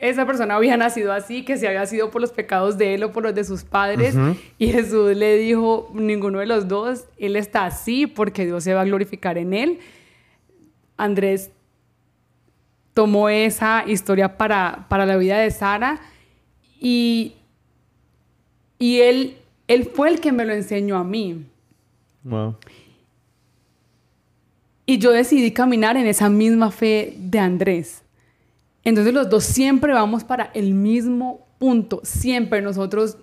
esa 0.00 0.26
persona 0.26 0.56
había 0.56 0.76
nacido 0.78 1.12
así, 1.12 1.44
que 1.44 1.56
si 1.58 1.66
había 1.66 1.84
sido 1.86 2.10
por 2.10 2.20
los 2.20 2.32
pecados 2.32 2.78
de 2.78 2.94
él 2.94 3.04
o 3.04 3.12
por 3.12 3.22
los 3.24 3.34
de 3.34 3.44
sus 3.44 3.64
padres. 3.64 4.14
Y 4.58 4.68
Jesús 4.68 5.16
le 5.16 5.36
dijo, 5.36 5.90
ninguno 5.94 6.38
de 6.38 6.46
los 6.46 6.68
dos, 6.68 7.04
él 7.18 7.36
está 7.36 7.64
así 7.66 8.06
porque 8.06 8.44
Dios 8.46 8.64
se 8.64 8.74
va 8.74 8.82
a 8.82 8.84
glorificar 8.84 9.38
en 9.38 9.52
él. 9.54 9.78
Andrés 10.96 11.50
tomó 12.94 13.28
esa 13.28 13.84
historia 13.86 14.38
para, 14.38 14.86
para 14.88 15.04
la 15.04 15.16
vida 15.18 15.38
de 15.38 15.50
Sara 15.50 16.00
y, 16.80 17.34
y 18.78 19.00
él, 19.00 19.36
él 19.68 19.84
fue 19.84 20.08
el 20.08 20.20
que 20.20 20.32
me 20.32 20.46
lo 20.46 20.54
enseñó 20.54 20.96
a 20.96 21.04
mí. 21.04 21.44
Wow. 22.26 22.56
Y 24.84 24.98
yo 24.98 25.12
decidí 25.12 25.52
caminar 25.52 25.96
en 25.96 26.06
esa 26.06 26.28
misma 26.28 26.72
fe 26.72 27.14
de 27.18 27.38
Andrés. 27.38 28.02
Entonces 28.82 29.14
los 29.14 29.30
dos 29.30 29.44
siempre 29.44 29.92
vamos 29.92 30.24
para 30.24 30.50
el 30.54 30.74
mismo 30.74 31.46
punto. 31.58 32.00
Siempre 32.02 32.62
nosotros 32.62 33.16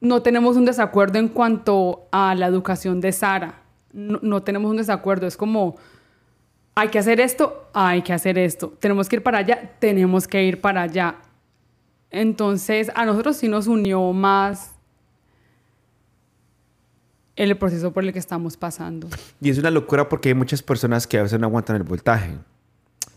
no 0.00 0.22
tenemos 0.22 0.56
un 0.56 0.64
desacuerdo 0.64 1.20
en 1.20 1.28
cuanto 1.28 2.08
a 2.10 2.34
la 2.34 2.46
educación 2.46 3.00
de 3.00 3.12
Sara. 3.12 3.62
No, 3.92 4.18
no 4.20 4.42
tenemos 4.42 4.70
un 4.70 4.76
desacuerdo. 4.78 5.28
Es 5.28 5.36
como, 5.36 5.76
hay 6.74 6.88
que 6.88 6.98
hacer 6.98 7.20
esto, 7.20 7.68
hay 7.72 8.02
que 8.02 8.12
hacer 8.12 8.36
esto. 8.36 8.74
Tenemos 8.80 9.08
que 9.08 9.16
ir 9.16 9.22
para 9.22 9.38
allá, 9.38 9.76
tenemos 9.78 10.26
que 10.26 10.42
ir 10.42 10.60
para 10.60 10.82
allá. 10.82 11.16
Entonces 12.10 12.90
a 12.96 13.04
nosotros 13.04 13.36
sí 13.36 13.48
nos 13.48 13.68
unió 13.68 14.12
más 14.12 14.77
el 17.38 17.56
proceso 17.56 17.92
por 17.92 18.04
el 18.04 18.12
que 18.12 18.18
estamos 18.18 18.56
pasando. 18.56 19.08
Y 19.40 19.50
es 19.50 19.58
una 19.58 19.70
locura 19.70 20.08
porque 20.08 20.30
hay 20.30 20.34
muchas 20.34 20.62
personas 20.62 21.06
que 21.06 21.18
a 21.18 21.22
veces 21.22 21.38
no 21.38 21.46
aguantan 21.46 21.76
el 21.76 21.84
voltaje. 21.84 22.36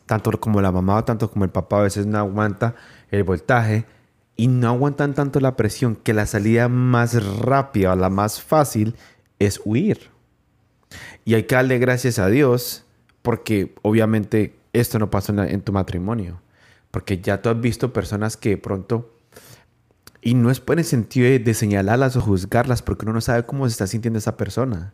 Tanto 0.06 0.32
como 0.40 0.62
la 0.62 0.72
mamá, 0.72 1.04
tanto 1.06 1.32
como 1.32 1.44
el 1.44 1.52
papá 1.52 1.80
a 1.80 1.84
veces 1.84 2.06
no 2.06 2.20
aguanta 2.20 2.76
el 3.10 3.24
voltaje 3.24 3.86
y 4.36 4.48
no 4.48 4.70
aguantan 4.70 5.16
tanto 5.16 5.40
la 5.40 5.56
presión 5.56 5.96
que 5.96 6.14
la 6.14 6.28
salida 6.28 6.68
más 6.68 7.24
rápida, 7.40 7.96
la 7.96 8.10
más 8.10 8.42
fácil, 8.42 8.96
es 9.40 9.60
huir. 9.66 10.12
Y 11.26 11.34
hay 11.34 11.44
que 11.44 11.56
darle 11.56 11.80
gracias 11.80 12.20
a 12.20 12.28
Dios 12.28 12.86
porque 13.22 13.74
obviamente 13.82 14.56
esto 14.74 15.00
no 15.00 15.10
pasó 15.10 15.34
en 15.42 15.62
tu 15.62 15.72
matrimonio. 15.72 16.42
Porque 16.92 17.20
ya 17.20 17.42
tú 17.42 17.50
has 17.50 17.60
visto 17.60 17.94
personas 17.94 18.38
que 18.38 18.50
de 18.50 18.58
pronto 18.58 19.10
y 20.22 20.34
no 20.36 20.52
es 20.52 20.60
por 20.60 20.78
el 20.78 20.86
sentido 20.86 21.28
de, 21.28 21.40
de 21.40 21.54
señalarlas 21.54 22.16
o 22.16 22.22
juzgarlas, 22.22 22.82
porque 22.82 23.06
uno 23.06 23.14
no 23.14 23.22
sabe 23.22 23.46
cómo 23.46 23.68
se 23.68 23.74
está 23.74 23.88
sintiendo 23.88 24.20
esa 24.20 24.38
persona. 24.38 24.94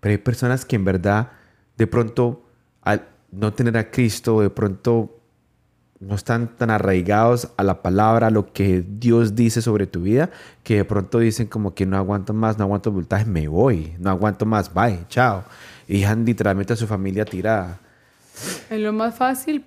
Pero 0.00 0.12
hay 0.12 0.18
personas 0.18 0.64
que 0.64 0.76
en 0.76 0.84
verdad, 0.84 1.30
de 1.76 1.86
pronto, 1.86 2.44
al 2.82 3.06
no 3.30 3.52
tener 3.52 3.76
a 3.76 3.90
Cristo, 3.90 4.40
de 4.40 4.50
pronto 4.50 5.20
no 6.00 6.14
están 6.14 6.48
tan 6.56 6.70
arraigados 6.70 7.48
a 7.56 7.62
la 7.62 7.82
palabra, 7.82 8.26
a 8.26 8.30
lo 8.30 8.52
que 8.52 8.84
Dios 8.86 9.34
dice 9.34 9.62
sobre 9.62 9.86
tu 9.86 10.02
vida, 10.02 10.30
que 10.62 10.76
de 10.76 10.84
pronto 10.84 11.18
dicen 11.18 11.46
como 11.46 11.74
que 11.74 11.86
no 11.86 11.96
aguanto 11.96 12.34
más, 12.34 12.58
no 12.58 12.64
aguanto 12.64 12.90
voltaje, 12.90 13.24
me 13.24 13.48
voy, 13.48 13.94
no 13.98 14.10
aguanto 14.10 14.44
más, 14.44 14.72
bye, 14.72 15.06
chao. 15.08 15.44
Y 15.88 16.00
dejan 16.00 16.24
literalmente 16.24 16.72
a 16.72 16.76
su 16.76 16.86
familia 16.86 17.24
tirada. 17.24 17.78
Es 18.68 18.80
lo 18.80 18.92
más 18.92 19.14
fácil 19.14 19.64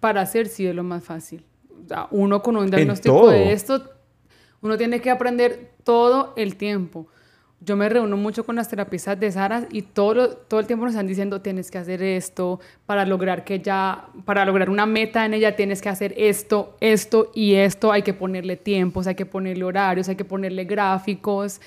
para 0.00 0.22
hacer, 0.22 0.48
sí, 0.48 0.66
es 0.66 0.74
lo 0.74 0.82
más 0.82 1.04
fácil. 1.04 1.44
Uno 2.10 2.42
con 2.42 2.56
un 2.56 2.70
diagnóstico 2.70 3.30
de 3.30 3.52
esto, 3.52 3.95
uno 4.66 4.76
tiene 4.76 5.00
que 5.00 5.10
aprender 5.10 5.72
todo 5.84 6.34
el 6.36 6.56
tiempo 6.56 7.08
yo 7.60 7.74
me 7.74 7.88
reúno 7.88 8.16
mucho 8.16 8.44
con 8.44 8.56
las 8.56 8.68
terapistas 8.68 9.18
de 9.18 9.32
Sara 9.32 9.66
y 9.70 9.82
todo, 9.82 10.36
todo 10.36 10.60
el 10.60 10.66
tiempo 10.66 10.84
nos 10.84 10.94
están 10.94 11.06
diciendo 11.06 11.40
tienes 11.40 11.70
que 11.70 11.78
hacer 11.78 12.02
esto 12.02 12.60
para 12.84 13.06
lograr 13.06 13.44
que 13.44 13.60
ya, 13.60 14.08
para 14.24 14.44
lograr 14.44 14.68
una 14.68 14.84
meta 14.84 15.24
en 15.24 15.34
ella 15.34 15.56
tienes 15.56 15.80
que 15.80 15.88
hacer 15.88 16.14
esto, 16.18 16.76
esto 16.80 17.30
y 17.34 17.54
esto, 17.54 17.92
hay 17.92 18.02
que 18.02 18.12
ponerle 18.12 18.56
tiempos, 18.56 19.06
hay 19.06 19.14
que 19.14 19.24
ponerle 19.24 19.64
horarios, 19.64 20.08
hay 20.08 20.16
que 20.16 20.24
ponerle 20.24 20.64
gráficos. 20.64 21.60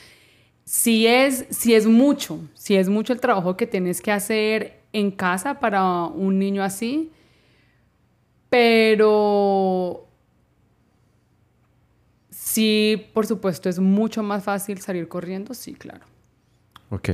Si 0.63 1.07
es, 1.07 1.47
si 1.49 1.73
es 1.73 1.87
mucho, 1.87 2.39
si 2.53 2.75
es 2.75 2.87
mucho 2.87 3.11
el 3.11 3.19
trabajo 3.19 3.57
que 3.57 3.65
tienes 3.65 3.99
que 4.01 4.11
hacer 4.11 4.81
en 4.93 5.09
casa 5.09 5.59
para 5.59 6.03
un 6.03 6.37
niño 6.37 6.63
así, 6.63 7.11
pero 8.49 10.08
Sí, 12.49 13.11
por 13.13 13.27
supuesto, 13.27 13.69
es 13.69 13.77
mucho 13.77 14.23
más 14.23 14.43
fácil 14.43 14.81
salir 14.81 15.07
corriendo, 15.07 15.53
sí, 15.53 15.75
claro. 15.75 16.03
Ok. 16.89 17.11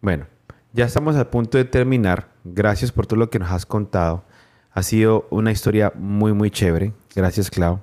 Bueno, 0.00 0.26
ya 0.72 0.84
estamos 0.84 1.14
al 1.14 1.28
punto 1.28 1.58
de 1.58 1.64
terminar. 1.64 2.28
Gracias 2.42 2.90
por 2.90 3.06
todo 3.06 3.20
lo 3.20 3.30
que 3.30 3.38
nos 3.38 3.52
has 3.52 3.66
contado. 3.66 4.24
Ha 4.72 4.82
sido 4.82 5.28
una 5.30 5.52
historia 5.52 5.92
muy, 5.94 6.32
muy 6.32 6.50
chévere. 6.50 6.92
Gracias, 7.14 7.50
Clau. 7.50 7.82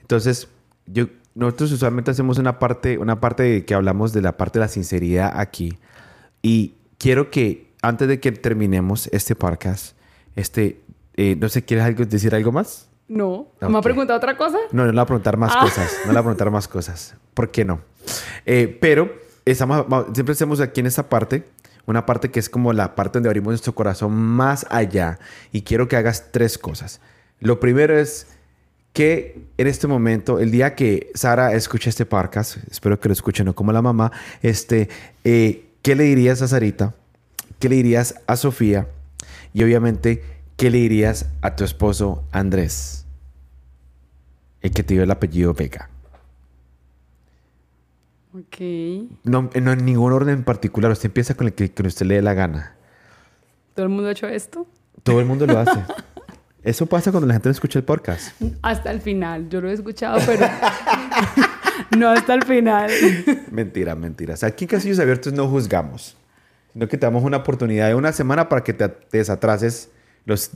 Entonces, 0.00 0.46
yo, 0.86 1.06
nosotros 1.34 1.72
usualmente 1.72 2.12
hacemos 2.12 2.38
una 2.38 2.60
parte, 2.60 2.96
una 2.96 3.18
parte 3.18 3.64
que 3.64 3.74
hablamos 3.74 4.12
de 4.12 4.22
la 4.22 4.36
parte 4.36 4.60
de 4.60 4.66
la 4.66 4.68
sinceridad 4.68 5.32
aquí. 5.34 5.80
Y 6.42 6.74
quiero 6.98 7.32
que, 7.32 7.72
antes 7.82 8.06
de 8.06 8.20
que 8.20 8.30
terminemos 8.30 9.08
este 9.08 9.34
podcast, 9.34 9.96
este, 10.36 10.80
eh, 11.16 11.34
no 11.34 11.48
sé, 11.48 11.64
¿quieres 11.64 12.08
decir 12.08 12.36
algo 12.36 12.52
más? 12.52 12.87
No. 13.08 13.48
¿Me 13.60 13.78
ha 13.78 13.80
preguntado 13.80 14.18
otra 14.18 14.36
cosa? 14.36 14.58
No, 14.70 14.84
no 14.84 14.86
le 14.86 14.92
voy 14.92 15.00
a 15.00 15.06
preguntar 15.06 15.36
más 15.36 15.52
ah. 15.56 15.60
cosas. 15.62 15.92
No 16.04 16.12
le 16.12 16.12
voy 16.12 16.18
a 16.18 16.22
preguntar 16.22 16.50
más 16.50 16.68
cosas. 16.68 17.14
¿Por 17.34 17.50
qué 17.50 17.64
no? 17.64 17.80
Eh, 18.44 18.78
pero 18.80 19.10
estamos, 19.44 19.86
siempre 20.12 20.32
hacemos 20.32 20.60
aquí 20.60 20.80
en 20.80 20.86
esta 20.86 21.08
parte, 21.08 21.44
una 21.86 22.04
parte 22.04 22.30
que 22.30 22.38
es 22.38 22.50
como 22.50 22.72
la 22.72 22.94
parte 22.94 23.18
donde 23.18 23.30
abrimos 23.30 23.52
nuestro 23.52 23.74
corazón 23.74 24.12
más 24.12 24.66
allá. 24.68 25.18
Y 25.52 25.62
quiero 25.62 25.88
que 25.88 25.96
hagas 25.96 26.30
tres 26.32 26.58
cosas. 26.58 27.00
Lo 27.40 27.60
primero 27.60 27.98
es 27.98 28.26
que 28.92 29.46
en 29.56 29.66
este 29.66 29.86
momento, 29.86 30.38
el 30.38 30.50
día 30.50 30.74
que 30.74 31.10
Sara 31.14 31.54
escuche 31.54 31.88
este 31.88 32.04
podcast, 32.04 32.56
espero 32.70 32.98
que 33.00 33.08
lo 33.08 33.12
escuche, 33.12 33.44
no 33.44 33.54
como 33.54 33.72
la 33.72 33.80
mamá, 33.80 34.12
este, 34.42 34.88
eh, 35.24 35.66
¿qué 35.82 35.94
le 35.94 36.04
dirías 36.04 36.42
a 36.42 36.48
Sarita? 36.48 36.94
¿Qué 37.58 37.68
le 37.68 37.76
dirías 37.76 38.16
a 38.26 38.36
Sofía? 38.36 38.88
Y 39.54 39.62
obviamente, 39.62 40.22
¿qué 40.56 40.70
le 40.70 40.78
dirías 40.78 41.26
a 41.42 41.54
tu 41.54 41.64
esposo 41.64 42.24
Andrés? 42.32 42.97
El 44.68 44.74
que 44.74 44.82
te 44.82 44.92
dio 44.92 45.02
el 45.02 45.10
apellido 45.10 45.54
Vega. 45.54 45.88
Ok. 48.34 48.60
No, 49.24 49.48
no 49.62 49.72
en 49.72 49.84
ningún 49.86 50.12
orden 50.12 50.34
en 50.34 50.44
particular. 50.44 50.92
Usted 50.92 51.06
empieza 51.06 51.34
con 51.34 51.46
el 51.46 51.54
que, 51.54 51.72
usted 51.86 52.04
le 52.04 52.16
dé 52.16 52.22
la 52.22 52.34
gana. 52.34 52.74
¿Todo 53.74 53.86
el 53.86 53.88
mundo 53.88 54.10
ha 54.10 54.12
hecho 54.12 54.28
esto? 54.28 54.66
Todo 55.02 55.20
el 55.20 55.26
mundo 55.26 55.46
lo 55.46 55.58
hace. 55.58 55.82
Eso 56.62 56.84
pasa 56.84 57.10
cuando 57.10 57.26
la 57.26 57.32
gente 57.32 57.48
no 57.48 57.52
escucha 57.52 57.78
el 57.78 57.86
podcast. 57.86 58.38
Hasta 58.60 58.90
el 58.90 59.00
final. 59.00 59.48
Yo 59.48 59.62
lo 59.62 59.70
he 59.70 59.72
escuchado, 59.72 60.18
pero 60.26 60.46
no 61.96 62.10
hasta 62.10 62.34
el 62.34 62.44
final. 62.44 62.90
Mentira, 63.50 63.94
mentira. 63.94 64.34
O 64.34 64.36
sea, 64.36 64.50
aquí 64.50 64.66
en 64.66 64.68
Casillos 64.68 64.98
Abiertos 64.98 65.32
no 65.32 65.48
juzgamos, 65.48 66.14
sino 66.74 66.86
que 66.88 66.98
te 66.98 67.06
damos 67.06 67.24
una 67.24 67.38
oportunidad 67.38 67.88
de 67.88 67.94
una 67.94 68.12
semana 68.12 68.50
para 68.50 68.62
que 68.62 68.74
te 68.74 68.94
desatrases 69.12 69.90
los 70.26 70.50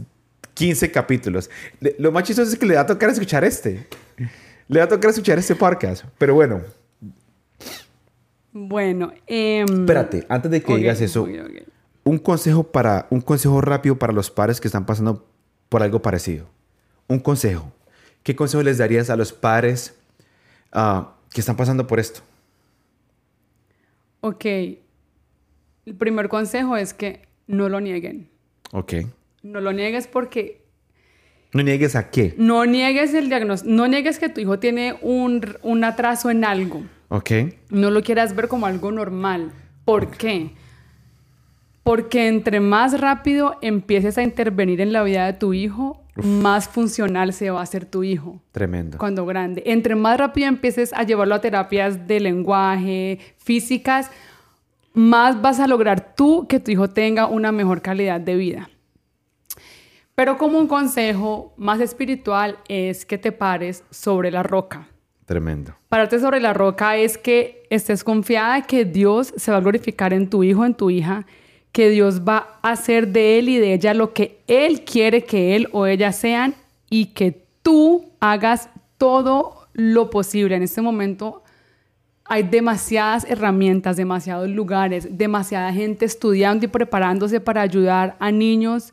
15 0.54 0.90
capítulos. 0.90 1.50
Lo 1.98 2.12
más 2.12 2.24
chistoso 2.24 2.50
es 2.50 2.58
que 2.58 2.66
le 2.66 2.74
va 2.74 2.82
a 2.82 2.86
tocar 2.86 3.10
escuchar 3.10 3.44
este. 3.44 3.86
Le 4.68 4.78
va 4.78 4.84
a 4.84 4.88
tocar 4.88 5.10
escuchar 5.10 5.38
este 5.38 5.54
podcast. 5.54 6.04
Pero 6.18 6.34
bueno. 6.34 6.62
Bueno. 8.52 9.12
Em, 9.26 9.66
Espérate, 9.68 10.26
antes 10.28 10.50
de 10.50 10.62
que 10.62 10.76
digas 10.76 11.00
eso. 11.00 11.26
Un 12.04 12.18
consejo 12.18 12.64
para 12.64 13.06
un 13.10 13.20
consejo 13.20 13.60
rápido 13.60 13.98
para 13.98 14.12
los 14.12 14.30
padres 14.30 14.60
que 14.60 14.68
están 14.68 14.86
pasando 14.86 15.26
por 15.68 15.82
algo 15.82 16.02
parecido. 16.02 16.46
Un 17.08 17.18
consejo. 17.18 17.72
¿Qué 18.22 18.36
consejo 18.36 18.62
les 18.62 18.78
darías 18.78 19.10
a 19.10 19.16
los 19.16 19.32
padres 19.32 19.94
ah, 20.72 21.14
que 21.32 21.40
están 21.40 21.56
pasando 21.56 21.86
por 21.86 21.98
esto? 21.98 22.20
Ok. 24.20 24.44
El 24.44 25.94
primer 25.98 26.28
consejo 26.28 26.76
es 26.76 26.94
que 26.94 27.22
no 27.46 27.68
lo 27.68 27.80
nieguen. 27.80 28.28
Ok. 28.72 28.94
No 29.42 29.60
lo 29.60 29.72
niegues 29.72 30.06
porque... 30.06 30.62
¿No 31.52 31.62
niegues 31.62 31.96
a 31.96 32.10
qué? 32.10 32.34
No 32.38 32.64
niegues 32.64 33.12
el 33.12 33.28
diagnóstico. 33.28 33.74
No 33.74 33.86
niegues 33.86 34.18
que 34.18 34.28
tu 34.28 34.40
hijo 34.40 34.58
tiene 34.58 34.96
un, 35.02 35.42
un, 35.62 35.84
atraso 35.84 36.30
en 36.30 36.44
algo. 36.44 36.82
Ok. 37.08 37.30
No 37.68 37.90
lo 37.90 38.02
quieras 38.02 38.34
ver 38.34 38.48
como 38.48 38.66
algo 38.66 38.90
normal. 38.90 39.52
¿Por 39.84 40.10
qué? 40.10 40.52
Porque 41.82 42.28
entre 42.28 42.60
más 42.60 42.98
rápido 43.00 43.58
empieces 43.60 44.16
a 44.16 44.22
intervenir 44.22 44.80
en 44.80 44.92
la 44.92 45.02
vida 45.02 45.26
de 45.26 45.32
tu 45.34 45.52
hijo, 45.52 46.02
más 46.14 46.68
funcional 46.68 47.32
se 47.32 47.50
va 47.50 47.60
a 47.60 47.64
hacer 47.64 47.86
tu 47.86 48.04
hijo. 48.04 48.40
Tremendo. 48.52 48.98
Cuando 48.98 49.26
grande. 49.26 49.62
Entre 49.66 49.94
más 49.94 50.18
rápido 50.18 50.48
empieces 50.48 50.92
a 50.92 51.02
llevarlo 51.02 51.34
a 51.34 51.40
terapias 51.40 52.06
de 52.06 52.20
lenguaje, 52.20 53.18
físicas, 53.38 54.10
más 54.94 55.40
vas 55.40 55.58
a 55.58 55.66
lograr 55.66 56.14
tú 56.14 56.46
que 56.48 56.60
tu 56.60 56.70
hijo 56.70 56.88
tenga 56.88 57.26
una 57.26 57.50
mejor 57.50 57.82
calidad 57.82 58.20
de 58.20 58.36
vida. 58.36 58.70
Pero 60.14 60.36
como 60.36 60.58
un 60.58 60.68
consejo 60.68 61.54
más 61.56 61.80
espiritual 61.80 62.58
es 62.68 63.06
que 63.06 63.18
te 63.18 63.32
pares 63.32 63.84
sobre 63.90 64.30
la 64.30 64.42
roca. 64.42 64.88
Tremendo. 65.24 65.74
Pararte 65.88 66.18
sobre 66.20 66.40
la 66.40 66.52
roca 66.52 66.96
es 66.96 67.16
que 67.16 67.62
estés 67.70 68.04
confiada 68.04 68.62
que 68.62 68.84
Dios 68.84 69.32
se 69.36 69.50
va 69.50 69.58
a 69.58 69.60
glorificar 69.60 70.12
en 70.12 70.28
tu 70.28 70.44
hijo, 70.44 70.64
en 70.64 70.74
tu 70.74 70.90
hija, 70.90 71.26
que 71.70 71.88
Dios 71.88 72.22
va 72.28 72.58
a 72.62 72.72
hacer 72.72 73.08
de 73.08 73.38
él 73.38 73.48
y 73.48 73.58
de 73.58 73.72
ella 73.72 73.94
lo 73.94 74.12
que 74.12 74.40
Él 74.46 74.84
quiere 74.84 75.24
que 75.24 75.56
él 75.56 75.68
o 75.72 75.86
ella 75.86 76.12
sean 76.12 76.54
y 76.90 77.06
que 77.06 77.46
tú 77.62 78.10
hagas 78.20 78.68
todo 78.98 79.68
lo 79.72 80.10
posible. 80.10 80.56
En 80.56 80.62
este 80.62 80.82
momento 80.82 81.42
hay 82.24 82.42
demasiadas 82.42 83.24
herramientas, 83.24 83.96
demasiados 83.96 84.50
lugares, 84.50 85.16
demasiada 85.16 85.72
gente 85.72 86.04
estudiando 86.04 86.66
y 86.66 86.68
preparándose 86.68 87.40
para 87.40 87.62
ayudar 87.62 88.16
a 88.20 88.30
niños 88.30 88.92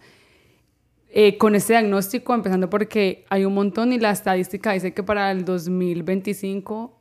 eh, 1.11 1.37
con 1.37 1.55
este 1.55 1.73
diagnóstico, 1.73 2.33
empezando 2.33 2.69
porque 2.69 3.25
hay 3.29 3.45
un 3.45 3.53
montón 3.53 3.91
y 3.91 3.99
la 3.99 4.11
estadística 4.11 4.73
dice 4.73 4.93
que 4.93 5.01
para 5.01 5.31
el 5.31 5.43
2025 5.43 6.99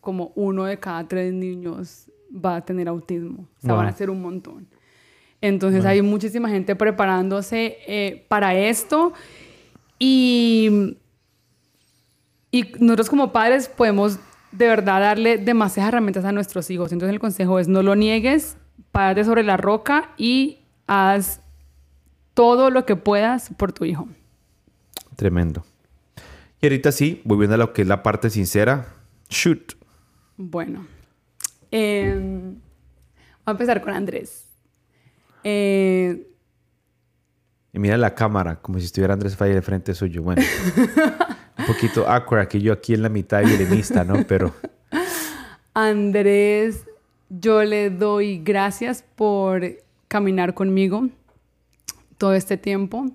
como 0.00 0.32
uno 0.36 0.64
de 0.64 0.78
cada 0.78 1.08
tres 1.08 1.32
niños 1.32 2.10
va 2.34 2.56
a 2.56 2.64
tener 2.64 2.88
autismo. 2.88 3.48
O 3.58 3.60
sea, 3.60 3.74
van 3.74 3.86
a 3.86 3.92
ser 3.92 4.10
un 4.10 4.20
montón. 4.20 4.68
Entonces 5.40 5.84
hay 5.84 6.02
muchísima 6.02 6.48
gente 6.48 6.74
preparándose 6.76 7.78
eh, 7.86 8.26
para 8.28 8.54
esto 8.54 9.12
y, 9.98 10.96
y 12.50 12.72
nosotros 12.80 13.08
como 13.08 13.32
padres 13.32 13.68
podemos 13.68 14.18
de 14.52 14.66
verdad 14.66 15.00
darle 15.00 15.38
demasiadas 15.38 15.88
herramientas 15.88 16.24
a 16.24 16.32
nuestros 16.32 16.70
hijos. 16.70 16.92
Entonces 16.92 17.12
el 17.12 17.20
consejo 17.20 17.58
es 17.58 17.68
no 17.68 17.82
lo 17.82 17.94
niegues, 17.94 18.56
párate 18.92 19.24
sobre 19.24 19.42
la 19.42 19.56
roca 19.56 20.10
y 20.16 20.58
haz 20.86 21.40
todo 22.38 22.70
lo 22.70 22.86
que 22.86 22.94
puedas 22.94 23.50
por 23.56 23.72
tu 23.72 23.84
hijo. 23.84 24.06
Tremendo. 25.16 25.64
Y 26.60 26.66
ahorita 26.66 26.92
sí, 26.92 27.20
volviendo 27.24 27.56
a 27.56 27.58
lo 27.58 27.72
que 27.72 27.82
es 27.82 27.88
la 27.88 28.04
parte 28.04 28.30
sincera, 28.30 28.94
shoot. 29.28 29.72
Bueno, 30.36 30.86
eh, 31.72 32.14
vamos 32.14 32.60
a 33.44 33.50
empezar 33.50 33.82
con 33.82 33.92
Andrés. 33.92 34.46
Eh, 35.42 36.28
y 37.72 37.78
mira 37.80 37.96
la 37.96 38.14
cámara, 38.14 38.54
como 38.62 38.78
si 38.78 38.84
estuviera 38.84 39.14
Andrés 39.14 39.34
Falle 39.34 39.54
de 39.54 39.62
frente 39.62 39.92
suyo. 39.92 40.22
Bueno, 40.22 40.40
un 41.58 41.66
poquito 41.66 42.08
awkward 42.08 42.46
que 42.46 42.60
yo 42.60 42.72
aquí 42.72 42.94
en 42.94 43.02
la 43.02 43.08
mitad 43.08 43.42
violinista, 43.42 44.04
¿no? 44.04 44.24
Pero... 44.28 44.54
Andrés, 45.74 46.84
yo 47.30 47.64
le 47.64 47.90
doy 47.90 48.38
gracias 48.38 49.04
por 49.16 49.64
caminar 50.06 50.54
conmigo 50.54 51.08
todo 52.18 52.34
este 52.34 52.56
tiempo. 52.56 53.06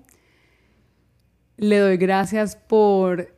Le 1.56 1.78
doy 1.78 1.96
gracias 1.96 2.56
por 2.56 3.32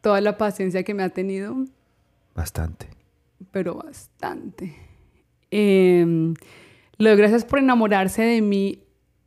toda 0.00 0.20
la 0.20 0.36
paciencia 0.36 0.84
que 0.84 0.94
me 0.94 1.02
ha 1.02 1.08
tenido. 1.08 1.56
Bastante. 2.34 2.88
pero 3.50 3.76
bastante. 3.76 4.74
Em, 5.50 6.34
le 6.98 7.10
doy 7.10 7.18
gracias 7.18 7.44
por 7.44 7.60
enamorarse 7.60 8.22
de 8.22 8.42
mí, 8.42 8.84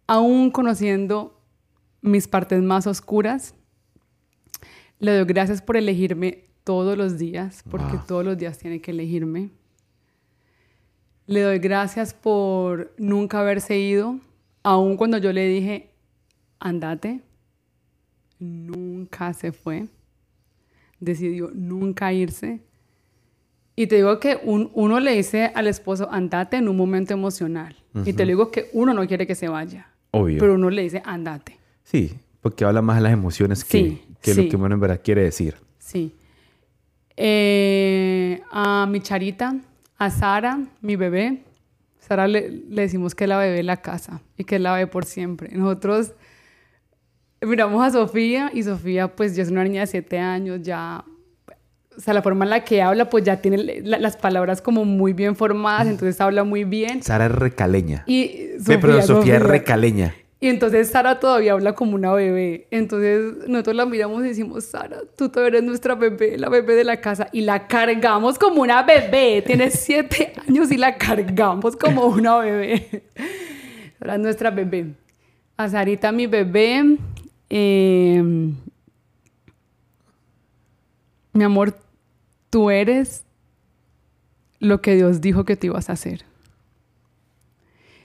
aún 0.08 0.52
conociendo 0.52 1.42
mis 2.02 2.28
partes 2.28 2.62
más 2.62 2.86
oscuras. 2.86 3.56
Le 5.00 5.16
doy 5.16 5.26
gracias 5.26 5.62
por 5.62 5.78
elegirme 5.78 6.46
todos 6.64 6.98
los 6.98 7.18
días, 7.18 7.64
porque 7.72 7.98
todos 8.08 8.26
los 8.26 8.38
días 8.38 8.58
tiene 8.58 8.82
que 8.82 8.92
elegirme. 8.92 9.52
Le 11.28 11.42
doy 11.42 11.60
gracias 11.60 12.14
por 12.14 12.94
nunca 12.98 13.42
haberse 13.42 13.78
ido, 13.78 14.18
aun 14.64 14.96
cuando 14.96 15.18
yo 15.18 15.34
le 15.34 15.46
dije, 15.48 15.90
andate. 16.60 17.20
Nunca 18.40 19.34
se 19.34 19.52
fue. 19.52 19.88
Decidió 21.00 21.52
nunca 21.54 22.14
irse. 22.14 22.62
Y 23.76 23.88
te 23.88 23.98
digo 23.98 24.20
que 24.20 24.40
uno 24.44 25.00
le 25.00 25.16
dice 25.16 25.52
al 25.54 25.68
esposo, 25.68 26.08
andate 26.12 26.58
en 26.58 26.70
un 26.70 26.78
momento 26.78 27.14
emocional. 27.14 27.76
Y 28.06 28.14
te 28.14 28.26
digo 28.26 28.50
que 28.50 28.70
uno 28.74 28.94
no 28.94 29.06
quiere 29.06 29.28
que 29.28 29.36
se 29.36 29.50
vaya. 29.50 29.90
Obvio. 30.12 30.40
Pero 30.40 30.56
uno 30.56 30.70
le 30.70 30.84
dice, 30.84 31.02
andate. 31.06 31.60
Sí, 31.84 32.14
porque 32.42 32.64
habla 32.64 32.82
más 32.82 32.98
de 32.98 33.04
las 33.04 33.12
emociones 33.12 33.66
que, 33.66 34.02
que 34.22 34.34
lo 34.34 34.50
que 34.50 34.56
uno 34.56 34.74
en 34.74 34.80
verdad 34.80 35.02
quiere 35.04 35.24
decir. 35.24 35.56
Sí. 35.78 36.16
Eh, 37.18 38.42
a 38.52 38.88
mi 38.90 39.02
charita, 39.02 39.60
a 39.98 40.10
Sara, 40.10 40.60
mi 40.82 40.96
bebé. 40.96 41.44
Sara 42.00 42.28
le, 42.28 42.50
le, 42.50 42.84
decimos 42.84 43.16
que 43.16 43.28
la 43.28 43.38
bebé 43.38 43.64
la 43.64 43.78
casa 43.78 44.22
y 44.38 44.44
que 44.44 44.60
la 44.60 44.74
ve 44.74 44.88
por 44.88 45.06
siempre. 45.06 45.50
Nosotros 45.56 46.14
miramos 47.42 47.86
a 47.86 47.92
Sofía 47.92 48.52
y 48.54 48.64
Sofía 48.64 49.16
pues 49.16 49.36
ya 49.36 49.44
es 49.44 49.52
una 49.52 49.64
niña 49.64 49.82
de 49.82 49.88
siete 49.88 50.20
años, 50.20 50.62
ya 50.62 51.04
o 51.98 52.00
sea, 52.00 52.14
la 52.14 52.22
forma 52.22 52.46
en 52.46 52.52
la 52.52 52.64
que 52.64 52.82
habla, 52.84 53.10
pues 53.10 53.24
ya 53.24 53.42
tiene 53.42 53.82
las 53.82 54.18
palabras 54.18 54.62
como 54.62 54.86
muy 54.86 55.14
bien 55.14 55.36
formadas, 55.36 55.88
entonces 55.88 56.22
habla 56.22 56.44
muy 56.44 56.64
bien. 56.64 57.02
Sara 57.02 57.26
es 57.26 57.32
recaleña. 57.32 58.04
Y 58.06 58.50
Sofía, 58.60 58.80
pero 58.80 59.02
Sofía, 59.02 59.38
es 59.38 59.42
recaleña. 59.42 60.14
Y 60.40 60.50
entonces 60.50 60.90
Sara 60.90 61.20
todavía 61.20 61.54
habla 61.54 61.74
como 61.74 61.96
una 61.96 62.14
bebé. 62.14 62.68
Entonces 62.70 63.48
nosotros 63.48 63.76
la 63.76 63.86
miramos 63.86 64.24
y 64.24 64.28
decimos, 64.28 64.66
Sara, 64.66 65.00
tú 65.16 65.30
todavía 65.30 65.58
eres 65.58 65.64
nuestra 65.64 65.96
bebé, 65.96 66.38
la 66.38 66.50
bebé 66.50 66.76
de 66.76 66.84
la 66.84 67.02
casa. 67.02 67.28
Y 67.32 67.42
la 67.42 67.68
cargamos 67.68 68.38
como 68.38 68.62
una 68.62 68.84
bebé. 68.84 69.42
Tiene 69.42 69.72
siete 69.72 70.34
años 70.48 70.72
y 70.72 70.78
la 70.78 70.98
cargamos 70.98 71.76
como 71.76 72.06
una 72.06 72.38
bebé. 72.38 73.04
Sara 74.00 74.16
es 74.16 74.20
nuestra 74.20 74.52
bebé. 74.52 74.94
A 75.58 75.68
Sarita, 75.68 76.12
mi 76.12 76.28
bebé. 76.28 76.98
Eh, 77.50 78.54
mi 81.34 81.44
amor, 81.44 81.78
tú 82.52 82.70
eres 82.70 83.26
lo 84.60 84.82
que 84.82 84.96
Dios 84.96 85.22
dijo 85.22 85.46
que 85.46 85.56
te 85.56 85.68
ibas 85.68 85.90
a 85.90 85.94
hacer. 85.94 86.26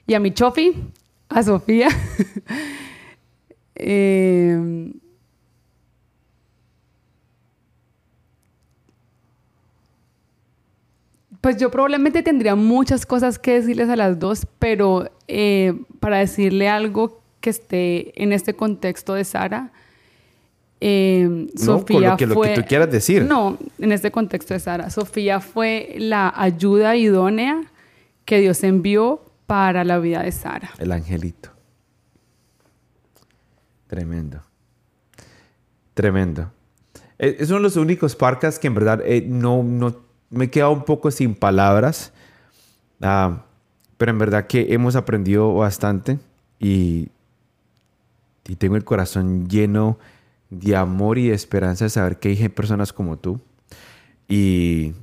Y 0.06 0.14
a 0.14 0.20
mi 0.20 0.32
chofi, 0.32 0.74
a 1.34 1.42
Sofía, 1.42 1.88
eh, 3.74 4.92
pues 11.40 11.56
yo 11.56 11.70
probablemente 11.70 12.22
tendría 12.22 12.54
muchas 12.54 13.04
cosas 13.04 13.38
que 13.38 13.54
decirles 13.54 13.88
a 13.88 13.96
las 13.96 14.18
dos, 14.18 14.46
pero 14.58 15.10
eh, 15.26 15.74
para 16.00 16.18
decirle 16.18 16.68
algo 16.68 17.20
que 17.40 17.50
esté 17.50 18.22
en 18.22 18.32
este 18.32 18.54
contexto 18.54 19.14
de 19.14 19.24
Sara, 19.24 19.72
eh, 20.80 21.48
Sofía 21.56 22.10
lo 22.10 22.16
que, 22.16 22.26
fue, 22.26 22.48
lo 22.48 22.54
que 22.54 22.60
tú 22.60 22.68
quieras 22.68 22.90
decir. 22.90 23.24
No, 23.24 23.56
en 23.78 23.92
este 23.92 24.10
contexto 24.10 24.54
de 24.54 24.60
Sara. 24.60 24.90
Sofía 24.90 25.40
fue 25.40 25.94
la 25.98 26.32
ayuda 26.34 26.96
idónea 26.96 27.62
que 28.24 28.40
Dios 28.40 28.62
envió 28.64 29.20
para 29.46 29.84
la 29.84 29.98
vida 29.98 30.22
de 30.22 30.32
Sara. 30.32 30.70
El 30.78 30.92
angelito. 30.92 31.50
Tremendo. 33.86 34.40
Tremendo. 35.94 36.50
E, 37.18 37.36
es 37.38 37.50
uno 37.50 37.58
de 37.58 37.62
los 37.64 37.76
únicos 37.76 38.16
parcas 38.16 38.58
que 38.58 38.66
en 38.66 38.74
verdad 38.74 39.02
eh, 39.04 39.24
no, 39.26 39.62
no 39.62 39.96
me 40.30 40.46
he 40.46 40.50
quedado 40.50 40.72
un 40.72 40.84
poco 40.84 41.10
sin 41.10 41.34
palabras. 41.34 42.12
Ah, 43.00 43.44
pero 43.98 44.12
en 44.12 44.18
verdad 44.18 44.46
que 44.46 44.72
hemos 44.72 44.96
aprendido 44.96 45.54
bastante 45.54 46.18
y, 46.58 47.10
y 48.48 48.56
tengo 48.56 48.76
el 48.76 48.84
corazón 48.84 49.48
lleno 49.48 49.98
de 50.50 50.76
amor 50.76 51.18
y 51.18 51.28
de 51.28 51.34
esperanza 51.34 51.84
de 51.84 51.90
saber 51.90 52.18
que 52.18 52.30
hay 52.30 52.48
personas 52.48 52.92
como 52.92 53.18
tú. 53.18 53.40
Y, 54.28 54.94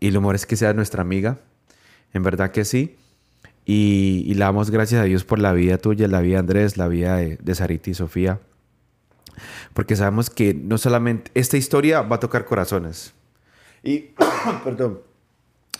y 0.00 0.10
lo 0.10 0.20
mejor 0.20 0.34
es 0.34 0.46
que 0.46 0.56
seas 0.56 0.74
nuestra 0.74 1.02
amiga. 1.02 1.38
En 2.12 2.22
verdad 2.22 2.50
que 2.50 2.64
sí. 2.64 2.96
Y, 3.66 4.24
y, 4.26 4.34
le 4.34 4.40
damos 4.40 4.70
gracias 4.70 5.00
a 5.00 5.04
Dios 5.04 5.24
por 5.24 5.38
la 5.38 5.52
vida 5.52 5.78
tuya, 5.78 6.06
la 6.06 6.20
vida 6.20 6.34
de 6.34 6.40
Andrés, 6.40 6.76
la 6.76 6.86
vida 6.86 7.16
de, 7.16 7.38
de 7.38 7.54
Sarita 7.54 7.90
y 7.90 7.94
Sofía. 7.94 8.40
Porque 9.72 9.96
sabemos 9.96 10.28
que 10.30 10.54
no 10.54 10.76
solamente 10.78 11.30
esta 11.34 11.56
historia 11.56 12.02
va 12.02 12.16
a 12.16 12.20
tocar 12.20 12.44
corazones. 12.44 13.14
Y, 13.82 14.10
perdón, 14.64 15.00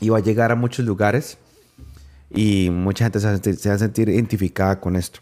y 0.01 0.09
va 0.09 0.19
a 0.19 0.23
llegar 0.23 0.53
a 0.53 0.55
muchos 0.55 0.85
lugares. 0.85 1.39
Y 2.31 2.71
mucha 2.71 3.05
gente 3.05 3.21
se 3.21 3.27
va, 3.27 3.33
sentir, 3.33 3.57
se 3.57 3.69
va 3.69 3.75
a 3.77 3.79
sentir 3.79 4.09
identificada 4.09 4.81
con 4.81 4.97
esto. 4.97 5.21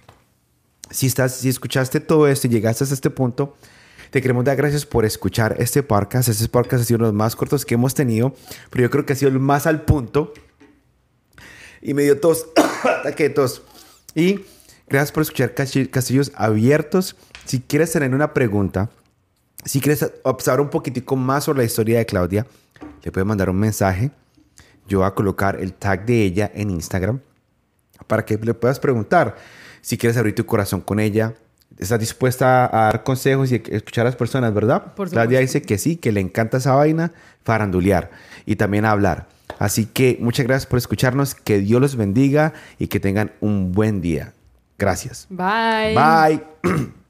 Si, 0.90 1.06
estás, 1.06 1.36
si 1.36 1.48
escuchaste 1.48 2.00
todo 2.00 2.26
esto 2.26 2.46
y 2.46 2.50
llegaste 2.50 2.84
hasta 2.84 2.94
este 2.94 3.10
punto, 3.10 3.56
te 4.10 4.20
queremos 4.22 4.44
dar 4.44 4.56
gracias 4.56 4.86
por 4.86 5.04
escuchar 5.04 5.56
este 5.58 5.82
podcast. 5.82 6.28
Este 6.28 6.48
podcast 6.48 6.82
ha 6.82 6.84
sido 6.84 6.98
uno 6.98 7.06
de 7.06 7.12
los 7.12 7.18
más 7.18 7.36
cortos 7.36 7.64
que 7.64 7.74
hemos 7.74 7.94
tenido, 7.94 8.34
pero 8.70 8.82
yo 8.82 8.90
creo 8.90 9.04
que 9.04 9.12
ha 9.12 9.16
sido 9.16 9.30
el 9.30 9.38
más 9.38 9.66
al 9.66 9.82
punto. 9.82 10.32
Y 11.83 11.95
me 11.95 12.03
dio 12.03 12.18
tos, 12.20 12.47
ataque 12.85 13.24
de 13.24 13.30
tos. 13.30 13.62
Y 14.14 14.45
gracias 14.89 15.12
por 15.12 15.22
escuchar 15.22 15.53
Castillos 15.55 16.33
Abiertos. 16.35 17.16
Si 17.45 17.61
quieres 17.61 17.91
tener 17.93 18.14
una 18.14 18.33
pregunta, 18.33 18.89
si 19.64 19.80
quieres 19.80 20.11
observar 20.22 20.61
un 20.61 20.70
poquitico 20.70 21.16
más 21.16 21.45
sobre 21.45 21.59
la 21.59 21.64
historia 21.64 21.99
de 21.99 22.07
Claudia, 22.07 22.47
le 23.03 23.12
puedes 23.12 23.26
mandar 23.26 23.51
un 23.51 23.59
mensaje. 23.59 24.12
Yo 24.87 24.99
voy 24.99 25.09
a 25.09 25.14
colocar 25.14 25.57
el 25.61 25.74
tag 25.74 26.07
de 26.07 26.22
ella 26.22 26.51
en 26.55 26.70
Instagram 26.70 27.20
para 28.07 28.24
que 28.24 28.37
le 28.37 28.55
puedas 28.55 28.80
preguntar 28.80 29.37
si 29.80 29.99
quieres 29.99 30.16
abrir 30.16 30.35
tu 30.35 30.47
corazón 30.47 30.80
con 30.80 31.01
ella, 31.01 31.35
estás 31.78 31.99
dispuesta 31.99 32.66
a 32.66 32.85
dar 32.87 33.03
consejos 33.03 33.51
y 33.51 33.62
escuchar 33.70 34.07
a 34.07 34.11
las 34.11 34.16
personas, 34.16 34.55
¿verdad? 34.55 34.95
Por 34.95 35.11
Claudia 35.11 35.41
dice 35.41 35.62
que 35.62 35.76
sí, 35.78 35.97
que 35.97 36.12
le 36.12 36.20
encanta 36.20 36.59
esa 36.59 36.74
vaina, 36.74 37.12
farandulear 37.43 38.11
y 38.47 38.57
también 38.57 38.85
hablar. 38.85 39.28
Así 39.62 39.86
que 39.86 40.18
muchas 40.20 40.44
gracias 40.44 40.66
por 40.66 40.76
escucharnos, 40.76 41.36
que 41.36 41.60
Dios 41.60 41.80
los 41.80 41.94
bendiga 41.94 42.52
y 42.80 42.88
que 42.88 42.98
tengan 42.98 43.30
un 43.40 43.70
buen 43.70 44.00
día. 44.00 44.32
Gracias. 44.76 45.28
Bye. 45.30 45.94
Bye. 45.94 46.92